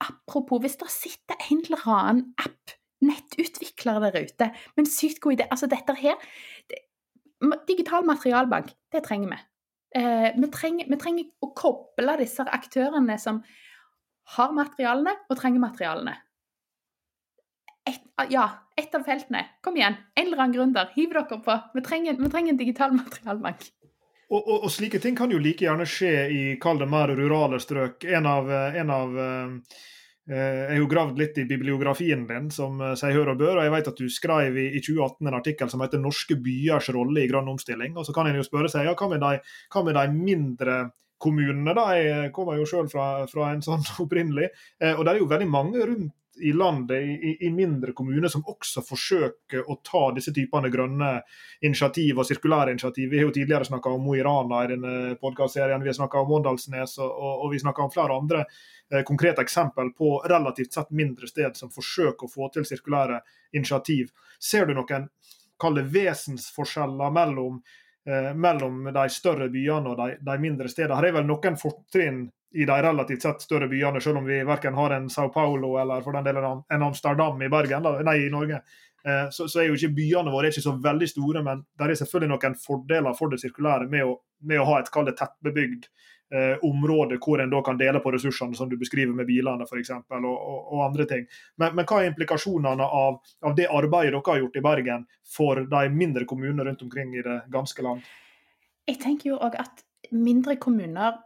Apropos, 0.01 0.61
hvis 0.61 0.77
det 0.81 0.89
sitter 0.93 1.39
en 1.49 1.65
eller 1.65 1.87
annen 1.87 2.23
app 2.39 2.77
nettutviklere 3.05 4.11
der 4.11 4.25
ute. 4.27 4.49
Men 4.77 4.89
sykt 4.89 5.21
god 5.23 5.37
idé. 5.37 5.47
Altså, 5.51 5.69
dette 5.71 5.95
her 5.97 6.17
det, 6.69 6.85
Digital 7.67 8.05
materialbank, 8.05 8.67
det 8.93 9.01
trenger 9.07 9.31
vi. 9.31 9.37
Eh, 9.97 10.27
vi, 10.37 10.47
trenger, 10.53 10.85
vi, 10.89 10.97
trenger, 11.01 11.29
å 11.41 11.49
koble 11.57 12.13
disse 12.19 12.45
aktørene 12.45 13.17
som 13.19 13.39
har 14.35 14.51
materialene 14.53 15.15
og 15.25 15.39
trenger 15.39 15.63
materialene. 15.63 16.13
Et, 17.89 18.03
ja, 18.29 18.45
ett 18.77 18.93
av 18.93 19.07
feltene. 19.07 19.41
Kom 19.65 19.79
igjen, 19.79 19.97
en 20.13 20.27
eller 20.27 20.43
annen 20.43 20.53
gründer, 20.53 20.91
hiv 20.93 21.15
dere 21.15 21.39
på. 21.41 21.55
Vi 21.73 21.83
trenger, 21.87 22.19
vi 22.21 22.29
trenger 22.29 22.53
en 22.53 22.61
digital 22.61 22.93
materialbank. 23.01 23.65
Og, 24.31 24.37
og, 24.37 24.57
og, 24.61 24.69
slike 24.71 25.01
ting 25.03 25.17
kan 25.17 25.33
jo 25.33 25.41
like 25.41 25.65
gjerne 25.65 25.87
skje 25.89 26.11
i 26.31 26.43
kall 26.61 26.77
det 26.79 26.87
mer 26.87 27.11
rurale 27.17 27.57
strøk. 27.59 28.05
En 28.05 28.29
av, 28.29 28.53
en 28.53 28.93
av 28.93 29.17
uh, 29.17 29.57
Eh, 29.59 30.00
jeg 30.37 30.69
har 30.69 30.79
jo 30.79 30.87
gravd 30.91 31.19
litt 31.19 31.37
i 31.41 31.45
bibliografien 31.49 32.23
din, 32.29 32.47
som 32.53 32.79
eh, 32.81 32.95
sier 32.99 33.17
hør 33.17 33.33
og 33.33 33.41
bør. 33.41 33.57
og 33.57 33.65
Jeg 33.65 33.73
vet 33.75 33.91
at 33.91 33.99
du 33.99 34.07
skrev 34.11 34.57
i, 34.57 34.67
2018 34.79 35.27
en 35.27 35.37
artikkel 35.37 35.71
som 35.71 35.83
heter 35.83 35.99
'Norske 35.99 36.37
byers 36.39 36.89
rolle 36.95 37.23
i 37.23 37.27
grønn 37.31 37.51
omstilling'. 37.51 37.97
og 37.97 38.05
Så 38.05 38.15
kan 38.15 38.27
en 38.27 38.39
jo 38.39 38.47
spørre 38.47 38.71
seg 38.71 38.85
ja, 38.85 38.95
hva 38.95 39.09
med 39.09 39.19
de, 39.19 39.41
hva 39.73 39.83
med 39.83 39.95
de 39.99 40.05
mindre 40.13 40.77
kommunene? 41.19 41.75
da? 41.75 41.85
Jeg 41.97 42.31
kommer 42.31 42.57
jo 42.57 42.65
sjøl 42.65 42.89
fra, 42.89 43.27
fra, 43.27 43.51
en 43.51 43.61
sånn 43.61 43.83
opprinnelig. 44.05 44.49
Eh, 44.79 44.95
og 44.95 45.05
det 45.05 45.13
er 45.13 45.19
jo 45.19 45.31
veldig 45.31 45.49
mange 45.49 45.85
rundt 45.85 46.15
i 46.41 46.53
landet, 46.53 47.01
i, 47.01 47.37
i, 47.45 47.49
mindre 47.53 47.93
kommuner, 47.97 48.27
som 48.31 48.43
også 48.47 48.83
forsøker 48.85 49.67
å 49.69 49.77
ta 49.85 50.03
disse 50.15 50.33
typene 50.35 50.71
grønne 50.73 51.11
initiativ 51.61 52.19
og 52.19 52.27
sirkulære 52.27 52.75
initiativ. 52.75 53.09
Vi 53.11 53.19
har 53.19 53.29
jo 53.29 53.33
tidligere 53.35 53.67
snakka 53.67 53.93
om 53.95 54.05
Mo 54.05 54.15
i 54.17 54.23
Rana 54.25 54.63
i 54.63 54.71
denne 54.73 54.93
podkastserien, 55.21 55.83
vi 55.83 55.91
har 55.91 55.99
snakka 55.99 56.23
om 56.23 56.33
Åndalsnes 56.39 56.97
og, 57.01 57.11
og, 57.31 57.45
vi 57.53 57.61
snakka 57.61 57.85
om 57.85 57.93
flere 57.93 58.17
andre 58.17 58.45
eh, 58.45 59.03
konkrete 59.07 59.45
eksempel 59.45 59.93
på 59.97 60.17
relativt 60.29 60.73
sett 60.73 60.91
mindre 60.95 61.29
sted 61.29 61.59
som 61.59 61.73
forsøker 61.73 62.27
å 62.27 62.31
få 62.31 62.49
til 62.55 62.67
sirkulære 62.67 63.21
initiativ. 63.57 64.11
Ser 64.39 64.67
du 64.67 64.75
noen 64.77 65.09
kalle 65.61 65.85
vesensforskjeller 65.85 67.13
mellom 67.13 67.61
Eh, 68.05 68.33
mellom 68.33 68.87
de 68.93 69.09
større 69.13 69.45
byene 69.53 69.91
og 69.91 69.99
de, 69.99 70.15
de 70.25 70.37
mindre 70.41 70.69
stedene. 70.71 70.97
Her 70.97 71.11
er 71.11 71.19
vel 71.19 71.27
noen 71.29 71.57
fortrinn 71.61 72.23
i 72.53 72.65
de 72.65 72.81
relativt 72.83 73.21
sett 73.21 73.41
større 73.41 73.67
byene, 73.71 74.01
selv 74.01 74.19
om 74.19 74.25
vi 74.27 74.41
verken 74.43 74.75
har 74.75 74.91
en 74.91 75.09
Sao 75.09 75.29
Paulo 75.31 75.77
eller 75.79 76.01
for 76.01 76.17
den 76.17 76.25
delen 76.27 76.63
en 76.67 76.83
Amsterdam 76.83 77.41
i 77.41 77.49
Bergen, 77.49 77.85
nei, 78.03 78.17
i 78.25 78.31
Norge. 78.31 78.61
Eh, 79.05 79.29
så, 79.29 79.47
så, 79.47 79.61
er 79.61 79.69
jo 79.69 79.77
ikke 79.77 79.95
byene 79.97 80.33
våre 80.33 80.51
ikke 80.51 80.61
så 80.61 80.75
veldig 80.83 81.07
store, 81.09 81.41
men 81.45 81.63
det 81.79 81.87
er 81.87 81.99
selvfølgelig 82.03 82.33
noen 82.35 82.57
fordeler 82.61 83.15
for 83.17 83.31
det 83.31 83.39
sirkulære 83.41 83.87
med 83.89 84.05
å, 84.05 84.17
med 84.45 84.61
å 84.61 84.67
ha 84.67 84.81
et 84.81 84.91
kall 84.93 85.07
det 85.07 85.15
tettbebygd 85.17 85.87
eh, 86.35 86.59
område 86.67 87.17
hvor 87.23 87.41
en 87.41 87.53
da 87.53 87.63
kan 87.65 87.79
dele 87.79 88.01
på 88.03 88.13
ressursene, 88.13 88.57
som 88.57 88.69
du 88.69 88.77
beskriver 88.77 89.15
med 89.17 89.29
bilene 89.29 89.65
f.eks. 89.65 89.93
Og, 89.95 90.27
og, 90.27 90.59
og 90.59 90.83
andre 90.85 91.07
ting. 91.09 91.25
Men, 91.55 91.73
men, 91.79 91.87
hva 91.87 92.01
er 92.01 92.11
implikasjonene 92.11 92.91
av, 92.99 93.21
av, 93.41 93.55
det 93.57 93.71
arbeidet 93.71 94.13
dere 94.13 94.35
har 94.35 94.43
gjort 94.43 94.59
i 94.59 94.65
Bergen 94.67 95.07
for 95.37 95.63
de 95.73 95.83
mindre 95.95 96.27
kommunene 96.29 96.67
rundt 96.67 96.85
omkring 96.85 97.15
i 97.15 97.25
det 97.25 97.41
ganske 97.53 97.87
land? 97.87 98.05
Jeg 98.89 99.01
tenker 99.01 99.33
jo 99.33 99.41
òg 99.41 99.57
at 99.61 99.85
mindre 100.11 100.57
kommuner 100.61 101.21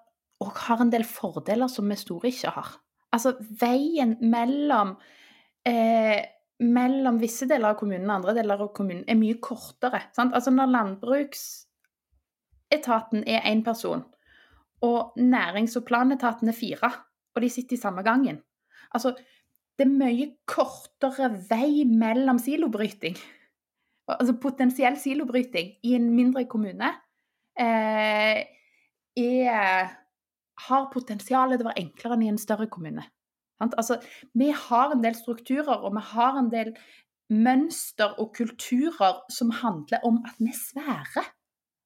og 0.46 0.52
har 0.68 0.80
en 0.82 0.94
del 0.94 1.06
fordeler 1.08 1.68
som 1.72 1.90
vi 1.90 1.96
store 2.00 2.28
ikke 2.32 2.52
har. 2.56 2.70
Altså 3.16 3.30
veien 3.60 4.12
mellom 4.22 4.90
eh, 5.68 6.22
mellom 6.64 7.18
visse 7.20 7.46
deler 7.50 7.74
av 7.74 7.80
kommunen 7.80 8.10
og 8.10 8.16
andre 8.20 8.34
deler 8.38 8.62
av 8.64 8.70
kommunen 8.76 9.06
er 9.10 9.16
mye 9.20 9.38
kortere. 9.44 10.02
Sant? 10.16 10.34
Altså 10.38 10.52
Når 10.54 10.68
landbruksetaten 10.72 13.20
er 13.28 13.42
én 13.52 13.64
person, 13.66 14.04
og 14.86 15.00
nærings- 15.20 15.78
og 15.78 15.86
planetaten 15.88 16.50
er 16.50 16.56
fire, 16.56 16.92
og 17.36 17.42
de 17.42 17.50
sitter 17.50 17.76
i 17.76 17.80
samme 17.80 18.04
gangen 18.04 18.42
Altså, 18.96 19.12
det 19.76 19.84
er 19.84 19.92
mye 19.92 20.38
kortere 20.48 21.28
vei 21.50 21.84
mellom 21.84 22.40
silobryting, 22.40 23.18
altså 24.08 24.34
potensiell 24.40 24.98
silobryting, 24.98 25.74
i 25.84 25.96
en 25.98 26.16
mindre 26.16 26.46
kommune, 26.48 26.94
eh, 27.60 28.46
er 29.18 30.05
har 30.68 30.90
potensialet 30.94 31.60
til 31.60 31.68
å 31.68 31.72
være 31.72 31.84
enklere 31.84 32.18
enn 32.18 32.26
i 32.26 32.32
en 32.32 32.42
større 32.42 32.68
kommune. 32.72 33.04
Altså, 33.64 34.00
vi 34.36 34.52
har 34.52 34.92
en 34.92 35.04
del 35.04 35.16
strukturer 35.16 35.78
og 35.78 35.96
vi 35.96 36.04
har 36.12 36.40
en 36.40 36.52
del 36.52 36.74
mønster 37.32 38.14
og 38.22 38.36
kulturer 38.38 39.24
som 39.34 39.54
handler 39.64 40.04
om 40.06 40.20
at 40.28 40.38
vi 40.40 40.52
er 40.52 40.60
svære 40.60 41.24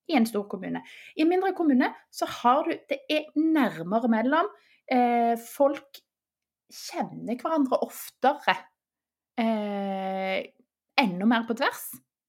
i 0.10 0.17
en 0.17 0.27
stor 0.27 0.47
kommune. 0.49 0.82
I 1.15 1.23
en 1.23 1.29
mindre 1.29 1.53
kommune 1.58 1.91
så 2.12 2.27
har 2.41 2.63
du 2.65 2.73
Det 2.89 2.99
er 3.10 3.29
nærmere 3.36 4.10
mellom. 4.10 4.49
Eh, 4.91 5.38
folk 5.38 6.01
kjenner 6.69 7.38
hverandre 7.38 7.79
oftere. 7.86 8.55
Eh, 9.38 10.49
enda 10.99 11.25
mer 11.25 11.45
på 11.47 11.55
tvers 11.55 11.86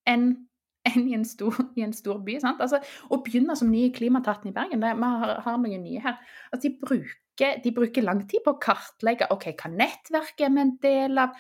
enn 0.07 0.50
enn 0.89 1.09
i 1.09 1.17
en 1.17 1.25
stor, 1.29 1.57
i 1.79 1.85
en 1.85 1.95
stor 1.97 2.21
by. 2.25 2.39
Altså, 2.51 2.81
å 3.11 3.21
begynne 3.25 3.57
som 3.59 3.71
ny 3.73 3.87
i 3.89 3.95
Klimataten 3.95 4.51
i 4.51 4.55
Bergen, 4.57 4.83
det, 4.83 4.93
vi 4.97 5.11
har, 5.23 5.35
har, 5.45 5.59
noen 5.61 5.83
nye 5.85 6.03
her. 6.05 6.21
Altså, 6.51 6.63
de, 6.67 6.75
bruker, 6.81 7.59
de, 7.65 7.73
bruker, 7.77 8.07
lang 8.07 8.23
tid 8.31 8.45
på 8.45 8.55
å 8.55 8.61
kartlegge 8.63 9.31
ok, 9.35 9.51
hva 9.61 9.73
nettverket 9.75 10.47
er 10.49 10.55
vi 10.55 10.65
en 10.65 10.77
del 10.85 11.25
av. 11.27 11.37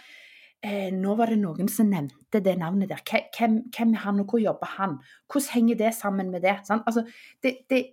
Eh, 0.60 0.90
nå 0.92 1.14
var 1.16 1.32
det 1.32 1.38
noen 1.40 1.70
som 1.72 1.88
nevnte 1.88 2.42
det 2.44 2.58
navnet 2.60 2.90
der. 2.92 3.00
Hvem, 3.06 3.62
hvem 3.72 3.94
er 3.96 4.04
han, 4.04 4.20
og 4.20 4.34
hvor 4.34 4.42
jobber 4.42 4.74
han? 4.76 4.98
Hvordan 5.30 5.54
henger 5.54 5.80
det 5.80 5.94
sammen 5.96 6.32
med 6.34 6.44
det? 6.44 6.58
Sant? 6.68 6.84
Altså, 6.88 7.06
det, 7.42 7.62
det 7.72 7.86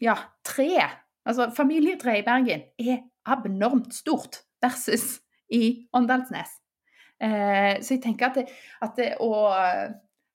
Ja, 0.00 0.14
treet. 0.46 1.02
Altså, 1.26 1.50
familietreet 1.54 2.22
i 2.22 2.26
Bergen 2.26 2.62
er 2.78 3.02
abnormt 3.28 3.92
stort 3.94 4.40
versus 4.62 5.20
i 5.52 5.88
Åndalsnes. 5.94 6.61
Eh, 7.22 7.74
så 7.82 7.94
jeg 7.96 8.02
tenker 8.02 8.30
at, 8.30 8.40
det, 8.40 8.48
at 8.82 8.96
det 8.98 9.12
å 9.22 9.34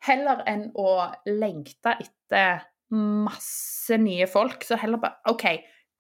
Heller 0.06 0.44
enn 0.46 0.68
å 0.78 0.92
lengte 1.26 1.96
etter 1.98 2.62
masse 2.94 3.98
nye 4.00 4.28
folk, 4.30 4.62
så 4.64 4.78
heller 4.80 5.02
bare 5.02 5.32
OK, 5.34 5.48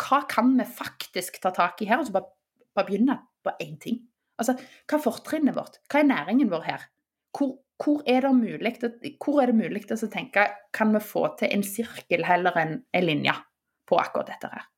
hva 0.03 0.21
kan 0.29 0.53
vi 0.55 0.67
faktisk 0.69 1.39
ta 1.43 1.51
tak 1.55 1.81
i 1.81 1.87
her? 1.89 1.99
Og 1.99 2.07
så 2.07 2.13
bare, 2.15 2.29
bare 2.77 2.87
begynne 2.87 3.17
på 3.43 3.55
én 3.63 3.73
ting. 3.81 3.97
Altså, 4.37 4.53
hva 4.85 4.99
er 4.99 5.03
fortrinnet 5.03 5.57
vårt? 5.57 5.81
Hva 5.89 6.03
er 6.03 6.11
næringen 6.11 6.53
vår 6.53 6.67
her? 6.67 6.85
Hvor, 7.35 7.55
hvor 7.81 8.05
er 8.07 8.23
det 8.23 8.33
mulig, 8.37 8.75
mulig 9.57 9.83
å 9.91 10.13
tenke 10.13 10.45
kan 10.77 10.93
vi 10.93 11.03
få 11.03 11.27
til 11.41 11.51
en 11.57 11.65
sirkel 11.65 12.25
heller 12.29 12.61
enn 12.61 12.79
en 12.93 13.07
linje 13.09 13.33
på 13.89 13.97
akkurat 13.99 14.29
dette 14.29 14.53
her? 14.53 14.69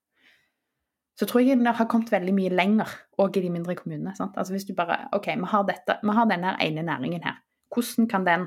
Så 1.20 1.28
tror 1.28 1.44
jeg 1.44 1.60
det 1.60 1.76
har 1.76 1.88
kommet 1.92 2.12
veldig 2.14 2.32
mye 2.32 2.52
lenger 2.54 2.92
òg 3.20 3.36
i 3.36 3.42
de 3.44 3.50
mindre 3.52 3.76
kommunene. 3.76 4.14
Altså 4.16 4.54
hvis 4.54 4.68
du 4.70 4.72
bare 4.78 5.10
OK, 5.16 5.28
vi 5.36 5.50
har, 5.52 5.66
dette, 5.68 5.98
vi 6.00 6.16
har 6.16 6.30
denne 6.30 6.54
ene 6.64 6.86
næringen 6.88 7.26
her. 7.28 7.42
Hvordan 7.76 8.08
kan 8.08 8.28
den 8.28 8.46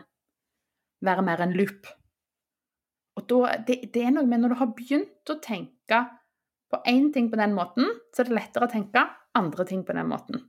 være 1.05 1.25
mer 1.27 1.43
en 1.45 1.53
loop? 1.53 1.91
Og 3.21 3.27
da, 3.29 3.59
det, 3.69 3.77
det, 3.93 4.07
er 4.07 4.15
noe 4.15 4.25
med 4.25 4.41
når 4.41 4.55
du 4.55 4.59
har 4.63 4.71
begynt 4.73 5.35
å 5.35 5.37
tenke 5.45 5.99
på 6.73 6.81
én 6.89 7.11
ting 7.13 7.29
på 7.29 7.37
den 7.37 7.53
måten, 7.53 7.91
så 8.15 8.23
er 8.23 8.31
det 8.31 8.39
lettere 8.39 8.65
å 8.65 8.73
tenke 8.73 9.05
andre 9.37 9.69
ting 9.69 9.85
på 9.85 9.93
den 9.93 10.09
måten. 10.09 10.41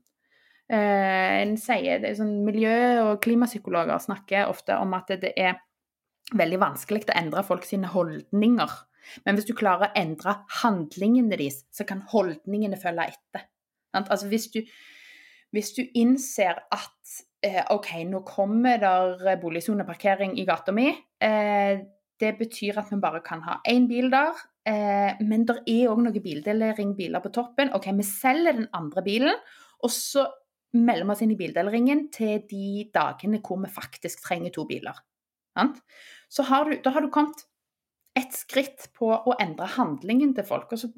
Eh, 0.72 1.42
en 1.42 1.58
sier, 1.60 2.00
det 2.00 2.14
er 2.14 2.18
sånn, 2.22 2.38
Miljø- 2.48 3.04
og 3.04 3.20
klimapsykologer 3.26 4.00
snakker 4.00 4.48
ofte 4.48 4.80
om 4.80 4.96
at 4.96 5.12
det 5.20 5.34
er 5.36 5.60
veldig 6.32 6.62
vanskelig 6.62 7.04
å 7.10 7.20
endre 7.20 7.44
folk 7.44 7.68
sine 7.68 7.92
holdninger 7.92 8.80
men 9.26 9.38
hvis 9.38 9.48
du 9.50 9.54
klarer 9.58 9.90
å 9.90 10.00
endre 10.00 10.38
handlingene 10.62 11.34
deres, 11.36 11.64
så 11.74 11.86
kan 11.88 12.04
holdningene 12.12 12.80
følge 12.82 13.10
etter. 13.14 13.48
Altså 13.94 14.30
hvis 14.32 14.50
du, 14.54 14.62
hvis 15.54 15.74
du 15.78 15.84
innser 16.00 16.64
at 16.74 17.18
eh, 17.46 17.62
OK, 17.74 17.92
nå 18.10 18.24
kommer 18.28 18.80
der 18.82 19.38
boligsoneparkering 19.42 20.38
i 20.40 20.48
gata 20.48 20.74
mi. 20.76 20.90
Eh, 21.22 21.84
det 22.22 22.34
betyr 22.40 22.80
at 22.80 22.92
vi 22.92 23.02
bare 23.02 23.22
kan 23.26 23.44
ha 23.46 23.60
én 23.70 23.88
bil 23.90 24.10
der. 24.14 24.38
Eh, 24.66 25.20
men 25.26 25.46
det 25.48 25.60
er 25.68 25.92
òg 25.92 26.04
noen 26.06 26.24
bildelringbiler 26.24 27.24
på 27.24 27.34
toppen. 27.36 27.74
OK, 27.76 27.90
vi 27.98 28.08
selger 28.08 28.56
den 28.60 28.70
andre 28.76 29.04
bilen, 29.06 29.42
og 29.84 29.92
så 29.92 30.28
melder 30.74 31.06
vi 31.06 31.14
oss 31.14 31.24
inn 31.26 31.34
i 31.36 31.40
bildeleringen 31.40 32.08
til 32.14 32.46
de 32.50 32.86
dagene 32.94 33.42
hvor 33.44 33.60
vi 33.62 33.70
faktisk 33.70 34.24
trenger 34.26 34.54
to 34.56 34.66
biler. 34.70 34.96
Så 36.34 36.46
har 36.50 36.66
du, 36.66 36.80
da 36.82 36.94
har 36.96 37.04
du 37.04 37.12
kommet 37.14 37.44
et 38.18 38.36
skritt 38.36 38.90
på 38.98 39.10
å 39.14 39.36
endre 39.42 39.68
handlingen 39.76 40.34
til 40.38 40.46
folk. 40.48 40.74
Og 40.74 40.84
så 40.84 40.90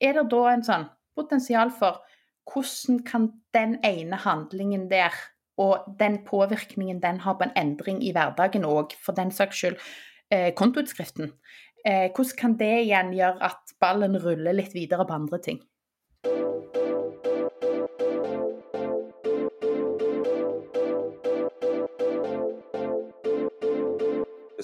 er 0.00 0.18
det 0.18 0.26
da 0.32 0.42
en 0.50 0.64
sånn 0.66 0.88
potensial 1.16 1.72
for 1.72 2.02
hvordan 2.50 3.00
kan 3.06 3.30
den 3.56 3.78
ene 3.86 4.18
handlingen 4.20 4.88
der 4.90 5.14
og 5.56 5.86
den 6.00 6.18
påvirkningen 6.26 7.00
den 7.02 7.20
har 7.22 7.38
på 7.38 7.46
en 7.46 7.54
endring 7.56 8.02
i 8.02 8.10
hverdagen 8.12 8.66
òg, 8.66 8.96
for 8.98 9.14
den 9.14 9.30
saks 9.30 9.60
skyld, 9.60 9.78
eh, 10.30 10.50
kontoutskriften. 10.54 11.32
Eh, 11.86 12.10
hvordan 12.10 12.38
kan 12.38 12.56
det 12.58 12.72
igjen 12.84 13.12
gjøre 13.14 13.38
at 13.40 13.74
ballen 13.80 14.18
ruller 14.18 14.52
litt 14.52 14.74
videre 14.74 15.06
på 15.06 15.14
andre 15.14 15.38
ting? 15.38 15.62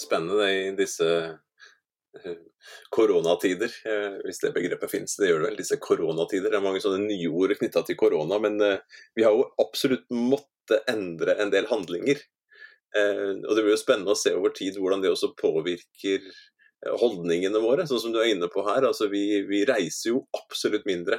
Spennende 0.00 0.46
i 0.48 0.74
disse 0.74 1.06
koronatider, 2.96 3.70
eh, 3.86 4.18
hvis 4.24 4.42
det 4.42 4.52
begrepet 4.56 4.92
finnes. 4.92 5.16
Det 5.18 5.30
gjør 5.30 5.44
det 5.44 5.50
vel, 5.50 5.60
disse 5.60 5.78
koronatider. 5.82 6.50
Det 6.50 6.58
er 6.58 6.64
mange 6.64 6.82
sånne 6.82 7.06
nye 7.06 7.30
ord 7.30 7.54
knytta 7.58 7.84
til 7.86 7.98
korona, 8.00 8.40
men 8.42 8.60
eh, 8.64 9.00
vi 9.18 9.26
har 9.26 9.36
jo 9.36 9.48
absolutt 9.62 10.06
måttet 10.14 10.86
endre 10.90 11.36
en 11.42 11.52
del 11.52 11.68
handlinger. 11.70 12.22
Eh, 12.96 13.36
og 13.38 13.52
det 13.54 13.62
blir 13.62 13.74
jo 13.74 13.82
spennende 13.82 14.14
å 14.14 14.18
se 14.18 14.34
over 14.34 14.54
tid 14.56 14.78
hvordan 14.80 15.04
det 15.04 15.12
også 15.12 15.32
påvirker 15.38 16.26
holdningene 16.80 17.60
våre, 17.60 17.84
sånn 17.84 18.00
som 18.00 18.12
du 18.12 18.18
er 18.22 18.30
inne 18.32 18.48
på 18.48 18.62
her. 18.64 18.86
Altså, 18.88 19.10
vi, 19.12 19.42
vi 19.48 19.62
reiser 19.68 20.14
jo 20.14 20.22
absolutt 20.36 20.86
mindre 20.88 21.18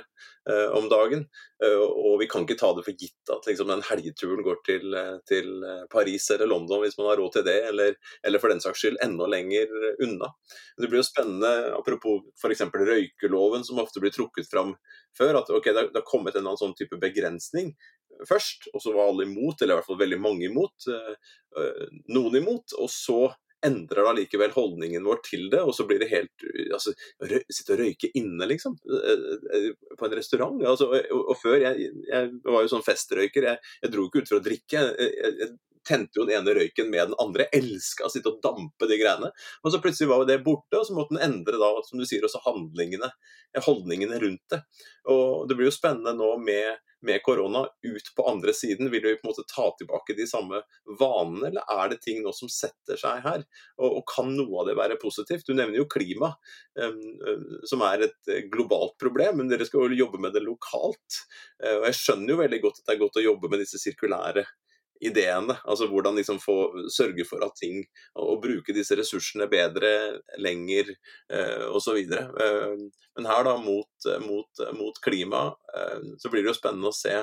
eh, 0.50 0.74
om 0.74 0.88
dagen. 0.89 1.28
Eh, 1.62 1.78
og 1.78 2.17
vi 2.21 2.28
kan 2.32 2.47
ikke 2.47 2.58
ta 2.58 2.71
det 2.74 2.86
for 2.88 2.97
gitt 2.97 3.34
at 3.34 3.45
liksom, 3.45 3.69
den 3.69 3.84
helgeturen 3.86 4.41
går 4.45 4.58
til, 4.65 4.95
uh, 4.97 5.19
til, 5.30 5.52
Paris 5.91 6.26
eller 6.34 6.50
London 6.50 6.82
hvis 6.82 6.97
man 6.97 7.12
har 7.12 7.21
råd 7.21 7.36
til 7.36 7.45
det, 7.45 7.60
eller, 7.69 7.93
eller, 8.26 8.41
for 8.41 8.54
den 8.54 8.63
saks 8.63 8.82
skyld 8.82 8.97
enda 9.06 9.28
lenger 9.30 9.69
unna. 10.02 10.32
Det 10.82 10.89
blir 10.89 11.04
jo 11.04 11.06
spennende, 11.06 11.52
apropos 11.78 12.26
f.eks. 12.41 12.65
røykeloven 12.74 13.65
som 13.67 13.84
ofte 13.84 14.02
blir 14.02 14.13
trukket 14.15 14.50
fram 14.50 14.74
før, 15.17 15.43
at 15.43 15.54
okay, 15.54 15.76
det 15.78 15.91
har 15.93 16.08
kommet 16.08 16.38
en 16.39 16.47
annen 16.47 16.60
sånn 16.60 16.78
type 16.80 16.97
begrensning 17.02 17.76
først, 18.28 18.67
og 18.74 18.82
så 18.84 18.95
var 18.95 19.12
alle 19.12 19.28
imot, 19.30 19.62
eller 19.62 19.76
i 19.76 19.80
hvert 19.80 19.88
fall 19.88 20.02
veldig 20.02 20.19
mange 20.21 20.45
imot. 20.50 20.89
Noen 22.12 22.36
imot, 22.41 22.76
og 22.78 22.89
så 22.91 23.21
endrer 23.65 24.06
da 24.08 24.13
likevel 24.17 24.54
holdningen 24.56 25.06
vår 25.06 25.21
til 25.26 25.47
det, 25.54 25.62
og 25.62 25.74
så 25.76 25.86
blir 25.89 26.02
det 26.02 26.12
helt 26.12 26.45
altså, 26.74 26.93
Sitte 27.52 27.76
og 27.76 27.82
røyke 27.82 28.12
inne, 28.17 28.47
liksom. 28.50 28.78
Eh, 28.86 29.26
eh, 29.58 29.67
på 29.97 30.08
en 30.08 30.15
restaurant. 30.17 30.62
Altså, 30.67 30.89
og, 30.91 31.19
og, 31.21 31.36
før 31.39 31.60
jeg, 31.62 31.91
jeg, 32.08 32.32
var 32.47 32.65
jo 32.65 32.71
sånn 32.71 32.86
festrøyker. 32.86 33.50
Jeg, 33.52 33.74
jeg 33.84 33.93
dro 33.93 34.08
ikke 34.08 34.24
ut 34.24 34.32
for 34.32 34.39
å 34.39 34.45
drikke. 34.45 34.86
Jeg, 35.02 35.12
jeg, 35.41 35.52
tente 35.91 36.19
jo 36.19 36.27
den 36.27 36.39
ene 36.39 36.56
røyken 36.58 36.91
med 36.91 37.12
den 37.12 37.17
andre. 37.21 37.49
Elska 37.56 38.08
å 38.08 38.13
sitte 38.13 38.32
og 38.32 38.39
dampe 38.43 38.89
de 38.89 38.99
greiene. 39.01 39.32
Og 39.62 39.73
så 39.73 39.82
plutselig 39.84 40.10
var 40.12 40.23
jo 40.23 40.30
det 40.32 40.41
borte, 40.45 40.80
og 40.80 40.88
så 40.88 40.95
måtte 40.97 41.17
den 41.17 41.25
endre 41.27 41.60
da, 41.62 41.73
som 41.88 41.99
du 41.99 42.08
sier, 42.08 42.23
også 42.27 42.43
handlingene. 42.47 43.12
Holdningene 43.60 44.21
rundt 44.23 44.45
det. 44.54 44.63
Og 45.12 45.49
det 45.49 45.60
blir 45.60 45.67
jo 45.67 45.75
spennende 45.75 46.15
nå 46.15 46.38
med 46.41 46.80
med 47.01 47.23
korona 47.23 47.65
ut 47.82 48.15
på 48.15 48.30
andre 48.30 48.54
siden? 48.54 48.89
Vil 48.91 49.01
vi 49.04 49.15
på 49.15 49.27
en 49.27 49.32
måte 49.32 49.45
ta 49.56 49.71
tilbake 49.77 50.15
de 50.17 50.27
samme 50.27 50.62
vanene, 50.99 51.49
eller 51.49 51.73
er 51.73 51.91
det 51.91 52.01
ting 52.06 52.21
nå 52.23 52.34
som 52.36 52.49
setter 52.51 52.99
seg 52.99 53.23
her? 53.25 53.45
Og, 53.82 54.01
og 54.01 54.04
kan 54.10 54.32
noe 54.36 54.62
av 54.62 54.69
det 54.69 54.77
være 54.77 54.99
positivt? 55.01 55.47
Du 55.47 55.58
nevner 55.58 55.82
jo 55.82 55.89
klima, 55.91 56.34
um, 56.77 56.99
som 57.67 57.86
er 57.88 58.08
et 58.08 58.32
eh, 58.32 58.43
globalt 58.54 58.97
problem, 59.01 59.41
men 59.41 59.51
dere 59.51 59.67
skal 59.67 59.89
jo 59.89 60.04
jobbe 60.04 60.21
med 60.21 60.38
det 60.38 60.45
lokalt. 60.45 61.21
Uh, 61.63 61.80
og 61.82 61.89
Jeg 61.89 61.99
skjønner 62.01 62.36
jo 62.36 62.41
veldig 62.43 62.62
godt 62.67 62.82
at 62.82 62.86
det 62.88 62.95
er 62.95 63.04
godt 63.06 63.21
å 63.21 63.27
jobbe 63.30 63.51
med 63.51 63.65
disse 63.65 63.82
sirkulære 63.82 64.45
ideene. 65.02 65.58
Altså 65.66 65.88
hvordan 65.90 66.18
liksom 66.20 66.40
få 66.42 66.56
sørge 66.94 67.26
for 67.28 67.44
at 67.46 67.58
ting 67.60 67.82
Og 68.20 68.42
bruke 68.44 68.76
disse 68.76 68.96
ressursene 68.98 69.48
bedre, 69.52 70.22
lenger 70.38 70.94
eh, 70.94 71.66
osv. 71.72 71.98
Eh, 71.98 72.76
men 73.18 73.28
her, 73.28 73.44
da, 73.48 73.58
mot, 73.60 74.10
mot, 74.24 74.64
mot 74.78 75.02
klima, 75.04 75.50
eh, 75.76 76.14
så 76.22 76.32
blir 76.32 76.46
det 76.46 76.54
jo 76.54 76.60
spennende 76.60 76.92
å 76.92 76.96
se 76.96 77.18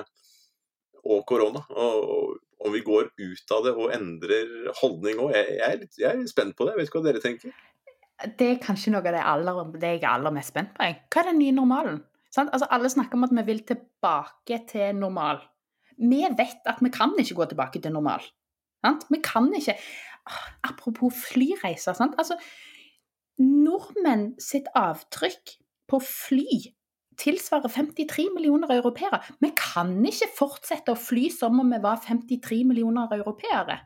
og 1.09 1.25
korona. 1.29 1.63
Og, 1.71 2.37
om 2.59 2.75
vi 2.75 2.83
går 2.83 3.13
ut 3.15 3.53
av 3.55 3.67
det 3.69 3.73
og 3.79 3.93
endrer 3.95 4.73
holdning 4.81 5.21
òg. 5.23 5.35
Jeg, 5.37 5.59
jeg, 5.61 5.91
jeg, 6.01 6.23
er 6.25 6.31
spent 6.31 6.57
på 6.59 6.67
det. 6.67 6.75
Jeg 6.75 6.81
vet 6.81 6.91
ikke 6.91 6.99
hva 6.99 7.07
dere 7.07 7.23
tenker? 7.23 7.53
Det 8.35 8.49
er 8.51 8.63
kanskje 8.63 8.91
noe 8.91 9.05
av 9.05 9.15
det, 9.15 9.21
aller, 9.23 9.61
det 9.79 9.93
jeg 9.93 10.03
er 10.03 10.09
aller 10.11 10.35
mest 10.35 10.51
spent 10.51 10.73
på. 10.75 10.89
Hva 11.07 11.23
er 11.23 11.31
den 11.31 11.39
nye 11.39 11.55
normalen? 11.55 12.01
Altså, 12.35 12.67
alle 12.75 12.91
snakker 12.91 13.17
om 13.17 13.29
at 13.29 13.35
vi 13.39 13.45
vil 13.47 13.63
tilbake 13.67 14.59
til 14.69 14.99
normal 14.99 15.39
vi 15.99 16.23
vet 16.39 16.69
at 16.71 16.83
vi 16.85 16.91
kan 16.95 17.15
ikke 17.19 17.37
gå 17.39 17.49
tilbake 17.51 17.83
til 17.83 17.95
normal. 17.95 18.25
Sant? 18.85 19.09
Vi 19.11 19.21
kan 19.25 19.51
ikke 19.55 19.79
Apropos 20.67 21.15
flyreiser. 21.17 21.95
Sant? 21.97 22.19
Altså, 22.21 22.37
nordmenn 23.41 24.35
sitt 24.43 24.67
avtrykk 24.77 25.55
på 25.89 26.01
fly 26.05 26.75
tilsvarer 27.19 27.71
53 27.73 28.29
millioner 28.35 28.71
europeere. 28.77 29.21
Vi 29.43 29.51
kan 29.59 29.95
ikke 30.07 30.31
fortsette 30.37 30.95
å 30.95 30.99
fly 31.01 31.29
som 31.35 31.59
om 31.63 31.73
vi 31.73 31.81
var 31.83 32.03
53 32.05 32.61
millioner 32.69 33.11
europeere. 33.17 33.81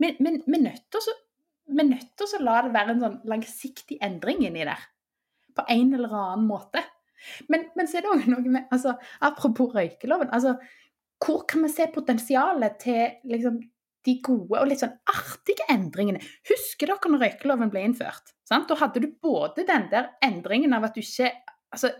Vi, 0.00 0.10
vi 0.18 0.28
er 0.28 0.64
nødt 0.64 2.10
til 2.18 2.36
å 2.40 2.42
la 2.44 2.60
det 2.64 2.74
være 2.74 2.94
en 2.94 3.04
sånn 3.04 3.18
langsiktig 3.30 4.00
endring 4.04 4.44
inni 4.48 4.66
der. 4.68 4.88
på 5.56 5.64
en 5.68 5.94
eller 5.94 6.12
annen 6.14 6.46
måte. 6.46 6.82
Men, 7.52 7.66
men 7.76 7.88
så 7.88 7.98
er 7.98 8.04
det 8.04 8.12
òg 8.14 8.28
noe 8.30 8.52
med 8.54 8.70
altså, 8.72 8.94
Apropos 9.20 9.74
røykeloven. 9.74 10.30
altså, 10.32 10.54
Hvor 11.20 11.44
kan 11.48 11.66
vi 11.66 11.72
se 11.72 11.86
potensialet 11.92 12.78
til 12.80 13.02
liksom, 13.28 13.60
de 14.06 14.14
gode 14.24 14.56
og 14.56 14.70
litt 14.70 14.80
sånn 14.80 14.96
artige 15.12 15.66
endringene? 15.72 16.22
Husker 16.48 16.88
dere 16.88 17.12
når 17.12 17.24
røykeloven 17.26 17.72
ble 17.72 17.84
innført? 17.84 18.32
Sant? 18.48 18.70
Da 18.70 18.78
hadde 18.80 19.02
du 19.04 19.10
både 19.22 19.66
den 19.68 19.90
der 19.92 20.14
endringen 20.24 20.72
av 20.76 20.88
at 20.88 20.96
du 20.96 21.02
ikke 21.04 21.30
altså, 21.70 21.92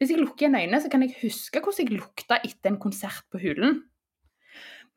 Hvis 0.00 0.10
jeg 0.10 0.18
lukker 0.18 0.46
igjen 0.46 0.58
øynene, 0.58 0.80
så 0.82 0.90
kan 0.90 1.04
jeg 1.04 1.14
huske 1.20 1.60
hvordan 1.62 1.86
jeg 1.86 2.00
lukta 2.00 2.40
etter 2.42 2.72
en 2.72 2.80
konsert 2.82 3.28
på 3.30 3.38
Hulen. 3.38 3.82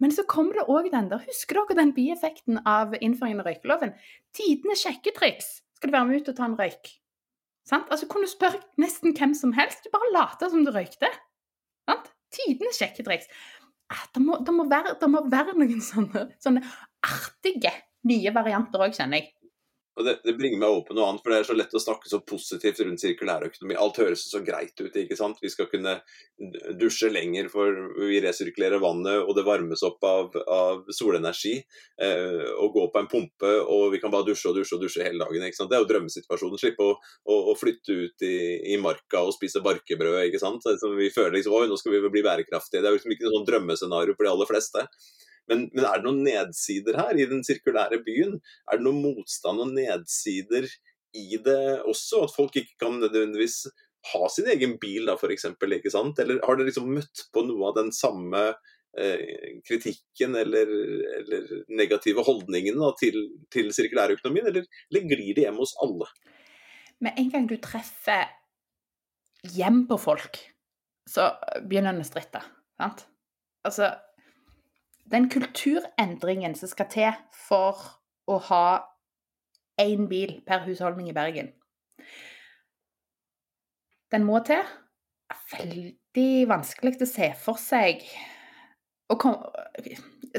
Men 0.02 0.12
så 0.12 0.26
kommer 0.28 0.58
det 0.58 0.66
òg 0.72 0.90
den 0.92 1.12
der 1.12 1.24
Husker 1.28 1.62
dere 1.62 1.78
den 1.78 1.94
bieffekten 1.96 2.64
av 2.68 2.96
innføringen 2.98 3.44
av 3.44 3.52
røykeloven? 3.52 3.94
Tidenes 4.36 4.82
sjekketriks. 4.84 5.60
Skal 5.78 5.92
du 5.92 5.96
være 5.96 6.10
med 6.10 6.24
ut 6.24 6.32
og 6.32 6.40
ta 6.40 6.48
en 6.50 6.58
røyk? 6.58 6.90
Sant? 7.66 7.88
Altså, 7.94 8.08
kunne 8.10 8.28
du 8.28 8.34
spørre 8.34 8.62
nesten 8.82 9.16
hvem 9.18 9.34
som 9.38 9.54
helst. 9.58 9.86
Du 9.86 9.94
bare 9.94 10.12
lata 10.14 10.50
som 10.52 10.66
du 10.66 10.74
røykte. 10.74 11.10
Sant? 11.90 12.12
Tidenes 12.36 12.80
sjekketriks. 12.82 13.32
Ah, 13.94 14.04
det, 14.16 14.22
må, 14.24 14.40
det, 14.42 14.54
må 14.56 14.66
være, 14.70 14.96
det 15.02 15.10
må 15.12 15.24
være 15.32 15.56
noen 15.58 15.82
sånne, 15.84 16.28
sånne 16.42 16.64
artige 17.06 17.74
nye 18.10 18.34
varianter 18.34 18.82
òg, 18.86 18.96
kjenner 18.98 19.22
jeg. 19.22 19.32
Og 19.96 20.04
det, 20.04 20.18
det, 20.26 20.34
bringer 20.36 20.60
meg 20.60 20.74
over 20.74 20.82
på 20.90 20.96
noe 20.98 21.08
annet, 21.08 21.22
for 21.24 21.32
det 21.32 21.38
er 21.40 21.48
så 21.48 21.56
lett 21.56 21.76
å 21.78 21.80
snakke 21.80 22.10
så 22.12 22.20
positivt 22.28 22.82
rundt 22.84 23.00
sirkulærøkonomi. 23.00 23.78
Alt 23.80 24.00
høres 24.02 24.26
så 24.28 24.42
greit 24.44 24.76
ut. 24.82 24.92
ikke 24.92 25.16
sant? 25.16 25.40
Vi 25.40 25.52
skal 25.52 25.70
kunne 25.72 25.94
dusje 26.76 27.08
lenger, 27.14 27.48
for 27.54 27.80
vi 28.02 28.20
resirkulerer 28.26 28.84
vannet, 28.84 29.24
og 29.24 29.32
det 29.38 29.46
varmes 29.48 29.86
opp 29.88 30.04
av, 30.04 30.36
av 30.52 30.92
solenergi. 30.96 31.56
Eh, 32.04 32.44
og 32.60 32.76
gå 32.76 32.86
på 32.92 33.02
en 33.02 33.10
pumpe, 33.12 33.52
og 33.72 33.88
vi 33.94 34.02
kan 34.04 34.12
bare 34.12 34.28
dusje 34.28 34.52
og 34.52 34.60
dusje 34.60 34.76
og 34.76 34.84
dusje 34.84 35.06
hele 35.06 35.24
dagen. 35.24 35.48
ikke 35.48 35.62
sant? 35.62 35.72
Det 35.72 35.80
er 35.80 35.86
jo 35.86 35.92
drømmesituasjonen. 35.94 36.60
Slippe 36.60 36.90
å, 36.90 36.98
å, 37.00 37.40
å 37.54 37.56
flytte 37.60 37.96
ut 37.96 38.28
i, 38.28 38.36
i, 38.74 38.80
marka 38.84 39.24
og 39.24 39.36
spise 39.38 39.64
barkebrød. 39.64 40.26
ikke 40.26 40.44
sant? 40.44 40.66
Så 40.66 40.92
vi 40.98 41.08
føler 41.14 41.38
liksom 41.38 41.56
oi, 41.56 41.70
nå 41.72 41.80
skal 41.80 41.96
vi 41.96 42.04
bli 42.10 42.26
bærekraftige. 42.26 42.84
Det 42.84 42.92
er 42.92 42.98
jo 42.98 43.00
liksom 43.00 43.16
ikke 43.16 43.30
noe 43.30 43.38
sånn 43.40 43.48
drømmescenario 43.54 44.18
for 44.18 44.28
de 44.28 44.36
aller 44.36 44.52
fleste. 44.52 44.90
Men, 45.52 45.68
men, 45.74 45.86
er 45.86 46.00
det 46.00 46.08
noen 46.08 46.24
nedsider 46.26 46.98
her 46.98 47.18
i 47.18 47.28
den 47.30 47.44
sirkulære 47.46 48.02
byen? 48.06 48.38
Er 48.70 48.80
det 48.80 48.86
noen 48.88 49.02
motstand 49.04 49.62
og 49.62 49.74
nedsider 49.76 50.68
i 51.16 51.40
det 51.46 51.82
også? 51.86 52.26
At 52.26 52.36
folk 52.36 52.58
ikke 52.60 52.80
kan 52.82 52.98
nødvendigvis 53.02 53.64
ha 54.14 54.30
sin 54.30 54.50
egen 54.54 54.78
bil, 54.82 55.10
da, 55.10 55.18
f.eks.? 55.18 55.48
Eller 55.50 56.42
har 56.42 56.58
dere 56.58 56.70
liksom 56.70 56.90
møtt 56.94 57.28
på 57.34 57.46
noe 57.46 57.70
av 57.70 57.78
den 57.80 57.92
samme 57.96 58.42
eh, 58.98 59.60
kritikken 59.66 60.38
eller, 60.42 60.72
eller, 61.20 61.52
negative 61.74 62.26
holdningene 62.26 62.82
da, 62.82 62.92
til, 63.00 63.20
til 63.54 63.72
sirkulærøkonomien, 63.76 64.50
eller, 64.52 64.68
eller 64.92 65.10
glir 65.10 65.34
det 65.38 65.48
hjem 65.48 65.62
hos 65.62 65.76
alle? 65.86 66.10
Med 67.06 67.18
en 67.22 67.32
gang 67.34 67.50
du 67.50 67.58
treffer 67.62 68.30
hjem 69.56 69.84
på 69.90 69.98
folk, 70.02 70.40
så 71.10 71.34
begynner 71.66 71.94
en 71.94 72.06
å 72.06 72.08
stritte. 72.08 72.42
Sant? 72.82 73.06
Altså, 73.66 73.92
den 75.12 75.30
kulturendringen 75.30 76.56
som 76.58 76.72
skal 76.72 76.90
til 76.92 77.20
for 77.48 77.82
å 78.28 78.40
ha 78.50 78.66
én 79.82 80.08
bil 80.10 80.40
per 80.48 80.64
husholdning 80.66 81.10
i 81.12 81.16
Bergen, 81.16 81.52
den 84.12 84.26
må 84.26 84.40
til. 84.46 84.64
Det 85.26 85.36
er 85.36 85.46
veldig 85.60 86.30
vanskelig 86.50 86.96
å 87.02 87.10
se 87.10 87.32
for 87.38 87.60
seg 87.60 88.04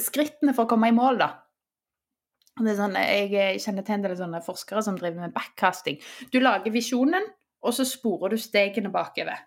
skrittene 0.01 0.55
for 0.55 0.65
å 0.65 0.71
komme 0.71 0.91
i 0.91 0.95
mål, 0.95 1.21
da. 1.21 1.29
Sånn, 2.57 2.97
jeg 2.97 3.61
kjenner 3.61 3.85
til 3.85 3.99
en 3.99 4.07
del 4.07 4.17
sånne 4.17 4.41
forskere 4.45 4.83
som 4.85 4.97
driver 4.97 5.27
med 5.27 5.35
backcasting. 5.35 5.99
Du 6.33 6.39
lager 6.41 6.73
visjonen, 6.73 7.27
og 7.67 7.75
så 7.77 7.85
sporer 7.85 8.33
du 8.33 8.41
stegene 8.41 8.93
bakover. 8.95 9.43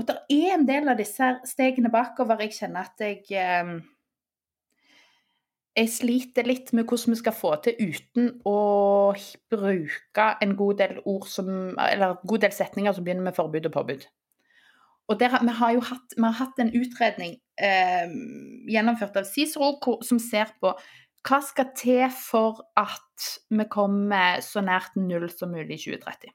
Og 0.00 0.06
det 0.08 0.16
er 0.32 0.54
en 0.54 0.64
del 0.64 0.88
av 0.88 0.96
disse 0.96 1.26
stegene 1.44 1.90
bakover 1.92 2.40
jeg 2.46 2.54
kjenner 2.56 2.88
at 2.88 3.02
jeg 3.04 3.20
eh, 3.36 3.72
Jeg 5.76 5.90
sliter 5.92 6.48
litt 6.48 6.72
med 6.74 6.88
hvordan 6.88 7.14
vi 7.14 7.18
skal 7.20 7.36
få 7.36 7.50
til 7.62 7.76
uten 7.78 8.32
å 8.48 8.54
bruke 9.52 10.24
en 10.42 10.56
god 10.58 10.80
del 10.80 10.96
som 11.30 11.50
en 11.78 12.16
god 12.24 12.42
del 12.42 12.56
setninger 12.56 12.96
som 12.96 13.06
begynner 13.06 13.28
med 13.28 13.36
forbud 13.36 13.68
og 13.68 13.76
påbud. 13.76 14.08
Og 15.10 15.20
der, 15.20 15.36
vi 15.42 15.54
har 15.60 15.76
jo 15.76 15.84
hatt, 15.84 16.16
har 16.18 16.34
hatt 16.40 16.58
en 16.62 16.72
utredning 16.74 17.36
eh, 17.58 18.10
gjennomført 18.70 19.20
av 19.20 19.30
Cicero 19.30 20.00
som 20.06 20.20
ser 20.22 20.52
på 20.62 20.74
hva 21.28 21.40
skal 21.44 21.72
til 21.76 22.04
for 22.14 22.62
at 22.78 23.30
vi 23.52 23.66
kommer 23.70 24.40
så 24.44 24.62
nært 24.64 24.96
null 24.96 25.28
som 25.30 25.52
mulig 25.52 25.76
i 25.76 25.82
2030. 25.90 26.34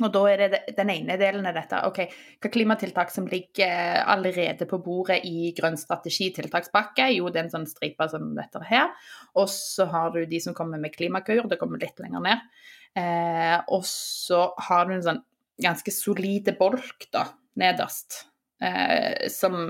Og 0.00 0.08
da 0.08 0.22
er 0.30 0.40
det 0.40 0.60
den 0.78 0.88
ene 0.88 1.18
delen 1.20 1.44
av 1.44 1.56
dette. 1.58 1.82
ok, 1.84 1.98
Hva 2.40 2.50
klimatiltak 2.52 3.10
som 3.12 3.26
ligger 3.28 4.00
allerede 4.08 4.64
på 4.68 4.78
bordet 4.80 5.18
i 5.28 5.52
grønn 5.52 5.76
strategi-tiltakspakke? 5.76 7.10
Jo, 7.12 7.28
det 7.28 7.42
er 7.42 7.44
en 7.44 7.52
sånn 7.58 7.68
stripe 7.68 8.06
som 8.08 8.30
dette 8.38 8.62
her. 8.70 8.88
Og 9.36 9.50
så 9.52 9.84
har 9.92 10.14
du 10.14 10.24
de 10.24 10.40
som 10.40 10.56
kommer 10.56 10.80
med 10.80 10.94
Klimakur, 10.96 11.44
det 11.48 11.60
kommer 11.60 11.82
litt 11.82 12.00
lenger 12.00 12.24
ned. 12.24 12.48
Eh, 12.96 13.58
og 13.68 13.84
så 13.88 14.46
har 14.64 14.88
du 14.88 14.96
en 14.96 15.04
sånn 15.04 15.20
ganske 15.60 15.92
solide 15.92 16.56
bolk 16.56 17.10
da, 17.12 17.26
nederst, 17.60 18.24
eh, 18.64 19.28
som 19.28 19.60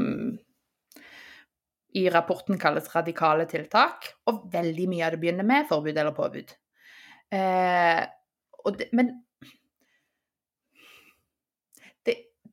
i 1.93 2.07
rapporten 2.14 2.62
kalles 2.62 2.89
radikale 2.95 3.49
tiltak. 3.51 4.12
Og 4.31 4.47
veldig 4.55 4.87
mye 4.87 5.09
av 5.09 5.16
det 5.16 5.23
begynner 5.25 5.51
med 5.51 5.68
forbud 5.68 5.99
eller 5.99 6.14
påbud. 6.14 6.55
Eh, 7.35 8.01
det, 8.79 8.89
men 8.95 9.16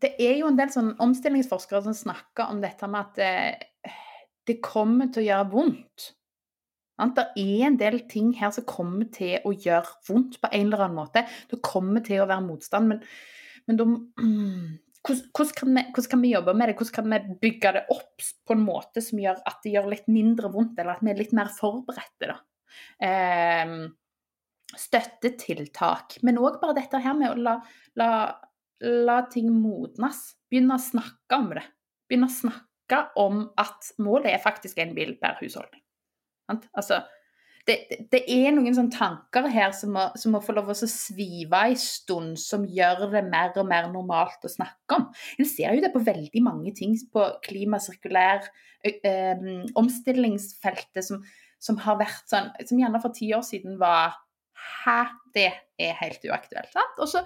det 0.04 0.14
er 0.22 0.38
jo 0.40 0.48
en 0.50 0.60
del 0.60 0.72
sånn 0.72 0.94
omstillingsforskere 1.04 1.84
som 1.88 1.98
snakker 1.98 2.52
om 2.52 2.62
dette 2.64 2.88
med 2.88 3.02
at 3.02 3.20
det, 3.20 3.94
det 4.48 4.60
kommer 4.64 5.12
til 5.12 5.26
å 5.26 5.28
gjøre 5.28 5.52
vondt. 5.52 6.10
Det 7.00 7.26
er 7.40 7.66
en 7.70 7.78
del 7.80 8.02
ting 8.12 8.34
her 8.36 8.52
som 8.52 8.66
kommer 8.68 9.08
til 9.16 9.40
å 9.48 9.54
gjøre 9.56 10.02
vondt 10.10 10.40
på 10.42 10.50
en 10.52 10.66
eller 10.68 10.86
annen 10.86 11.00
måte. 11.00 11.24
Det 11.48 11.62
kommer 11.64 12.04
til 12.04 12.24
å 12.24 12.28
være 12.28 12.44
motstand, 12.48 12.92
men, 12.92 13.04
men 13.68 13.80
da, 13.80 13.86
hvordan, 15.06 15.54
kan 15.56 15.72
vi, 15.78 15.86
hvordan, 15.94 16.10
kan 16.12 16.26
vi, 16.26 16.34
jobbe 16.34 16.58
med 16.60 16.72
det? 16.72 16.76
Hvordan 16.80 16.98
kan 16.98 17.14
vi 17.14 17.40
bygge 17.46 17.74
det 17.78 17.86
opp 17.96 18.28
på 18.48 18.58
en 18.58 18.66
måte 18.66 19.04
som 19.04 19.22
gjør 19.24 19.40
at 19.48 19.64
det 19.64 19.74
gjør 19.78 19.94
litt 19.96 20.12
mindre 20.12 20.52
vondt, 20.52 20.76
eller 20.80 20.98
at 20.98 21.06
vi 21.06 21.14
er 21.14 21.24
litt 21.24 21.36
mer 21.36 21.52
forberedte? 21.56 22.36
Eh, 23.04 23.80
støttetiltak. 24.78 26.20
Men 26.28 26.40
òg 26.42 26.60
bare 26.62 26.78
dette 26.82 27.00
her 27.04 27.16
med 27.18 27.32
å 27.32 27.40
la, 27.40 27.56
la 28.00 28.12
la 28.82 29.22
ting 29.32 29.52
modnes. 29.54 30.24
Begynne 30.50 30.78
å 30.78 30.82
snakke 30.82 31.38
om 31.38 31.52
det. 31.54 31.66
Begynne 32.10 32.30
å 32.30 32.34
snakke 32.34 33.04
om 33.22 33.46
at 33.60 33.94
målet 34.02 34.34
er 34.34 34.44
faktisk 34.44 34.80
en 34.82 34.96
bil 34.98 35.16
per 35.22 35.38
husholdning. 35.42 35.84
Altså, 36.50 37.04
det, 37.70 37.76
det, 38.10 38.24
er 38.26 38.50
noen 38.56 38.74
sånne 38.74 38.94
tanker 38.96 39.46
her 39.52 39.74
som 39.78 39.92
må, 39.94 40.08
som 40.18 40.34
må 40.34 40.42
få 40.42 40.56
lov 40.58 40.72
å 40.72 40.78
svive 40.80 41.60
en 41.70 41.78
stund, 41.78 42.40
som 42.42 42.66
gjør 42.66 43.06
det 43.12 43.22
mer 43.28 43.54
og 43.60 43.68
mer 43.70 43.90
normalt 43.92 44.48
å 44.48 44.52
snakke 44.52 44.98
om. 44.98 45.06
En 45.38 45.50
ser 45.50 45.78
jo 45.78 45.84
det 45.84 45.92
på 45.94 46.02
veldig 46.06 46.42
mange 46.46 46.74
ting 46.78 46.96
på 47.14 47.28
klimasirkulær 47.46 48.50
omstillingsfeltet 49.78 51.04
som, 51.04 51.22
som, 51.60 51.78
har 51.84 51.98
vært 52.00 52.30
sånn 52.32 52.46
Som 52.64 52.80
gjerne 52.80 53.02
for 53.04 53.12
ti 53.12 53.28
år 53.36 53.44
siden 53.44 53.76
var 53.82 54.16
Hæ, 54.56 55.02
det 55.36 55.50
er 55.80 55.98
helt 56.00 56.24
uaktuelt. 56.28 56.72
Sant? 56.72 56.98
Og 57.00 57.08
så 57.12 57.22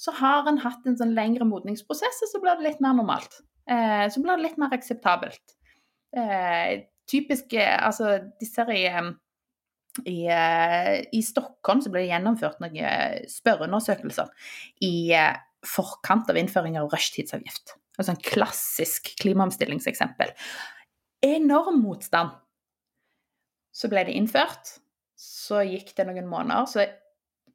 så 0.00 0.14
har 0.18 0.48
en 0.50 0.60
hatt 0.62 0.86
en 0.88 0.98
sånn 0.98 1.14
lengre 1.16 1.46
modningsprosess, 1.48 2.22
og 2.26 2.32
så 2.32 2.40
blir 2.42 2.58
det 2.58 2.68
litt 2.68 2.82
mer 2.84 2.96
normalt. 2.98 3.40
Eh, 3.70 4.06
så 4.10 4.22
blir 4.22 4.36
det 4.36 4.48
litt 4.48 4.58
mer 4.60 4.74
akseptabelt. 4.76 5.54
Eh, 6.16 6.84
typisk 7.10 7.54
Altså, 7.58 8.18
disse 8.40 8.66
i, 8.74 8.84
i, 10.04 10.18
eh, 10.26 11.04
i 11.12 11.22
Stockholm 11.22 11.82
så 11.82 11.92
ble 11.92 12.04
det 12.04 12.12
gjennomført 12.12 12.60
noen 12.62 13.26
spørreundersøkelser 13.30 14.30
i 14.86 14.94
eh, 15.16 15.34
forkant 15.64 16.30
av 16.30 16.38
innføring 16.40 16.78
av 16.80 16.90
rushtidsavgift. 16.92 17.76
Altså 17.98 18.14
en 18.14 18.24
klassisk 18.26 19.12
klimaomstillingseksempel. 19.22 20.34
Enorm 21.24 21.78
motstand. 21.84 22.34
Så 23.74 23.88
ble 23.90 24.04
det 24.06 24.16
innført. 24.18 24.76
Så 25.18 25.62
gikk 25.66 25.94
det 25.96 26.06
noen 26.08 26.26
måneder, 26.28 26.66
så 26.68 26.84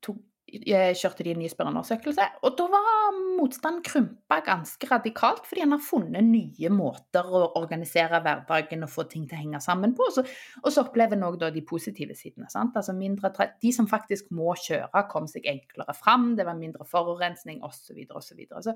tok 0.04 0.24
kjørte 0.50 1.26
de 1.26 1.34
en 1.34 1.42
ny 1.42 1.50
spørreundersøkelse. 1.52 2.26
Og 2.48 2.56
da 2.58 2.66
var 2.72 3.18
motstanden 3.40 3.84
krympa 3.86 4.40
ganske 4.46 4.90
radikalt, 4.90 5.46
fordi 5.48 5.64
en 5.66 5.76
har 5.76 5.84
funnet 5.84 6.26
nye 6.26 6.72
måter 6.74 7.26
å 7.26 7.44
organisere 7.60 8.22
hverdagen 8.26 8.86
og 8.86 8.94
få 8.94 9.06
ting 9.12 9.28
til 9.30 9.38
å 9.38 9.42
henge 9.42 9.62
sammen 9.64 9.96
på. 9.98 10.08
Og 10.10 10.18
så, 10.18 10.26
og 10.64 10.72
så 10.74 10.86
opplever 10.86 11.18
en 11.18 11.28
òg 11.30 11.40
de 11.56 11.66
positive 11.66 12.18
sidene. 12.18 12.50
Altså 12.50 12.96
mindre, 12.98 13.32
de 13.62 13.74
som 13.76 13.90
faktisk 13.90 14.32
må 14.36 14.54
kjøre, 14.60 15.06
kom 15.12 15.30
seg 15.30 15.48
enklere 15.50 15.96
fram, 15.98 16.34
det 16.40 16.48
var 16.48 16.60
mindre 16.60 16.88
forurensning 16.88 17.64
osv. 17.66 18.04
osv. 18.10 18.42
Så, 18.66 18.76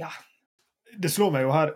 ja. 0.00 0.12
Det 0.92 1.08
slår 1.08 1.32
meg 1.32 1.46
jo 1.46 1.54
her 1.54 1.72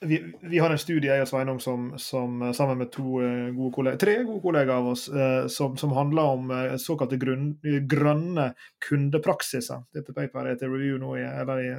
vi, 0.00 0.18
vi, 0.40 0.58
har 0.58 0.70
en 0.70 0.80
studie 0.80 1.10
jeg 1.10 1.24
og 1.24 1.30
Sveinung 1.30 1.58
som, 1.62 1.90
som 1.98 2.42
sammen 2.54 2.78
med 2.82 2.92
to 2.94 3.18
gode 3.56 3.72
kolleger, 3.74 4.00
tre 4.02 4.16
gode 4.22 4.42
kollegaer 4.44 4.82
av 4.82 4.92
oss 4.92 5.08
som, 5.52 5.76
som 5.80 5.94
handler 5.96 6.34
om 6.36 6.52
såkalte 6.78 7.18
grønne 7.18 8.46
kundepraksiser. 8.88 9.84
Dette 9.94 10.14
paperet 10.16 10.54
er 10.54 10.62
til 10.62 10.74
review 10.74 11.00
nå, 11.02 11.16
eller 11.18 11.62
i 11.64 11.70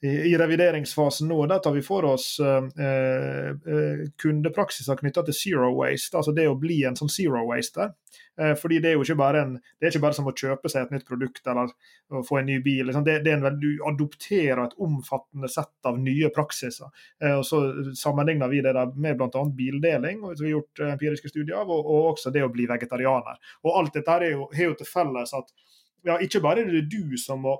i, 0.00 0.36
revideringsfasen 0.38 1.28
nå. 1.28 1.38
Der 1.50 1.58
tar 1.58 1.74
vi 1.74 1.82
for 1.82 2.06
oss 2.06 2.36
eh, 2.40 2.68
eh 2.86 4.04
kundepraksiser 4.22 4.98
knytta 5.00 5.24
til 5.26 5.34
zero 5.34 5.72
waste, 5.74 6.16
altså 6.16 6.34
det 6.36 6.46
å 6.48 6.58
bli 6.58 6.84
en 6.86 6.98
sånn 6.98 7.10
zero 7.10 7.42
waster. 7.48 7.94
Eh, 8.40 8.54
fordi 8.54 8.78
det 8.78 8.92
er 8.92 8.94
jo 8.94 9.02
ikke 9.02 9.18
bare, 9.18 9.40
en, 9.42 9.54
det 9.58 9.88
er 9.88 9.92
ikke 9.92 10.04
bare 10.04 10.16
som 10.16 10.28
å 10.30 10.34
kjøpe 10.36 10.70
seg 10.70 10.86
et 10.86 10.92
nytt 10.94 11.06
produkt 11.08 11.48
eller 11.50 11.72
få 12.26 12.38
en 12.38 12.46
ny 12.46 12.58
bil. 12.62 12.84
Liksom. 12.86 13.04
Det, 13.06 13.16
det, 13.24 13.32
er 13.34 13.42
en, 13.42 13.58
Du 13.58 13.82
adopterer 13.88 14.62
et 14.64 14.76
omfattende 14.84 15.50
sett 15.50 15.88
av 15.90 15.98
nye 16.02 16.30
praksiser. 16.34 16.92
Eh, 17.22 17.34
og 17.40 17.44
Så 17.48 17.62
sammenligner 17.98 18.50
vi 18.52 18.62
det 18.64 18.76
der 18.78 18.94
med 18.94 19.18
bl.a. 19.18 19.44
bildeling, 19.58 20.22
som 20.28 20.44
vi 20.44 20.52
har 20.52 20.60
gjort 20.60 20.84
eh, 20.84 20.92
empiriske 20.94 21.32
studier 21.32 21.58
av, 21.64 21.72
og, 21.74 21.82
og, 21.82 22.12
også 22.14 22.32
det 22.34 22.46
å 22.46 22.52
bli 22.52 22.68
vegetarianer. 22.70 23.42
Og 23.66 23.80
Alt 23.80 23.98
dette 23.98 24.20
er 24.20 24.30
jo, 24.36 24.46
jo 24.54 24.78
til 24.78 24.90
felles 24.92 25.34
at 25.34 25.50
ja, 26.06 26.18
ikke 26.22 26.40
bare 26.44 26.62
er 26.62 26.70
det 26.72 26.86
du 26.92 27.16
som 27.18 27.40
må 27.42 27.56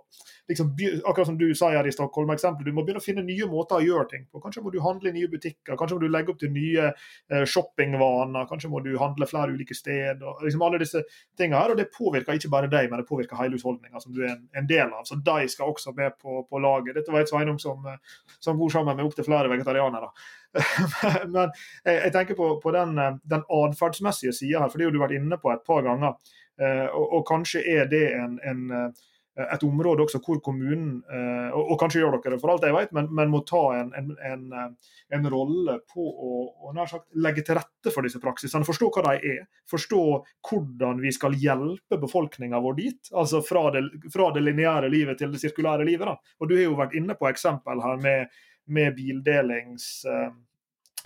liksom, 0.49 0.77
akkurat 1.05 1.27
som 1.27 1.39
du 1.39 1.55
sa 1.55 1.71
her 1.71 1.87
i 1.87 1.93
Stockholm, 1.93 2.31
eksempel, 2.31 2.65
du 2.65 2.73
må 2.73 2.83
begynne 2.85 3.03
å 3.03 3.05
finne 3.05 3.25
nye 3.27 3.47
måter 3.51 3.79
å 3.79 3.85
gjøre 3.85 4.07
ting 4.13 4.25
på. 4.31 4.41
Kanskje 4.43 4.63
må 4.65 4.73
du 4.73 4.79
handle 4.85 5.11
i 5.11 5.17
nye 5.17 5.31
butikker, 5.31 5.77
kanskje 5.77 5.99
må 5.99 6.05
du 6.05 6.09
legge 6.13 6.33
opp 6.33 6.41
til 6.41 6.53
nye 6.55 6.89
eh, 6.89 7.45
shoppingvaner, 7.49 8.49
kanskje 8.51 8.71
må 8.73 8.81
du 8.85 8.95
handle 9.01 9.29
flere 9.29 9.53
ulike 9.53 9.77
steder. 9.77 10.25
og 10.25 10.47
liksom 10.47 10.65
alle 10.65 10.81
disse 10.83 11.05
tingene 11.39 11.61
her, 11.61 11.75
og 11.75 11.77
Det 11.83 11.91
påvirker 11.95 12.39
ikke 12.39 12.53
bare 12.53 12.73
deg, 12.73 12.91
men 12.91 13.03
det 13.03 13.09
påvirker 13.09 13.41
hele 13.43 13.59
husholdninga 13.59 14.01
som 14.01 14.15
du 14.15 14.23
er 14.25 14.33
en, 14.33 14.49
en, 14.57 14.69
del 14.69 14.89
av. 14.89 15.05
Så 15.05 15.21
de 15.21 15.49
skal 15.49 15.73
også 15.73 15.93
med 15.97 16.17
på, 16.21 16.43
på 16.49 16.63
laget. 16.65 16.97
Dette 16.97 17.13
var 17.13 17.25
et 17.25 17.31
Sveinung 17.31 17.61
som, 17.61 17.85
eh, 17.87 18.01
som 18.41 18.59
bor 18.59 18.73
sammen 18.73 18.97
med 18.97 19.07
opptil 19.07 19.29
flere 19.29 19.53
vegetarianere. 19.53 20.11
men 21.29 21.51
jeg, 21.85 21.95
jeg, 21.95 22.13
tenker 22.15 22.39
på, 22.39 22.55
på 22.63 22.73
den, 22.73 22.97
eh, 22.99 23.21
den 23.29 23.45
atferdsmessige 23.45 24.33
sida 24.33 24.65
her, 24.65 24.73
for 24.73 24.81
det 24.81 24.89
har 24.89 24.97
du 24.97 25.03
vært 25.03 25.19
inne 25.21 25.41
på 25.41 25.53
et 25.53 25.65
par 25.67 25.85
ganger. 25.85 26.17
Eh, 26.59 26.89
og, 26.91 27.07
og, 27.13 27.23
kanskje 27.29 27.63
er 27.71 27.87
det 27.91 28.05
en, 28.19 28.39
en, 28.43 28.63
eh, 28.75 29.07
et 29.45 29.63
område 29.63 30.03
også 30.03 30.19
hvor 30.25 30.41
kommunen, 30.43 30.97
eh, 31.07 31.53
og, 31.55 31.71
og, 31.71 31.77
kanskje 31.79 32.01
gjør 32.03 32.17
dere 32.17 32.35
det 32.35 32.41
for 32.43 32.51
alt 32.51 32.67
jeg 32.67 32.75
vet, 32.75 32.95
men, 32.97 33.07
men 33.15 33.31
må 33.31 33.45
ta 33.47 33.61
en, 33.79 33.93
en, 33.95 35.29
rolle 35.31 35.77
på 35.93 36.03
å, 36.03 36.33
å 36.67 36.75
sagt, 36.91 37.07
legge 37.23 37.45
til 37.47 37.61
rette 37.61 37.93
for 37.95 38.07
disse 38.07 38.19
praksisene. 38.23 38.67
Forstå 38.67 38.91
hva 38.97 39.05
de 39.07 39.33
er. 39.37 39.47
Forstå 39.71 40.03
hvordan 40.51 41.05
vi 41.05 41.15
skal 41.15 41.39
hjelpe 41.39 42.01
befolkninga 42.03 42.59
vår 42.65 42.79
dit. 42.81 43.15
Altså 43.15 43.45
fra 43.47 43.69
det, 43.77 43.85
fra 44.15 44.33
det 44.35 44.43
lineære 44.43 44.91
livet 44.91 45.23
til 45.23 45.31
det 45.35 45.43
sirkulære 45.45 45.87
livet. 45.87 46.11
Da. 46.11 46.35
Og 46.43 46.51
Du 46.51 46.59
har 46.59 46.67
jo 46.67 46.77
vært 46.81 46.99
inne 46.99 47.15
på 47.19 47.31
eksempel 47.31 47.87
her 47.87 48.03
med, 48.03 48.43
med 48.67 48.99
bildelings 48.99 50.07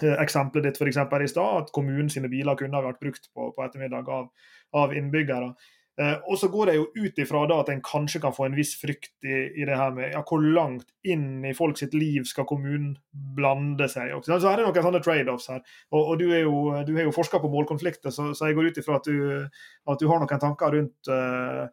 eksempelet 0.01 0.65
ditt 0.67 0.79
for 0.81 0.89
eksempel, 0.89 1.23
i 1.23 1.29
stad, 1.31 1.63
at 1.63 1.73
kommunens 1.75 2.17
biler 2.31 2.57
kunne 2.59 2.83
vært 2.85 3.01
brukt 3.03 3.29
på, 3.35 3.51
på 3.55 3.65
ettermiddag 3.65 4.09
av, 4.11 4.31
av 4.77 4.97
innbyggere. 4.97 5.53
Eh, 6.01 6.15
og 6.25 6.39
så 6.41 6.49
går 6.49 6.71
det 6.71 6.75
jo 6.79 6.87
ut 7.05 7.19
ifra 7.21 7.43
da 7.51 7.59
at 7.61 7.69
en 7.69 7.83
kanskje 7.85 8.23
kan 8.23 8.33
få 8.33 8.47
en 8.47 8.57
viss 8.57 8.73
frykt 8.81 9.27
i, 9.29 9.43
i 9.61 9.67
det 9.69 9.77
her 9.77 9.93
med 9.93 10.15
ja, 10.15 10.23
hvor 10.25 10.41
langt 10.41 10.89
inn 11.05 11.45
i 11.45 11.53
folk 11.57 11.77
sitt 11.77 11.93
liv 11.93 12.25
skal 12.29 12.49
kommunen 12.49 12.95
blande 13.37 13.91
seg. 13.93 14.15
Så 14.25 14.39
er 14.41 14.63
det 14.63 14.65
noen 14.65 14.87
sånne 14.89 15.03
trade-offs 15.05 15.51
her. 15.53 15.61
Og, 15.93 16.01
og, 16.01 16.15
du 16.23 16.33
er 16.33 16.47
jo, 16.47 16.57
du 16.89 16.95
jo 16.97 17.13
forska 17.15 17.43
på 17.43 17.53
målkonflikter, 17.53 18.15
så, 18.15 18.31
så, 18.33 18.49
jeg 18.49 18.57
går 18.57 18.73
ut 18.73 18.81
ifra 18.81 19.01
at 19.03 19.11
at 19.93 20.01
du 20.01 20.09
har 20.09 20.23
noen 20.23 20.41
tanker 20.41 20.73
rundt 20.79 21.13
uh, 21.13 21.69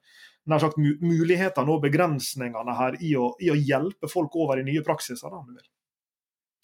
nær 0.50 0.64
sagt 0.64 0.80
mulighetene 0.80 1.72
og 1.72 1.84
begrensningene 1.84 2.76
her 2.76 2.98
i 3.06 3.16
å, 3.16 3.32
i 3.40 3.52
å, 3.54 3.58
hjelpe 3.58 4.10
folk 4.12 4.36
over 4.36 4.60
i 4.60 4.66
nye 4.68 4.84
praksiser. 4.86 5.30
da, 5.30 5.40
om 5.40 5.48
du 5.48 5.56
vil 5.56 5.68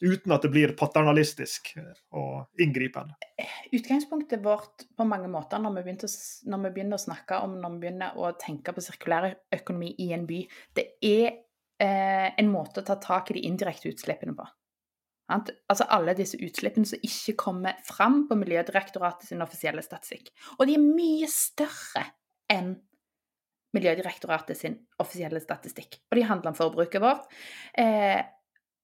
uten 0.01 0.33
at 0.35 0.43
det 0.43 0.51
blir 0.53 0.73
paternalistisk 0.77 1.71
og 2.15 2.61
inngripende? 2.61 3.15
Utgangspunktet 3.75 4.43
vårt 4.43 4.85
på 4.97 5.07
mange 5.07 5.29
måter 5.31 5.61
når 5.61 5.79
vi, 5.79 5.95
å, 5.95 6.11
når 6.51 6.65
vi, 6.65 6.73
begynner 6.77 6.99
å 6.99 7.05
snakke 7.05 7.39
om 7.45 7.55
når 7.61 7.75
vi 7.75 7.81
begynner 7.85 8.19
å 8.19 8.33
tenke 8.39 8.75
på 8.75 8.83
sirkulær 8.83 9.31
økonomi 9.55 9.93
i 10.03 10.11
en 10.15 10.27
by, 10.27 10.41
det 10.75 10.87
er 11.05 11.25
eh, 11.81 12.29
en 12.35 12.51
måte 12.51 12.83
å 12.83 12.87
ta 12.87 12.99
tak 13.01 13.31
i 13.31 13.39
de 13.39 13.45
indirekte 13.49 13.91
utslippene 13.93 14.35
på. 14.37 14.47
Altså 15.25 15.87
alle 15.89 16.13
disse 16.17 16.37
utslippene 16.37 16.85
som 16.85 17.01
ikke 17.01 17.33
kommer 17.39 17.79
fram 17.87 18.25
på 18.29 18.37
Miljødirektoratet 18.37 19.31
sin 19.31 19.41
offisielle 19.41 19.81
statistikk. 19.81 20.29
Og 20.59 20.67
de 20.69 20.75
er 20.77 20.83
mye 20.83 21.29
større 21.31 22.05
enn 22.51 22.75
Miljødirektoratet 23.75 24.59
sin 24.59 24.77
offisielle 25.01 25.41
statistikk. 25.43 25.97
Og 26.11 26.19
de 26.19 26.27
handler 26.29 26.53
om 26.53 26.57
forbruket 26.57 27.01
vårt. 27.03 27.25
Eh, 27.73 28.21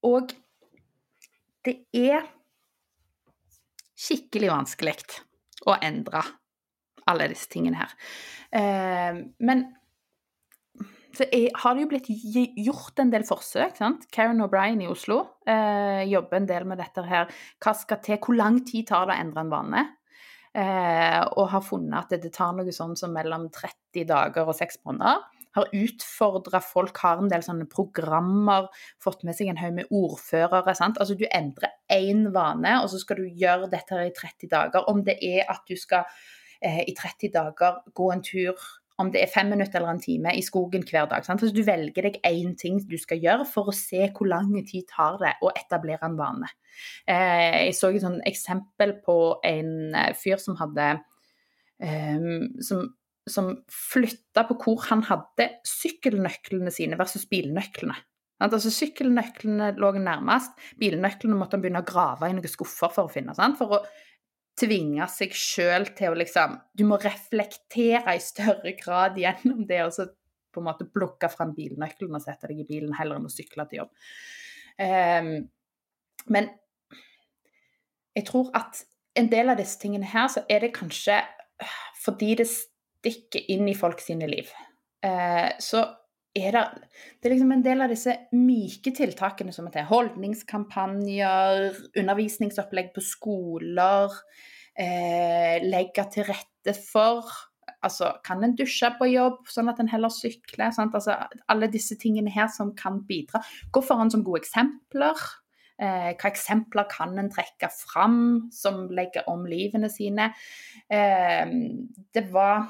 og 0.08 0.34
det 1.66 1.76
er 1.94 2.26
skikkelig 4.02 4.50
vanskelig 4.50 4.96
å 5.70 5.76
endre 5.84 6.24
alle 7.10 7.30
disse 7.32 7.50
tingene 7.52 7.82
her. 7.82 7.94
Eh, 8.56 9.22
men 9.46 9.64
så 11.12 11.26
er, 11.28 11.50
har 11.60 11.76
det 11.76 11.84
jo 11.84 11.90
blitt 11.92 12.10
gjort 12.64 13.02
en 13.04 13.12
del 13.12 13.26
forsøk. 13.28 13.76
sant? 13.78 14.08
Karen 14.14 14.42
O'Brien 14.46 14.80
i 14.82 14.90
Oslo 14.90 15.20
eh, 15.46 16.08
jobber 16.08 16.40
en 16.40 16.48
del 16.50 16.68
med 16.70 16.80
dette 16.80 17.04
her. 17.06 17.32
Hva 17.62 17.74
skal 17.78 18.00
til? 18.06 18.22
Hvor 18.22 18.38
lang 18.38 18.62
tid 18.68 18.88
tar 18.90 19.10
det 19.10 19.18
å 19.18 19.26
endre 19.26 19.44
en 19.44 19.52
vane? 19.52 19.84
Eh, 20.52 21.20
og 21.36 21.52
har 21.52 21.64
funnet 21.64 22.00
at 22.00 22.16
det, 22.16 22.24
det 22.26 22.34
tar 22.36 22.56
noe 22.56 22.74
sånn 22.76 22.98
som 23.00 23.14
mellom 23.16 23.50
30 23.54 24.08
dager 24.08 24.48
og 24.48 24.56
6 24.58 24.82
måneder 24.88 25.22
har 25.58 25.72
utfordra 25.76 26.62
folk, 26.64 26.98
har 27.04 27.22
en 27.22 27.32
del 27.32 27.44
sånne 27.46 27.68
programmer, 27.72 28.70
fått 29.04 29.26
med 29.28 29.38
seg 29.38 29.52
en 29.52 29.62
haug 29.62 29.78
med 29.80 29.90
ordførere. 29.92 30.76
sant? 30.76 31.00
Altså 31.00 31.18
Du 31.20 31.26
endrer 31.30 31.74
én 31.92 32.30
vane, 32.34 32.78
og 32.82 32.90
så 32.92 33.02
skal 33.02 33.22
du 33.22 33.28
gjøre 33.28 33.72
dette 33.72 33.96
her 33.96 34.08
i 34.08 34.16
30 34.16 34.52
dager. 34.52 34.88
Om 34.90 35.04
det 35.08 35.18
er 35.22 35.50
at 35.52 35.66
du 35.68 35.76
skal 35.80 36.08
eh, 36.62 36.84
i 36.88 36.96
30 36.96 37.34
dager 37.34 37.82
gå 37.94 38.12
en 38.12 38.24
tur 38.24 38.56
om 39.02 39.10
det 39.12 39.22
er 39.24 39.32
fem 39.32 39.50
minutter 39.50 39.80
eller 39.80 39.96
en 39.96 40.02
time 40.02 40.34
i 40.38 40.44
skogen 40.46 40.84
hver 40.86 41.08
dag. 41.10 41.26
Sant? 41.26 41.42
Altså, 41.42 41.56
du 41.56 41.66
velger 41.66 42.06
deg 42.08 42.20
én 42.28 42.54
ting 42.60 42.80
du 42.86 42.98
skal 43.02 43.22
gjøre 43.24 43.48
for 43.50 43.72
å 43.72 43.76
se 43.76 44.04
hvor 44.12 44.30
lang 44.30 44.54
tid 44.68 44.86
tar 44.92 45.18
det 45.22 45.34
å 45.42 45.52
etablere 45.56 46.06
en 46.06 46.20
vane. 46.20 46.52
Eh, 47.10 47.68
jeg 47.68 47.78
så 47.78 47.92
et 47.96 48.28
eksempel 48.30 48.98
på 49.06 49.18
en 49.48 49.96
eh, 49.96 50.12
fyr 50.18 50.42
som 50.42 50.60
hadde 50.60 50.94
um, 51.82 52.62
som 52.64 52.86
som 53.30 53.52
flytta 53.70 54.46
på 54.50 54.58
hvor 54.64 54.88
han 54.90 55.04
hadde 55.06 55.48
sykkelnøklene 55.68 56.72
sine 56.74 56.98
versus 57.00 57.28
bilnøklene. 57.30 57.96
Altså 58.42 58.72
Sykkelnøklene 58.74 59.68
lå 59.78 59.92
nærmest, 60.02 60.56
bilnøklene 60.82 61.38
måtte 61.38 61.58
han 61.58 61.62
begynne 61.62 61.84
å 61.84 61.86
grave 61.86 62.30
i 62.30 62.34
noen 62.34 62.50
skuffer 62.50 62.90
for 62.90 63.06
å 63.06 63.12
finne. 63.14 63.36
Sant? 63.38 63.60
For 63.60 63.78
å 63.78 63.82
tvinge 64.58 65.06
seg 65.14 65.36
sjøl 65.38 65.86
til 65.98 66.12
å 66.12 66.18
liksom 66.18 66.58
Du 66.78 66.84
må 66.90 66.98
reflektere 67.02 68.16
i 68.18 68.24
større 68.24 68.74
grad 68.80 69.20
gjennom 69.22 69.64
det 69.70 69.84
og 69.86 69.94
så 69.96 70.08
på 70.52 70.60
en 70.60 70.68
måte 70.68 70.90
plukke 70.92 71.30
fram 71.32 71.54
bilnøkkelen 71.56 72.18
og 72.18 72.24
sette 72.26 72.50
deg 72.50 72.64
i 72.64 72.68
bilen 72.68 72.98
heller 72.98 73.20
enn 73.20 73.30
å 73.30 73.32
sykle 73.32 73.64
til 73.70 73.84
jobb. 73.84 73.92
Um, 74.82 75.30
men 76.34 76.50
jeg 78.18 78.26
tror 78.28 78.50
at 78.58 78.82
en 79.16 79.30
del 79.32 79.54
av 79.54 79.62
disse 79.62 79.80
tingene 79.80 80.10
her, 80.12 80.28
så 80.32 80.44
er 80.52 80.66
det 80.66 80.74
kanskje 80.76 81.22
fordi 82.02 82.34
det 82.42 82.50
stikker 83.02 83.50
inn 83.50 83.68
i 83.70 83.78
folk 83.78 84.02
sine 84.04 84.30
liv. 84.30 84.50
Eh, 85.02 85.50
så 85.62 85.82
er 86.38 86.56
det, 86.56 86.64
det 87.20 87.28
er 87.28 87.34
liksom 87.34 87.52
en 87.58 87.66
del 87.66 87.84
av 87.84 87.92
disse 87.92 88.14
myke 88.38 88.94
tiltakene 88.96 89.54
som 89.56 89.68
er 89.68 89.76
til. 89.76 89.90
Holdningskampanjer, 89.90 91.72
undervisningsopplegg 92.00 92.94
på 92.96 93.04
skoler. 93.04 94.14
Eh, 94.80 95.58
legge 95.66 96.06
til 96.14 96.30
rette 96.30 96.78
for 96.78 97.26
Altså, 97.82 98.12
kan 98.22 98.44
en 98.46 98.52
dusje 98.54 98.92
på 99.00 99.08
jobb, 99.10 99.40
sånn 99.50 99.72
at 99.72 99.80
en 99.82 99.88
heller 99.90 100.12
sykler? 100.14 100.70
Altså, 100.70 101.16
alle 101.50 101.70
disse 101.72 101.96
tingene 101.98 102.30
her 102.30 102.46
som 102.54 102.76
kan 102.78 103.00
bidra. 103.08 103.42
Gå 103.74 103.82
foran 103.82 104.12
som 104.14 104.22
gode 104.22 104.44
eksempler. 104.44 105.18
Eh, 105.82 106.12
hva 106.14 106.30
eksempler 106.30 106.86
kan 106.92 107.18
en 107.18 107.32
trekke 107.34 107.72
fram 107.74 108.20
som 108.54 108.84
legger 108.94 109.26
om 109.32 109.48
livene 109.50 109.90
sine? 109.90 110.30
Eh, 110.94 111.56
det 112.14 112.28
var 112.30 112.70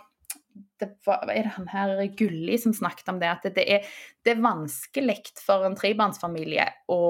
det 0.81 0.89
var, 1.05 1.23
er 1.29 1.45
det 1.45 1.55
han 1.55 1.67
her 1.71 1.93
Gulli 2.17 2.57
som 2.59 2.73
snakket 2.75 3.09
om 3.13 3.19
det, 3.21 3.29
at 3.29 3.45
det 3.55 3.65
er, 3.77 3.87
det 4.25 4.33
er 4.33 4.43
vanskelig 4.43 5.17
for 5.39 5.67
en 5.67 5.77
trebarnsfamilie 5.77 6.65
å 6.91 7.01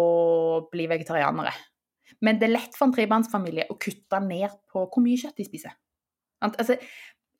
bli 0.71 0.87
vegetarianere. 0.91 1.53
Men 2.21 2.37
det 2.37 2.49
er 2.49 2.55
lett 2.55 2.75
for 2.77 2.89
en 2.89 2.95
trebarnsfamilie 2.95 3.69
å 3.71 3.79
kutte 3.81 4.19
ned 4.25 4.59
på 4.71 4.83
hvor 4.85 5.03
mye 5.03 5.19
kjøtt 5.19 5.39
de 5.39 5.47
spiser. 5.47 5.73
Altså, 6.45 6.77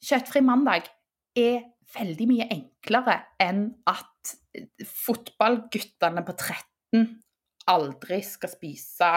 kjøttfri 0.02 0.42
mandag 0.46 0.90
er 1.38 1.62
veldig 1.96 2.28
mye 2.30 2.48
enklere 2.54 3.18
enn 3.42 3.66
at 3.90 4.34
fotballguttene 5.06 6.24
på 6.26 6.36
13 6.38 7.08
aldri 7.72 8.20
skal 8.26 8.52
spise 8.52 9.10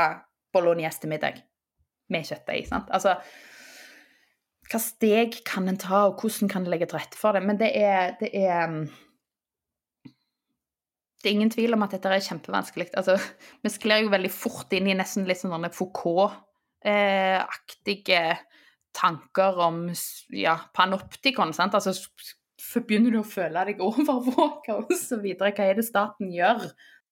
bolognese 0.55 1.03
til 1.03 1.13
middag 1.13 1.41
med 2.13 2.27
kjøttdeig. 2.29 2.69
Altså, 2.73 3.17
hva 4.71 4.81
steg 4.81 5.41
kan 5.47 5.69
en 5.69 5.81
ta, 5.81 6.07
og 6.09 6.21
hvordan 6.21 6.51
kan 6.51 6.65
en 6.65 6.73
legge 6.73 6.89
til 6.91 6.99
rette 6.99 7.19
for 7.21 7.37
det. 7.37 7.43
Men 7.45 7.59
det 7.61 7.71
er, 7.77 8.15
det 8.21 8.31
er 8.33 8.63
mm, 8.71 8.85
det 11.25 11.31
er 11.31 11.39
ingen 11.39 11.53
tvil 11.53 11.73
om 11.73 11.83
at 11.87 11.95
dette 11.97 12.11
er 12.13 12.21
kjempevanskelig. 12.21 12.91
Altså, 13.01 13.15
vi 13.65 13.71
sklir 13.73 14.03
jo 14.05 14.11
veldig 14.13 14.33
fort 14.33 14.73
inn 14.77 14.89
i 14.93 14.99
nesten 14.99 15.25
litt 15.29 15.41
sånne 15.41 15.71
Foucault-aktige 15.73 18.25
tanker 18.95 19.59
om 19.65 19.77
ja, 20.37 20.57
panoptikon. 20.77 21.53
sant? 21.57 21.75
Altså, 21.75 21.93
begynner 22.85 23.11
du 23.15 23.19
å 23.23 23.27
føle 23.27 23.65
deg 23.71 23.81
overvåka 23.89 24.73
osv. 24.85 25.25
Hva 25.41 25.65
er 25.65 25.75
det 25.81 25.87
staten 25.89 26.29
gjør? 26.35 26.61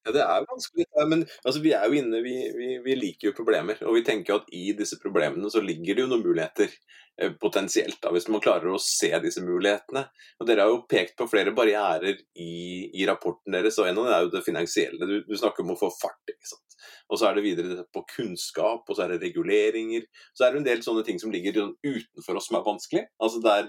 Ja, 0.05 0.13
Det 0.13 0.23
er 0.23 0.47
vanskelig, 0.49 0.87
men 1.09 1.27
altså, 1.45 1.61
vi 1.63 1.73
er 1.77 1.87
jo 1.87 1.99
inne, 2.01 2.23
vi, 2.25 2.35
vi, 2.57 2.71
vi, 2.85 2.97
liker 2.99 3.31
jo 3.31 3.37
problemer. 3.37 3.79
Og 3.87 3.99
vi 3.99 4.05
tenker 4.07 4.41
at 4.41 4.51
i 4.55 4.73
disse 4.79 4.99
problemene 5.03 5.51
så 5.53 5.63
ligger 5.63 5.95
det 5.95 6.05
jo 6.05 6.11
noen 6.11 6.25
muligheter 6.25 6.73
eh, 7.21 7.33
potensielt, 7.39 8.01
da, 8.03 8.11
hvis 8.15 8.27
man 8.33 8.43
klarer 8.43 8.73
å 8.73 8.83
se 8.83 9.13
disse 9.23 9.45
mulighetene. 9.47 10.05
Og 10.41 10.49
Dere 10.49 10.67
har 10.67 10.75
jo 10.75 10.83
pekt 10.91 11.15
på 11.21 11.29
flere 11.31 11.55
barrierer 11.55 12.19
i, 12.35 12.53
i 12.99 13.07
rapporten 13.09 13.55
deres, 13.55 13.79
og 13.79 13.89
en 13.89 14.03
av 14.03 14.09
dem 14.09 14.17
er 14.17 14.27
jo 14.27 14.35
det 14.35 14.47
finansielle. 14.49 15.07
Du, 15.07 15.17
du 15.29 15.39
snakker 15.39 15.63
om 15.63 15.77
å 15.77 15.81
få 15.85 15.93
fart. 15.95 16.23
ikke 16.35 16.51
sant? 16.51 16.72
Og 17.09 17.19
så 17.19 17.29
er 17.29 17.37
det 17.37 17.45
videre 17.45 17.85
på 17.95 18.05
kunnskap, 18.15 18.89
og 18.89 18.97
så 18.97 19.05
er 19.05 19.15
det 19.15 19.23
reguleringer. 19.27 20.07
Så 20.37 20.47
er 20.47 20.55
det 20.55 20.63
en 20.63 20.69
del 20.69 20.85
sånne 20.85 21.05
ting 21.07 21.21
som 21.23 21.33
ligger 21.35 21.61
utenfor 21.85 22.39
oss 22.39 22.49
som 22.51 22.59
er 22.59 22.67
vanskelig. 22.67 23.05
Altså 23.23 23.43
der, 23.45 23.69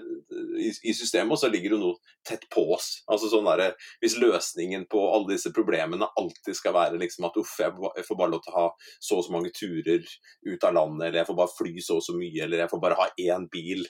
i, 0.60 0.94
systemet 0.96 1.40
så 1.40 1.50
ligger 1.52 1.74
det 1.74 1.80
noe 1.82 2.16
tett 2.26 2.48
på 2.52 2.66
oss. 2.76 2.90
Altså 3.10 3.30
sånn 3.32 3.48
der, 3.48 3.74
Hvis 4.02 4.18
løsningen 4.20 4.88
på 4.90 5.02
alle 5.12 5.34
disse 5.34 5.52
problemene 5.54 6.08
alltid 6.20 6.56
skal 6.58 6.76
være 6.76 7.00
liksom 7.02 7.28
at 7.28 7.38
uff, 7.40 7.54
jeg 7.60 8.06
får 8.08 8.18
bare 8.18 8.34
lov 8.34 8.44
til 8.44 8.54
å 8.54 8.58
ha 8.58 8.66
så 8.98 9.20
og 9.20 9.26
så 9.26 9.34
mange 9.34 9.52
turer 9.54 10.02
ut 10.02 10.66
av 10.66 10.74
landet, 10.74 11.08
eller 11.08 11.22
jeg 11.22 11.30
får 11.30 11.38
bare 11.38 11.54
fly 11.54 11.74
så 11.84 12.00
og 12.00 12.04
så 12.06 12.16
mye, 12.16 12.44
eller 12.44 12.64
jeg 12.64 12.72
får 12.72 12.82
bare 12.82 12.98
ha 12.98 13.08
én 13.20 13.48
bil 13.52 13.84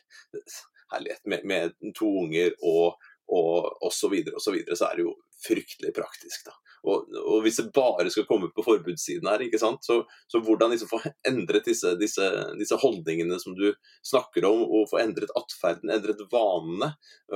herlighet, 0.93 1.23
med, 1.31 1.47
med 1.49 1.95
to 1.97 2.11
unger 2.25 2.53
og 2.63 2.95
og 3.33 3.85
osv., 3.87 3.97
så, 3.97 4.09
videre, 4.13 4.37
og 4.37 4.43
så, 4.45 4.53
videre, 4.53 4.77
så 4.77 4.91
er 4.91 4.99
det 4.99 5.07
jo 5.07 5.15
fryktelig 5.47 5.95
praktisk. 5.97 6.45
da. 6.45 6.53
Og, 6.85 7.09
og, 7.17 7.39
hvis 7.45 7.59
det 7.61 7.71
bare 7.77 8.11
skal 8.13 8.27
komme 8.29 8.51
på 8.53 8.65
forbudssiden 8.67 9.29
her, 9.31 9.43
ikke 9.47 9.61
sant? 9.61 9.81
Så, 9.87 10.03
så 10.29 10.41
hvordan 10.45 10.75
liksom 10.75 10.91
få 10.91 11.01
endret 11.31 11.65
disse, 11.69 11.95
disse, 12.01 12.29
disse, 12.61 12.79
holdningene 12.83 13.39
som 13.41 13.57
du 13.57 13.71
snakker 14.05 14.45
om, 14.49 14.67
og 14.69 14.91
få 14.91 15.01
endret 15.01 15.33
atferden, 15.39 15.93
endret 15.95 16.21
vanene, 16.33 16.93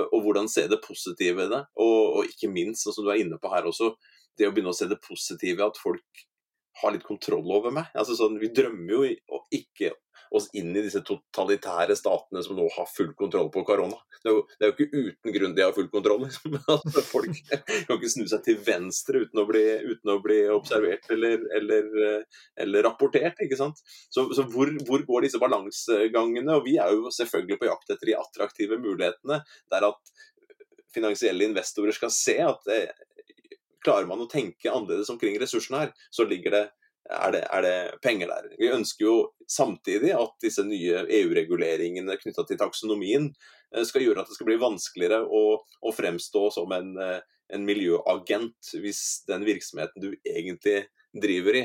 og 0.09 0.19
hvordan 0.25 0.51
se 0.53 0.67
det 0.69 0.83
positive 0.85 1.47
i 1.47 1.53
det. 1.55 1.63
Og, 1.81 1.99
og 2.21 2.33
ikke 2.33 2.53
minst, 2.53 2.89
som 2.89 3.05
du 3.05 3.13
er 3.13 3.23
inne 3.25 3.41
på 3.41 3.53
her 3.53 3.69
også, 3.69 3.95
det 4.39 4.49
å 4.49 4.55
begynne 4.55 4.75
å 4.75 4.77
se 4.77 4.89
det 4.91 5.01
positive, 5.03 5.65
at 5.65 5.81
folk 5.81 6.27
har 6.83 6.95
litt 6.95 7.07
kontroll 7.07 7.49
over 7.57 7.73
meg. 7.75 7.89
Altså 7.99 8.15
sånn, 8.19 8.39
Vi 8.39 8.53
drømmer 8.55 8.93
jo 8.95 9.41
ikke 9.55 9.97
oss 10.35 10.49
inn 10.57 10.71
i 10.77 10.83
disse 10.85 11.01
totalitære 11.07 11.97
statene 11.99 12.43
som 12.45 12.59
nå 12.59 12.67
har 12.75 12.89
full 12.91 13.13
kontroll 13.19 13.51
på 13.55 13.65
korona. 13.69 13.99
Det 14.23 14.31
er 14.31 14.37
jo, 14.37 14.45
det 14.59 14.67
er 14.67 14.71
jo 14.71 14.77
ikke 14.77 15.03
uten 15.09 15.35
grunn 15.37 15.57
de 15.57 15.65
har 15.65 15.75
full 15.77 15.91
kontroll. 15.93 16.23
Liksom. 16.29 16.59
Altså, 16.59 17.05
folk 17.07 17.41
kan 17.89 17.97
ikke 17.97 18.13
snu 18.13 18.27
seg 18.31 18.45
til 18.45 18.61
venstre 18.67 19.25
uten 19.25 19.43
å 19.43 19.47
bli, 19.49 19.65
uten 19.89 20.15
å 20.15 20.19
bli 20.25 20.39
observert 20.53 21.09
eller, 21.15 21.45
eller, 21.57 21.91
eller, 22.61 22.85
rapportert. 22.87 23.41
ikke 23.45 23.59
sant? 23.59 23.81
Så, 23.87 24.29
så 24.37 24.47
hvor, 24.51 24.73
hvor, 24.89 25.05
går 25.09 25.29
disse 25.29 25.41
balansegangene? 25.43 26.59
Og 26.59 26.67
vi 26.69 26.79
er 26.83 26.95
jo 26.95 27.13
selvfølgelig 27.15 27.61
på 27.61 27.71
jakt 27.71 27.95
etter 27.95 28.13
de 28.13 28.19
attraktive 28.19 28.81
mulighetene. 28.83 29.43
der 29.73 29.89
at 29.89 30.17
finansielle 30.95 31.47
investorer 31.49 31.95
skal 31.95 32.13
se 32.15 32.37
at 32.43 32.71
eh, 32.73 32.91
klarer 33.85 34.09
man 34.09 34.25
å 34.25 34.31
tenke 34.31 34.73
annerledes 34.73 35.11
omkring 35.13 35.39
ressursene 35.41 35.85
her, 35.85 35.95
så 36.11 36.27
ligger 36.29 36.57
det 36.57 36.65
er 37.09 37.33
det, 37.33 37.43
er 37.53 37.65
det, 37.65 37.77
penger 38.05 38.31
der. 38.31 38.49
Vi 38.59 38.71
ønsker 38.73 39.05
jo 39.05 39.15
samtidig 39.49 40.13
at 40.17 40.35
disse 40.45 40.65
nye 40.67 41.05
EU-reguleringene 41.21 42.19
knytta 42.21 42.45
til 42.49 42.61
taksonomien 42.61 43.31
eh, 43.31 43.85
skal 43.89 44.05
gjøre 44.05 44.23
at 44.23 44.31
det 44.31 44.37
skal 44.39 44.51
bli 44.51 44.61
vanskeligere 44.61 45.23
å, 45.25 45.43
å 45.59 45.95
fremstå 45.95 46.45
som 46.55 46.75
en, 46.77 46.95
eh, 47.03 47.21
en, 47.55 47.65
miljøagent 47.69 48.75
hvis 48.83 49.03
den 49.29 49.47
virksomheten 49.49 50.05
du 50.05 50.11
egentlig 50.21 50.83
driver 51.17 51.57
i, 51.57 51.63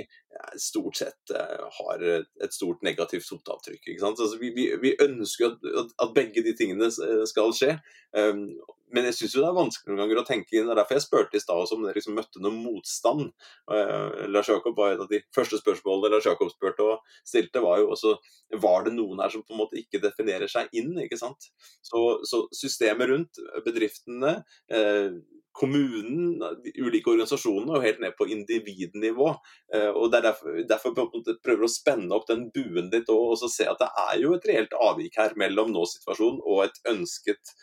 stort 0.57 0.97
sett 0.97 1.33
uh, 1.35 1.65
har 1.79 2.03
et 2.07 2.55
stort 2.55 2.81
negativt 2.85 3.27
fotavtrykk. 3.27 3.89
Altså, 4.01 4.29
vi, 4.41 4.53
vi, 4.55 4.69
vi, 4.81 4.93
ønsker 5.03 5.51
at, 5.51 5.91
at, 6.01 6.13
begge 6.15 6.43
de 6.45 6.55
tingene 6.57 6.89
skal 7.29 7.53
skje. 7.55 7.75
Um, 8.17 8.47
men 8.93 9.07
jeg 9.09 9.17
syns 9.17 9.35
det 9.39 9.45
er 9.47 9.55
vanskelig 9.57 9.89
noen 9.89 10.03
ganger 10.03 10.19
å 10.21 10.25
tenke 10.27 10.53
inn. 10.53 10.67
Det 10.67 10.73
er 10.75 10.79
derfor 10.83 10.99
jeg 10.99 11.05
spurte 11.07 11.39
i 11.39 11.41
stad 11.41 11.71
om 11.73 11.85
dere 11.85 11.97
liksom 11.97 12.17
møtte 12.17 12.41
noen 12.43 12.59
motstand. 12.61 13.31
Uh, 13.69 14.25
Lars 14.29 14.51
Jakob 14.51 14.77
var 14.77 14.93
et 14.93 15.01
av 15.01 15.09
de 15.09 15.23
første 15.33 15.57
spørsmålene 15.61 16.13
Lars 16.13 16.27
Jakob 16.29 16.51
spurte 16.53 16.85
og 16.85 17.15
stilte, 17.25 17.63
var 17.63 17.81
jo 17.81 17.89
også 17.95 18.15
var 18.61 18.85
det 18.85 18.93
noen 18.93 19.23
her 19.23 19.33
som 19.33 19.41
på 19.41 19.55
en 19.55 19.63
måte 19.63 19.79
ikke 19.81 20.01
definerer 20.03 20.51
seg 20.51 20.69
inn. 20.77 20.93
ikke 21.01 21.17
sant? 21.19 21.49
Så, 21.81 22.03
så 22.29 22.45
systemet 22.53 23.09
rundt, 23.09 23.41
bedriftene, 23.65 24.35
uh, 24.73 25.17
kommunen, 25.54 26.41
ulike 26.82 27.12
organisasjonene 27.12 27.78
og 27.78 27.86
helt 27.86 28.01
ned 28.01 28.16
på 28.18 28.28
individnivå. 28.34 29.30
Uh, 29.74 29.91
og 29.91 30.10
det 30.12 30.20
er 30.20 30.24
Derfor, 30.24 30.58
derfor 30.70 30.95
prøver 31.43 31.68
å 31.68 31.72
spenne 31.72 32.16
opp 32.16 32.26
den 32.30 32.47
buen 32.56 32.89
litt 32.93 33.10
og, 33.12 33.34
også 33.36 33.49
se 33.51 33.68
at 33.70 33.82
det 33.82 33.89
er 34.06 34.22
jo 34.24 34.34
et 34.38 34.47
reelt 34.49 34.74
avvik 34.74 35.20
her 35.20 35.36
mellom 35.39 35.74
nåsituasjonen 35.76 36.39
og 36.41 36.64
et 36.66 36.80
ønsket 36.89 37.54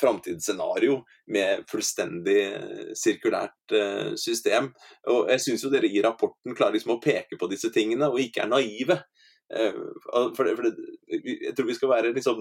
framtidsscenario 0.00 0.98
med 1.32 1.62
fullstendig 1.70 2.40
eh, 2.46 2.88
sirkulært 2.98 3.76
uh, 3.76 4.10
system. 4.20 4.72
Og 5.12 5.30
Jeg 5.32 5.44
syns 5.44 5.66
dere 5.72 5.88
i 5.88 6.02
rapporten 6.04 6.56
klarer 6.56 6.76
liksom 6.76 6.96
å 6.96 7.00
peke 7.02 7.38
på 7.40 7.48
disse 7.52 7.70
tingene, 7.72 8.10
og 8.10 8.20
ikke 8.20 8.44
er 8.44 8.52
naive. 8.52 9.00
For, 9.46 10.42
det, 10.42 10.56
for 10.58 10.66
det, 10.66 10.72
jeg 11.06 11.52
tror 11.54 11.68
vi 11.68 11.74
skal 11.76 11.90
være, 11.92 12.08
liksom, 12.16 12.40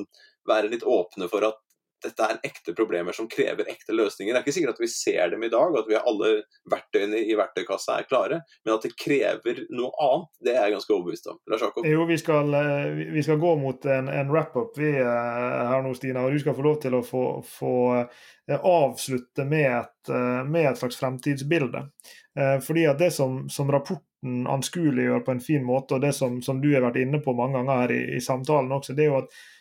være 0.50 0.72
litt 0.72 0.82
åpne 0.90 1.28
for 1.30 1.46
at 1.46 1.60
dette 2.06 2.28
er 2.28 2.40
ekte 2.46 2.74
problemer 2.78 3.16
som 3.16 3.28
krever 3.32 3.68
ekte 3.72 3.96
løsninger. 3.96 4.34
Det 4.34 4.40
er 4.40 4.46
ikke 4.46 4.56
sikkert 4.56 4.78
at 4.78 4.84
vi 4.84 4.90
ser 4.92 5.32
dem 5.34 5.46
i 5.46 5.52
dag, 5.52 5.78
at 5.80 5.90
vi 5.90 5.98
har 5.98 6.08
alle 6.10 6.32
verktøyene 6.72 7.22
i 7.26 7.38
verktøykassa 7.38 8.00
er 8.00 8.10
klare, 8.10 8.42
men 8.66 8.76
at 8.76 8.86
det 8.86 8.94
krever 9.00 9.64
noe 9.76 9.92
annet, 10.06 10.32
det 10.46 10.56
er 10.56 10.68
jeg 10.68 10.76
ganske 10.78 10.96
overbevist 10.96 11.30
om. 11.32 11.40
Lars 11.52 11.66
Jakob? 11.66 11.88
Jo, 11.90 12.06
vi 12.10 12.20
skal, 12.22 12.54
eh, 12.60 13.02
vi 13.16 13.26
skal, 13.26 13.42
gå 13.42 13.56
mot 13.62 13.90
en, 13.98 14.10
en 14.12 14.32
wrap-up 14.32 14.78
vi 14.80 14.92
her 14.96 15.86
nå, 15.86 15.94
Stina. 15.98 16.26
Og 16.26 16.36
du 16.36 16.42
skal 16.42 16.58
få 16.58 16.66
lov 16.66 16.80
til 16.84 16.98
å 16.98 17.04
få, 17.06 17.26
få 17.50 17.76
eh, 18.02 18.60
avslutte 18.60 19.48
med 19.50 19.70
et, 19.82 20.14
med 20.46 20.70
et, 20.70 20.78
slags 20.80 21.00
fremtidsbilde. 21.02 21.88
Fordi 22.62 22.82
at 22.90 23.00
det 23.00 23.14
som, 23.16 23.46
som 23.50 23.70
rapporten 23.72 24.44
anskueliggjør 24.52 25.22
på 25.24 25.32
en 25.32 25.42
fin 25.44 25.64
måte, 25.64 25.96
og 25.96 26.04
det 26.04 26.12
som, 26.18 26.42
som, 26.44 26.60
du 26.62 26.68
har 26.74 26.84
vært 26.84 27.00
inne 27.00 27.22
på 27.24 27.34
mange 27.38 27.56
ganger 27.56 27.86
her 27.86 27.94
i, 27.96 28.02
i 28.18 28.22
samtalen 28.22 28.76
også, 28.76 28.94
det 28.94 29.06
er 29.06 29.14
jo 29.14 29.22
at 29.22 29.32
Eh, 29.32 29.55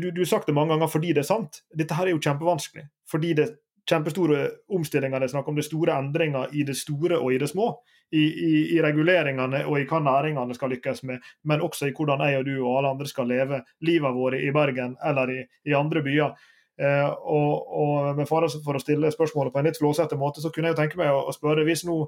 du, 0.00 0.10
du 0.10 0.20
har 0.20 0.30
sagt 0.30 0.50
det 0.50 0.56
mange 0.56 0.74
ganger 0.74 0.90
fordi 0.90 1.12
det 1.16 1.24
er 1.24 1.30
sant. 1.30 1.62
Dette 1.74 1.96
her 1.98 2.08
er 2.08 2.16
jo 2.16 2.22
kjempevanskelig. 2.22 2.86
Fordi 3.10 3.32
det 3.36 3.44
er 3.46 3.54
kjempestore 3.86 4.48
omstillinger. 4.74 5.20
Det 5.20 5.28
er 5.28 5.34
snakk 5.34 5.48
om 5.48 5.58
det 5.58 5.66
store 5.66 5.96
endringer 6.00 6.54
i 6.54 6.64
det 6.66 6.76
store 6.78 7.20
og 7.20 7.34
i 7.34 7.38
det 7.42 7.50
små. 7.50 7.70
I, 8.14 8.22
i, 8.22 8.50
i 8.76 8.82
reguleringene 8.82 9.64
og 9.66 9.80
i 9.80 9.86
hva 9.90 9.98
næringene 9.98 10.54
skal 10.54 10.70
lykkes 10.70 11.00
med, 11.08 11.24
men 11.50 11.62
også 11.66 11.88
i 11.88 11.94
hvordan 11.94 12.20
jeg 12.22 12.38
og 12.38 12.44
du 12.46 12.52
og 12.60 12.76
alle 12.78 12.92
andre 12.94 13.08
skal 13.10 13.26
leve 13.26 13.58
livet 13.82 14.14
vårt 14.14 14.38
i 14.38 14.52
Bergen 14.54 14.94
eller 15.02 15.32
i, 15.34 15.40
i 15.66 15.74
andre 15.74 16.04
byer. 16.06 16.36
Eh, 16.78 17.08
og, 17.08 17.66
og, 17.66 18.12
med 18.14 18.28
fare 18.30 18.50
for 18.62 18.78
å 18.78 18.82
stille 18.82 19.10
spørsmålet 19.10 19.50
på 19.50 19.58
en 19.58 19.66
litt 19.66 19.80
flåsete 19.80 20.18
måte, 20.20 20.44
så 20.44 20.52
kunne 20.54 20.70
jeg 20.70 20.76
jo 20.76 20.80
tenke 20.84 21.00
meg 21.00 21.10
å, 21.10 21.24
å 21.26 21.34
spørre 21.34 21.66
hvis 21.66 21.82
nå 21.88 22.04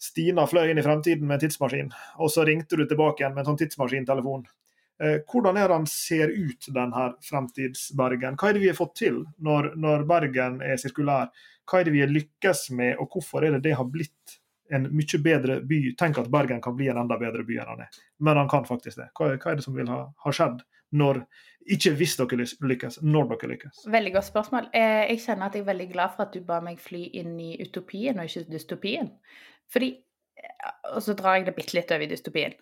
Stina 0.00 0.42
fløy 0.44 0.70
inn 0.70 0.80
i 0.80 0.84
fremtiden 0.84 1.24
med 1.24 1.38
en 1.38 1.46
tidsmaskin, 1.46 1.86
og 2.20 2.28
så 2.28 2.42
ringte 2.44 2.76
du 2.76 2.82
tilbake 2.84 3.22
igjen 3.22 3.32
med 3.32 3.42
en 3.42 3.46
sånn 3.48 3.60
tidsmaskintelefon. 3.62 4.42
Eh, 5.02 5.18
hvordan 5.28 5.58
er 5.60 5.68
det 5.68 5.76
han 5.76 5.86
ser 5.90 6.32
ut, 6.32 6.68
denne 6.72 7.10
fremtidsbergen? 7.24 8.38
Hva 8.40 8.48
er 8.48 8.56
det 8.56 8.62
vi 8.62 8.70
har 8.70 8.78
fått 8.78 8.94
til 9.02 9.20
når, 9.44 9.74
når 9.76 10.06
Bergen 10.08 10.62
er 10.64 10.80
sirkulær? 10.80 11.28
Hva 11.68 11.80
er 11.80 11.88
det 11.88 11.92
vi 11.96 12.02
har 12.04 12.12
lykkes 12.12 12.70
med, 12.78 12.94
og 13.02 13.12
hvorfor 13.12 13.44
er 13.44 13.56
det 13.56 13.64
det 13.66 13.74
har 13.76 13.88
blitt 13.92 14.38
en 14.72 14.88
mye 14.96 15.20
bedre 15.22 15.58
by? 15.68 15.80
Tenk 16.00 16.22
at 16.22 16.30
Bergen 16.32 16.62
kan 16.64 16.76
bli 16.78 16.88
en 16.88 17.02
enda 17.02 17.18
bedre 17.20 17.44
by 17.46 17.58
enn 17.60 17.74
han 17.74 17.84
er, 17.84 18.00
men 18.24 18.40
han 18.40 18.48
kan 18.48 18.64
faktisk 18.68 19.02
det. 19.02 19.10
Hva, 19.18 19.34
hva 19.34 19.52
er 19.52 19.60
det 19.60 19.66
som 19.66 19.76
vil 19.76 19.92
ha, 19.92 20.06
ha, 20.24 20.32
skjedd 20.32 20.64
når 20.96 21.26
Ikke 21.74 21.90
hvis 21.98 22.12
dere 22.14 22.44
lykkes, 22.70 23.00
når 23.02 23.24
dere 23.32 23.48
lykkes. 23.50 23.80
Veldig 23.90 24.12
godt 24.14 24.26
spørsmål. 24.28 24.68
Eh, 24.70 25.00
jeg 25.10 25.18
kjenner 25.24 25.48
at 25.48 25.56
jeg 25.58 25.64
er 25.64 25.72
veldig 25.72 25.86
glad 25.90 26.12
for 26.14 26.22
at 26.22 26.36
du 26.36 26.44
ba 26.46 26.60
meg 26.62 26.78
fly 26.78 27.00
inn 27.18 27.32
i 27.42 27.56
utopien 27.58 28.20
og 28.22 28.30
ikke 28.30 28.52
dystopien. 28.52 29.08
Fordi 29.74 29.88
eh, 30.38 30.76
Og 30.92 31.02
så 31.02 31.16
drar 31.18 31.40
jeg 31.40 31.48
det 31.48 31.56
bitte 31.56 31.74
litt 31.74 31.90
over 31.90 32.06
i 32.06 32.08
dystopien. 32.12 32.54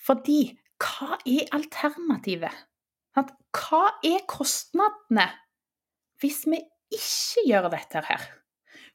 Fordi 0.00 0.38
hva 0.78 1.18
er 1.26 1.48
alternativet? 1.56 2.64
Hva 3.18 3.84
er 4.06 4.26
kostnadene 4.30 5.26
hvis 6.22 6.44
vi 6.50 6.60
ikke 6.94 7.46
gjør 7.46 7.70
dette 7.72 8.02
her? 8.06 8.26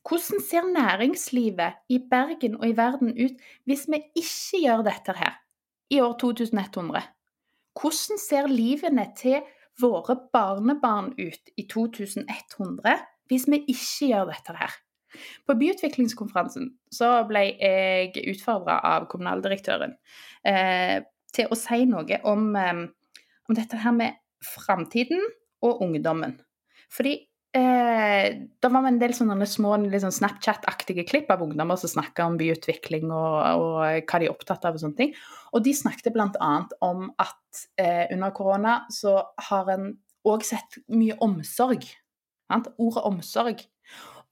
Hvordan 0.04 0.44
ser 0.44 0.68
næringslivet 0.68 1.80
i 1.90 2.00
Bergen 2.12 2.56
og 2.60 2.68
i 2.68 2.78
verden 2.78 3.14
ut 3.16 3.44
hvis 3.68 3.86
vi 3.92 4.02
ikke 4.20 4.64
gjør 4.64 4.84
dette 4.88 5.16
her 5.18 5.36
i 5.92 6.00
år 6.04 6.16
2100? 6.20 7.04
Hvordan 7.80 8.20
ser 8.20 8.48
livene 8.48 9.08
til 9.18 9.42
våre 9.82 10.18
barnebarn 10.34 11.14
ut 11.18 11.54
i 11.58 11.68
2100 11.68 12.98
hvis 13.32 13.48
vi 13.48 13.64
ikke 13.68 14.12
gjør 14.12 14.32
dette 14.32 14.56
her? 14.60 14.76
På 15.48 15.56
byutviklingskonferansen 15.58 16.72
så 16.92 17.10
ble 17.30 17.46
jeg 17.52 18.24
utfordra 18.34 18.80
av 18.88 19.08
kommunaldirektøren 19.12 19.94
eh, 20.48 21.04
til 21.34 21.52
å 21.52 21.58
si 21.58 21.84
noe 21.90 22.20
om, 22.30 22.52
om 22.56 23.58
dette 23.58 23.80
her 23.82 23.96
med 23.96 24.20
framtiden 24.44 25.22
og 25.64 25.82
ungdommen. 25.86 26.36
Fordi 26.94 27.14
eh, 27.58 28.28
da 28.62 28.72
var 28.72 28.86
det 28.86 28.92
en 28.92 29.02
del 29.02 29.16
sånne 29.18 29.48
små 29.50 29.76
liksom 29.86 30.14
Snapchat-aktige 30.14 31.06
klipp 31.10 31.32
av 31.34 31.44
ungdommer 31.46 31.80
som 31.80 31.92
snakka 31.92 32.28
om 32.28 32.38
byutvikling 32.40 33.10
og, 33.10 33.38
og, 33.58 33.82
hva 34.04 34.22
de 34.22 34.30
er 34.30 34.34
opptatt 34.34 34.68
av 34.68 34.78
og 34.78 34.84
sånne 34.84 35.00
ting. 35.00 35.14
Og 35.54 35.66
de 35.66 35.76
snakket 35.78 36.14
bl.a. 36.16 36.54
om 36.86 37.10
at 37.22 37.66
eh, 37.82 38.08
under 38.14 38.34
korona 38.36 38.82
så 38.94 39.20
har 39.50 39.70
en 39.74 39.94
òg 40.28 40.46
sett 40.48 40.80
mye 40.94 41.18
omsorg. 41.24 41.86
Sant? 42.52 42.70
Ordet 42.82 43.06
omsorg. 43.10 43.64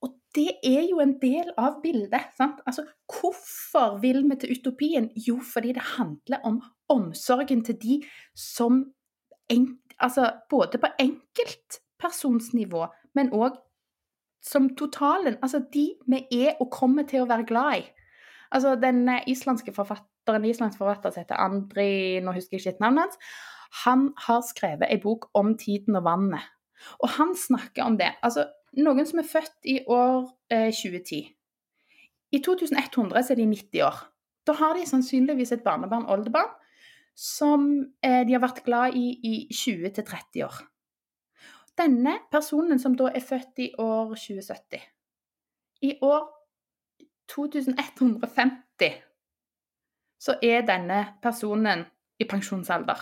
Og 0.01 0.15
det 0.35 0.57
er 0.65 0.85
jo 0.89 1.01
en 1.03 1.17
del 1.21 1.51
av 1.59 1.81
bildet. 1.83 2.31
Sant? 2.37 2.61
Altså, 2.67 2.85
hvorfor 3.11 3.99
vil 4.03 4.23
vi 4.29 4.37
til 4.41 4.55
utopien? 4.57 5.09
Jo, 5.15 5.39
fordi 5.45 5.75
det 5.77 5.91
handler 5.97 6.45
om 6.47 6.61
omsorgen 6.91 7.63
til 7.65 7.79
de 7.81 7.99
som 8.37 8.83
en, 9.51 9.67
altså, 9.99 10.31
Både 10.49 10.79
på 10.81 10.91
enkeltpersonsnivå, 10.99 12.85
men 13.15 13.33
òg 13.33 13.57
som 14.41 14.69
totalen. 14.75 15.37
Altså 15.41 15.61
de 15.73 15.91
vi 16.07 16.21
er 16.31 16.55
og 16.59 16.71
kommer 16.73 17.05
til 17.07 17.23
å 17.23 17.29
være 17.29 17.45
glad 17.45 17.81
i. 17.81 17.83
Altså 18.51 18.75
Den 18.75 19.05
islandske 19.27 19.73
forfatteren 19.73 20.45
islandsk 20.45 20.77
forfatter 20.81 21.13
som 21.13 21.23
heter 21.23 21.39
Andri 21.39 22.19
Nå 22.21 22.33
husker 22.35 22.57
jeg 22.57 22.73
ikke 22.73 22.85
navnet 22.85 23.05
hans. 23.05 23.19
Han 23.85 24.09
har 24.25 24.41
skrevet 24.43 24.89
ei 24.89 24.99
bok 24.99 25.29
om 25.37 25.53
tiden 25.57 25.95
og 25.95 26.03
vannet. 26.03 26.43
Og 26.99 27.13
han 27.15 27.35
snakker 27.37 27.85
om 27.85 27.97
det. 27.97 28.09
Altså, 28.25 28.47
noen 28.81 29.05
som 29.07 29.21
er 29.21 29.29
født 29.29 29.69
i 29.69 29.77
år 29.87 30.25
eh, 30.51 30.71
2010. 30.73 31.21
I 32.31 32.39
2100 32.39 33.23
så 33.23 33.33
er 33.33 33.39
de 33.39 33.45
90 33.47 33.85
år. 33.85 34.01
Da 34.47 34.55
har 34.57 34.75
de 34.75 34.87
sannsynligvis 34.89 35.53
et 35.53 35.63
barnebarn, 35.63 36.07
oldebarn, 36.09 36.51
som 37.15 37.67
eh, 38.03 38.21
de 38.27 38.35
har 38.35 38.43
vært 38.43 38.63
glad 38.65 38.95
i 38.97 39.07
i 39.27 39.33
20-30 39.53 40.45
år. 40.45 40.61
Denne 41.77 42.17
personen 42.31 42.79
som 42.79 42.95
da 42.97 43.09
er 43.15 43.23
født 43.23 43.59
i 43.63 43.69
år 43.79 44.13
2070 44.15 44.81
I 45.81 45.93
år 46.03 46.27
2150 47.31 48.99
så 50.21 50.35
er 50.43 50.65
denne 50.67 51.05
personen 51.21 51.85
i 52.19 52.27
pensjonsalder. 52.29 52.99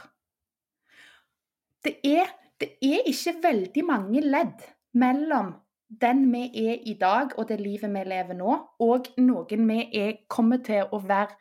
Det 1.84 1.97
er, 2.07 2.30
det 2.60 2.70
er 2.84 3.07
ikke 3.10 3.34
veldig 3.43 3.84
mange 3.88 4.22
ledd 4.24 4.64
mellom 4.93 5.51
den 5.89 6.28
vi 6.32 6.45
er 6.70 6.86
i 6.88 6.93
dag 6.93 7.34
og 7.38 7.49
det 7.49 7.60
livet 7.60 7.91
vi 7.91 8.03
lever 8.07 8.38
nå, 8.38 8.55
og 8.80 9.10
noen 9.18 9.68
vi 9.68 9.80
er, 9.97 10.20
kommer 10.30 10.62
til 10.64 10.86
å 10.93 11.01
være 11.01 11.36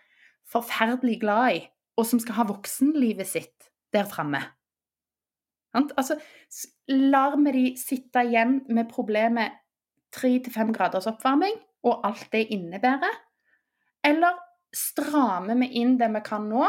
forferdelig 0.48 1.18
glad 1.20 1.58
i, 1.58 1.64
og 1.98 2.06
som 2.06 2.20
skal 2.22 2.38
ha 2.38 2.46
voksenlivet 2.48 3.28
sitt 3.28 3.70
der 3.94 4.06
framme. 4.08 4.40
Altså, 5.74 6.16
lar 6.88 7.36
vi 7.42 7.54
de 7.54 7.64
sitte 7.78 8.22
igjen 8.24 8.60
med 8.72 8.90
problemet 8.90 9.58
tre 10.14 10.38
til 10.42 10.54
fem 10.54 10.70
graders 10.74 11.08
oppvarming 11.10 11.58
og 11.86 12.06
alt 12.06 12.28
det 12.32 12.46
innebærer? 12.54 13.18
Eller 14.06 14.38
strammer 14.74 15.58
vi 15.60 15.72
inn 15.80 15.96
det 16.00 16.08
vi 16.14 16.22
kan 16.24 16.46
nå, 16.48 16.68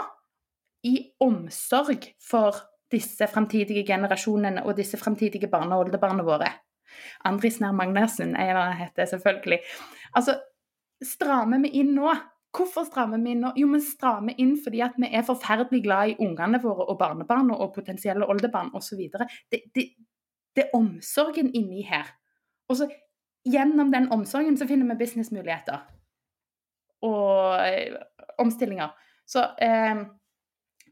i 0.87 0.95
omsorg 1.19 2.05
for 2.23 2.55
disse 2.89 3.27
fremtidige 3.27 3.83
generasjonene 3.87 4.63
og 4.63 4.77
disse 4.77 4.97
fremtidige 4.97 5.49
barna 5.51 5.75
og 5.75 5.87
oldebarna 5.87 6.23
våre? 6.23 6.51
Andris 7.27 7.59
Nær 7.59 7.75
Magnersen 7.75 8.35
er 8.39 8.53
det 8.53 8.61
han 8.63 8.79
heter, 8.79 9.09
selvfølgelig. 9.11 9.59
Altså, 10.15 10.37
strammer 11.03 11.61
vi 11.65 11.73
inn 11.81 11.93
nå? 11.97 12.13
Hvorfor 12.55 12.87
strammer 12.87 13.21
vi 13.21 13.35
inn 13.35 13.43
nå? 13.45 13.51
Jo, 13.59 13.67
vi 13.73 13.81
strammer 13.85 14.37
inn 14.41 14.55
fordi 14.63 14.81
at 14.81 14.95
vi 14.97 15.09
er 15.13 15.25
forferdelig 15.27 15.83
glad 15.85 16.13
i 16.13 16.15
ungene 16.25 16.61
våre 16.63 16.87
og 16.89 16.97
barnebarna 16.97 17.57
og 17.61 17.75
potensielle 17.75 18.25
oldebarn 18.25 18.71
osv. 18.77 19.03
Det, 19.51 19.61
det, 19.75 19.85
det 20.57 20.65
er 20.65 20.73
omsorgen 20.77 21.51
inni 21.53 21.83
her. 21.85 22.09
Og 22.69 22.79
så 22.79 22.89
gjennom 23.45 23.93
den 23.93 24.09
omsorgen 24.13 24.57
så 24.57 24.67
finner 24.69 24.89
vi 24.89 25.03
businessmuligheter 25.03 25.85
og 27.05 27.61
eh, 27.63 27.95
omstillinger. 28.41 28.89
Så 29.29 29.45
eh, 29.61 30.01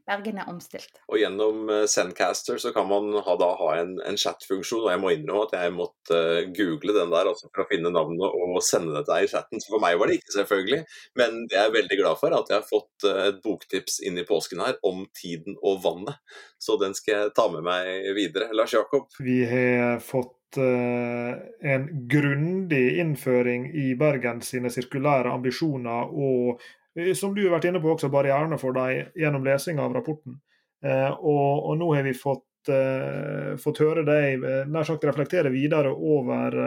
Bergen 0.08 0.40
er 0.40 0.48
omstilt. 0.48 1.00
Og 1.12 1.20
gjennom 1.20 1.68
Sendcaster 1.90 2.56
eh, 2.56 2.62
så 2.62 2.72
kan 2.72 2.88
man 2.88 3.10
ha, 3.24 3.34
da 3.40 3.48
ha 3.60 3.68
en, 3.76 3.96
en 4.08 4.16
chat-funksjon, 4.20 4.86
og 4.86 4.92
jeg 4.92 5.02
må 5.02 5.12
innrømme 5.12 5.44
at 5.48 5.56
jeg 5.58 5.74
måtte 5.76 6.20
uh, 6.20 6.48
google 6.56 6.94
den 6.96 7.12
der 7.12 7.28
altså 7.28 7.50
for 7.50 7.64
å 7.64 7.68
finne 7.68 7.92
navnet 7.92 8.24
og 8.24 8.62
sende 8.64 8.94
det 8.96 9.04
til 9.04 9.12
deg 9.12 9.26
i 9.26 9.32
chatten. 9.34 9.62
Så 9.62 9.74
for 9.74 9.84
meg 9.84 9.98
var 10.00 10.08
det 10.08 10.18
ikke 10.20 10.36
selvfølgelig, 10.38 10.80
men 11.20 11.42
jeg 11.52 11.60
er 11.60 11.76
veldig 11.76 12.00
glad 12.00 12.20
for 12.22 12.38
at 12.38 12.48
jeg 12.48 12.60
har 12.60 12.66
fått 12.70 13.08
uh, 13.08 13.20
et 13.28 13.42
boktips 13.44 14.00
inn 14.08 14.20
i 14.20 14.26
påsken 14.28 14.64
her 14.64 14.80
om 14.88 15.04
tiden 15.18 15.60
og 15.60 15.84
vannet. 15.84 16.18
Så 16.62 16.80
den 16.80 16.96
skal 16.96 17.14
jeg 17.14 17.36
ta 17.36 17.48
med 17.52 17.66
meg 17.68 18.10
videre. 18.16 18.48
Lars 18.56 18.74
Jakob? 18.74 19.12
Vi 19.20 19.42
har 19.50 20.00
fått 20.04 20.34
en 20.58 21.82
grundig 22.08 22.96
innføring 23.02 23.66
i 23.76 23.90
Bergen 24.00 24.40
sine 24.40 24.70
sirkulære 24.72 25.28
ambisjoner 25.36 26.08
og 26.08 26.64
Eh, 26.64 26.77
som 27.18 27.34
du 27.34 27.44
har 27.44 27.56
vært 27.56 27.68
inne 27.70 27.82
på 27.82 27.92
også, 27.94 28.10
barrierene 28.12 28.58
for 28.60 28.76
deg 28.76 29.14
gjennom 29.18 29.46
lesing 29.46 29.80
av 29.82 29.94
rapporten. 29.96 30.38
Eh, 30.84 31.10
og, 31.10 31.68
og, 31.68 31.72
nå 31.80 31.90
har 31.96 32.06
vi 32.06 32.14
fått, 32.14 32.70
uh, 32.70 33.54
fått 33.58 33.80
høre 33.82 34.04
deg 34.06 34.44
nær 34.70 34.86
sagt 34.86 35.06
reflektere 35.08 35.50
videre 35.54 35.90
over 35.90 36.58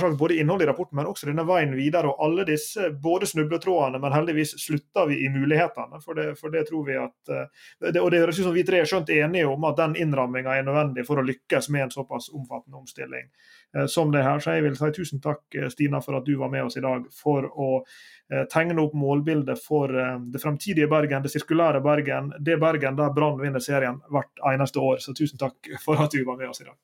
sagt 0.00 0.18
både 0.18 0.36
innholdet 0.40 0.66
i 0.66 0.70
rapporten, 0.70 0.96
men 0.96 1.08
også 1.10 1.28
denne 1.28 1.44
veien 1.48 1.74
videre. 1.76 2.12
Og 2.12 2.24
alle 2.24 2.46
disse 2.48 2.90
både 3.02 3.28
snubletrådene, 3.30 4.00
men 4.02 4.14
heldigvis 4.14 4.54
slutter 4.64 5.10
vi 5.10 5.20
i 5.24 5.28
mulighetene. 5.32 6.00
For 6.04 6.18
det, 6.18 6.28
for 6.40 6.54
det 6.54 6.66
tror 6.68 6.86
vi 6.86 6.98
at 7.00 7.32
uh, 7.32 7.66
det, 7.92 8.00
Og 8.00 8.10
det 8.10 8.22
høres 8.22 8.38
ut 8.38 8.46
som 8.46 8.56
vi 8.56 8.64
tre 8.66 8.82
er 8.82 8.88
skjønt 8.88 9.10
enige 9.12 9.48
om 9.50 9.64
at 9.68 9.80
den 9.80 9.96
innramminga 9.96 10.56
er 10.56 10.66
nødvendig 10.66 11.06
for 11.08 11.20
å 11.20 11.26
lykkes 11.26 11.68
med 11.74 11.88
en 11.88 11.94
såpass 11.96 12.30
omfattende 12.32 12.80
omstilling 12.80 13.28
som 13.88 14.10
det 14.12 14.20
her. 14.20 14.36
Så 14.36 14.52
jeg 14.52 14.66
vil 14.66 14.74
si 14.76 14.88
tusen 14.92 15.20
takk, 15.24 15.46
Stina, 15.72 16.02
for 16.04 16.18
at 16.18 16.26
du 16.28 16.34
var 16.36 16.50
med 16.52 16.66
oss 16.66 16.76
i 16.76 16.82
dag 16.84 17.06
for 17.16 17.46
å 17.48 17.68
Eh, 18.32 18.44
tegne 18.48 18.80
opp 18.80 18.94
målbildet 18.96 19.60
for 19.60 19.92
eh, 20.00 20.20
det 20.32 20.40
fremtidige 20.40 20.88
Bergen, 20.88 21.22
det 21.22 21.28
sirkulære 21.28 21.80
Bergen. 21.84 22.32
Det 22.40 22.56
Bergen 22.56 22.96
der 22.96 23.10
Brann 23.12 23.40
vinner 23.40 23.60
serien 23.60 23.98
hvert 24.08 24.40
eneste 24.54 24.80
år. 24.80 25.02
Så 25.04 25.12
tusen 25.12 25.40
takk 25.40 25.68
for 25.84 26.00
at 26.00 26.14
du 26.14 26.22
var 26.24 26.38
med 26.40 26.48
oss 26.48 26.62
i 26.62 26.64
dag. 26.64 26.78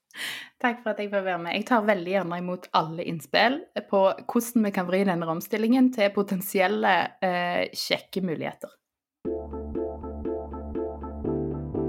Takk 0.59 0.83
for 0.83 0.91
at 0.93 1.01
jeg 1.03 1.11
får 1.13 1.23
være 1.27 1.39
med. 1.43 1.55
Jeg 1.55 1.67
tar 1.69 1.87
veldig 1.87 2.13
gjerne 2.17 2.39
imot 2.43 2.65
alle 2.79 3.03
innspill 3.07 3.61
på 3.91 4.01
hvordan 4.27 4.67
vi 4.67 4.71
kan 4.75 4.89
vri 4.89 5.01
denne 5.07 5.27
omstillingen 5.31 5.93
til 5.95 6.11
potensielle 6.15 6.95
eh, 7.23 7.65
kjekke 7.71 8.21
muligheter. 8.27 8.71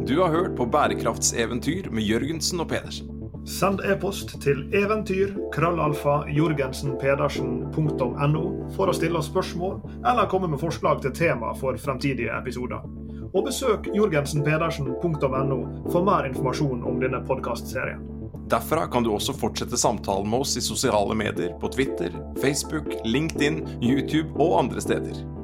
Du 0.09 0.15
har 0.21 0.29
hørt 0.33 0.55
på 0.57 0.65
Bærekraftseventyr 0.65 1.89
med 1.93 2.03
Jørgensen 2.03 2.59
og 2.59 2.67
Pedersen. 2.69 3.07
Send 3.49 3.79
e-post 3.85 4.41
til 4.43 4.75
eventyr 4.75 5.29
krøllalfa 5.53 6.23
jorgensenpedersen.no 6.33 8.43
for 8.75 8.87
å 8.89 8.93
stille 8.97 9.17
oss 9.21 9.29
spørsmål 9.31 9.75
eller 10.03 10.29
komme 10.29 10.47
med 10.51 10.61
forslag 10.61 11.01
til 11.05 11.13
tema 11.15 11.53
for 11.57 11.77
fremtidige 11.79 12.31
episoder. 12.35 12.81
Og 13.29 13.45
besøk 13.47 13.87
jorgensenpedersen.no 13.95 15.59
for 15.89 16.01
mer 16.05 16.23
informasjon 16.29 16.83
om 16.83 16.99
denne 17.01 17.25
podkastserien. 17.25 18.18
Derfra 18.49 18.87
kan 18.87 19.03
du 19.05 19.11
også 19.13 19.33
fortsette 19.37 19.77
samtalen 19.77 20.29
med 20.29 20.41
oss 20.41 20.55
i 20.57 20.61
sosiale 20.65 21.13
medier 21.15 21.53
på 21.61 21.69
Twitter, 21.69 22.15
Facebook, 22.41 22.95
LinkedIn, 23.05 23.61
YouTube 23.77 24.33
og 24.41 24.59
andre 24.63 24.81
steder. 24.81 25.38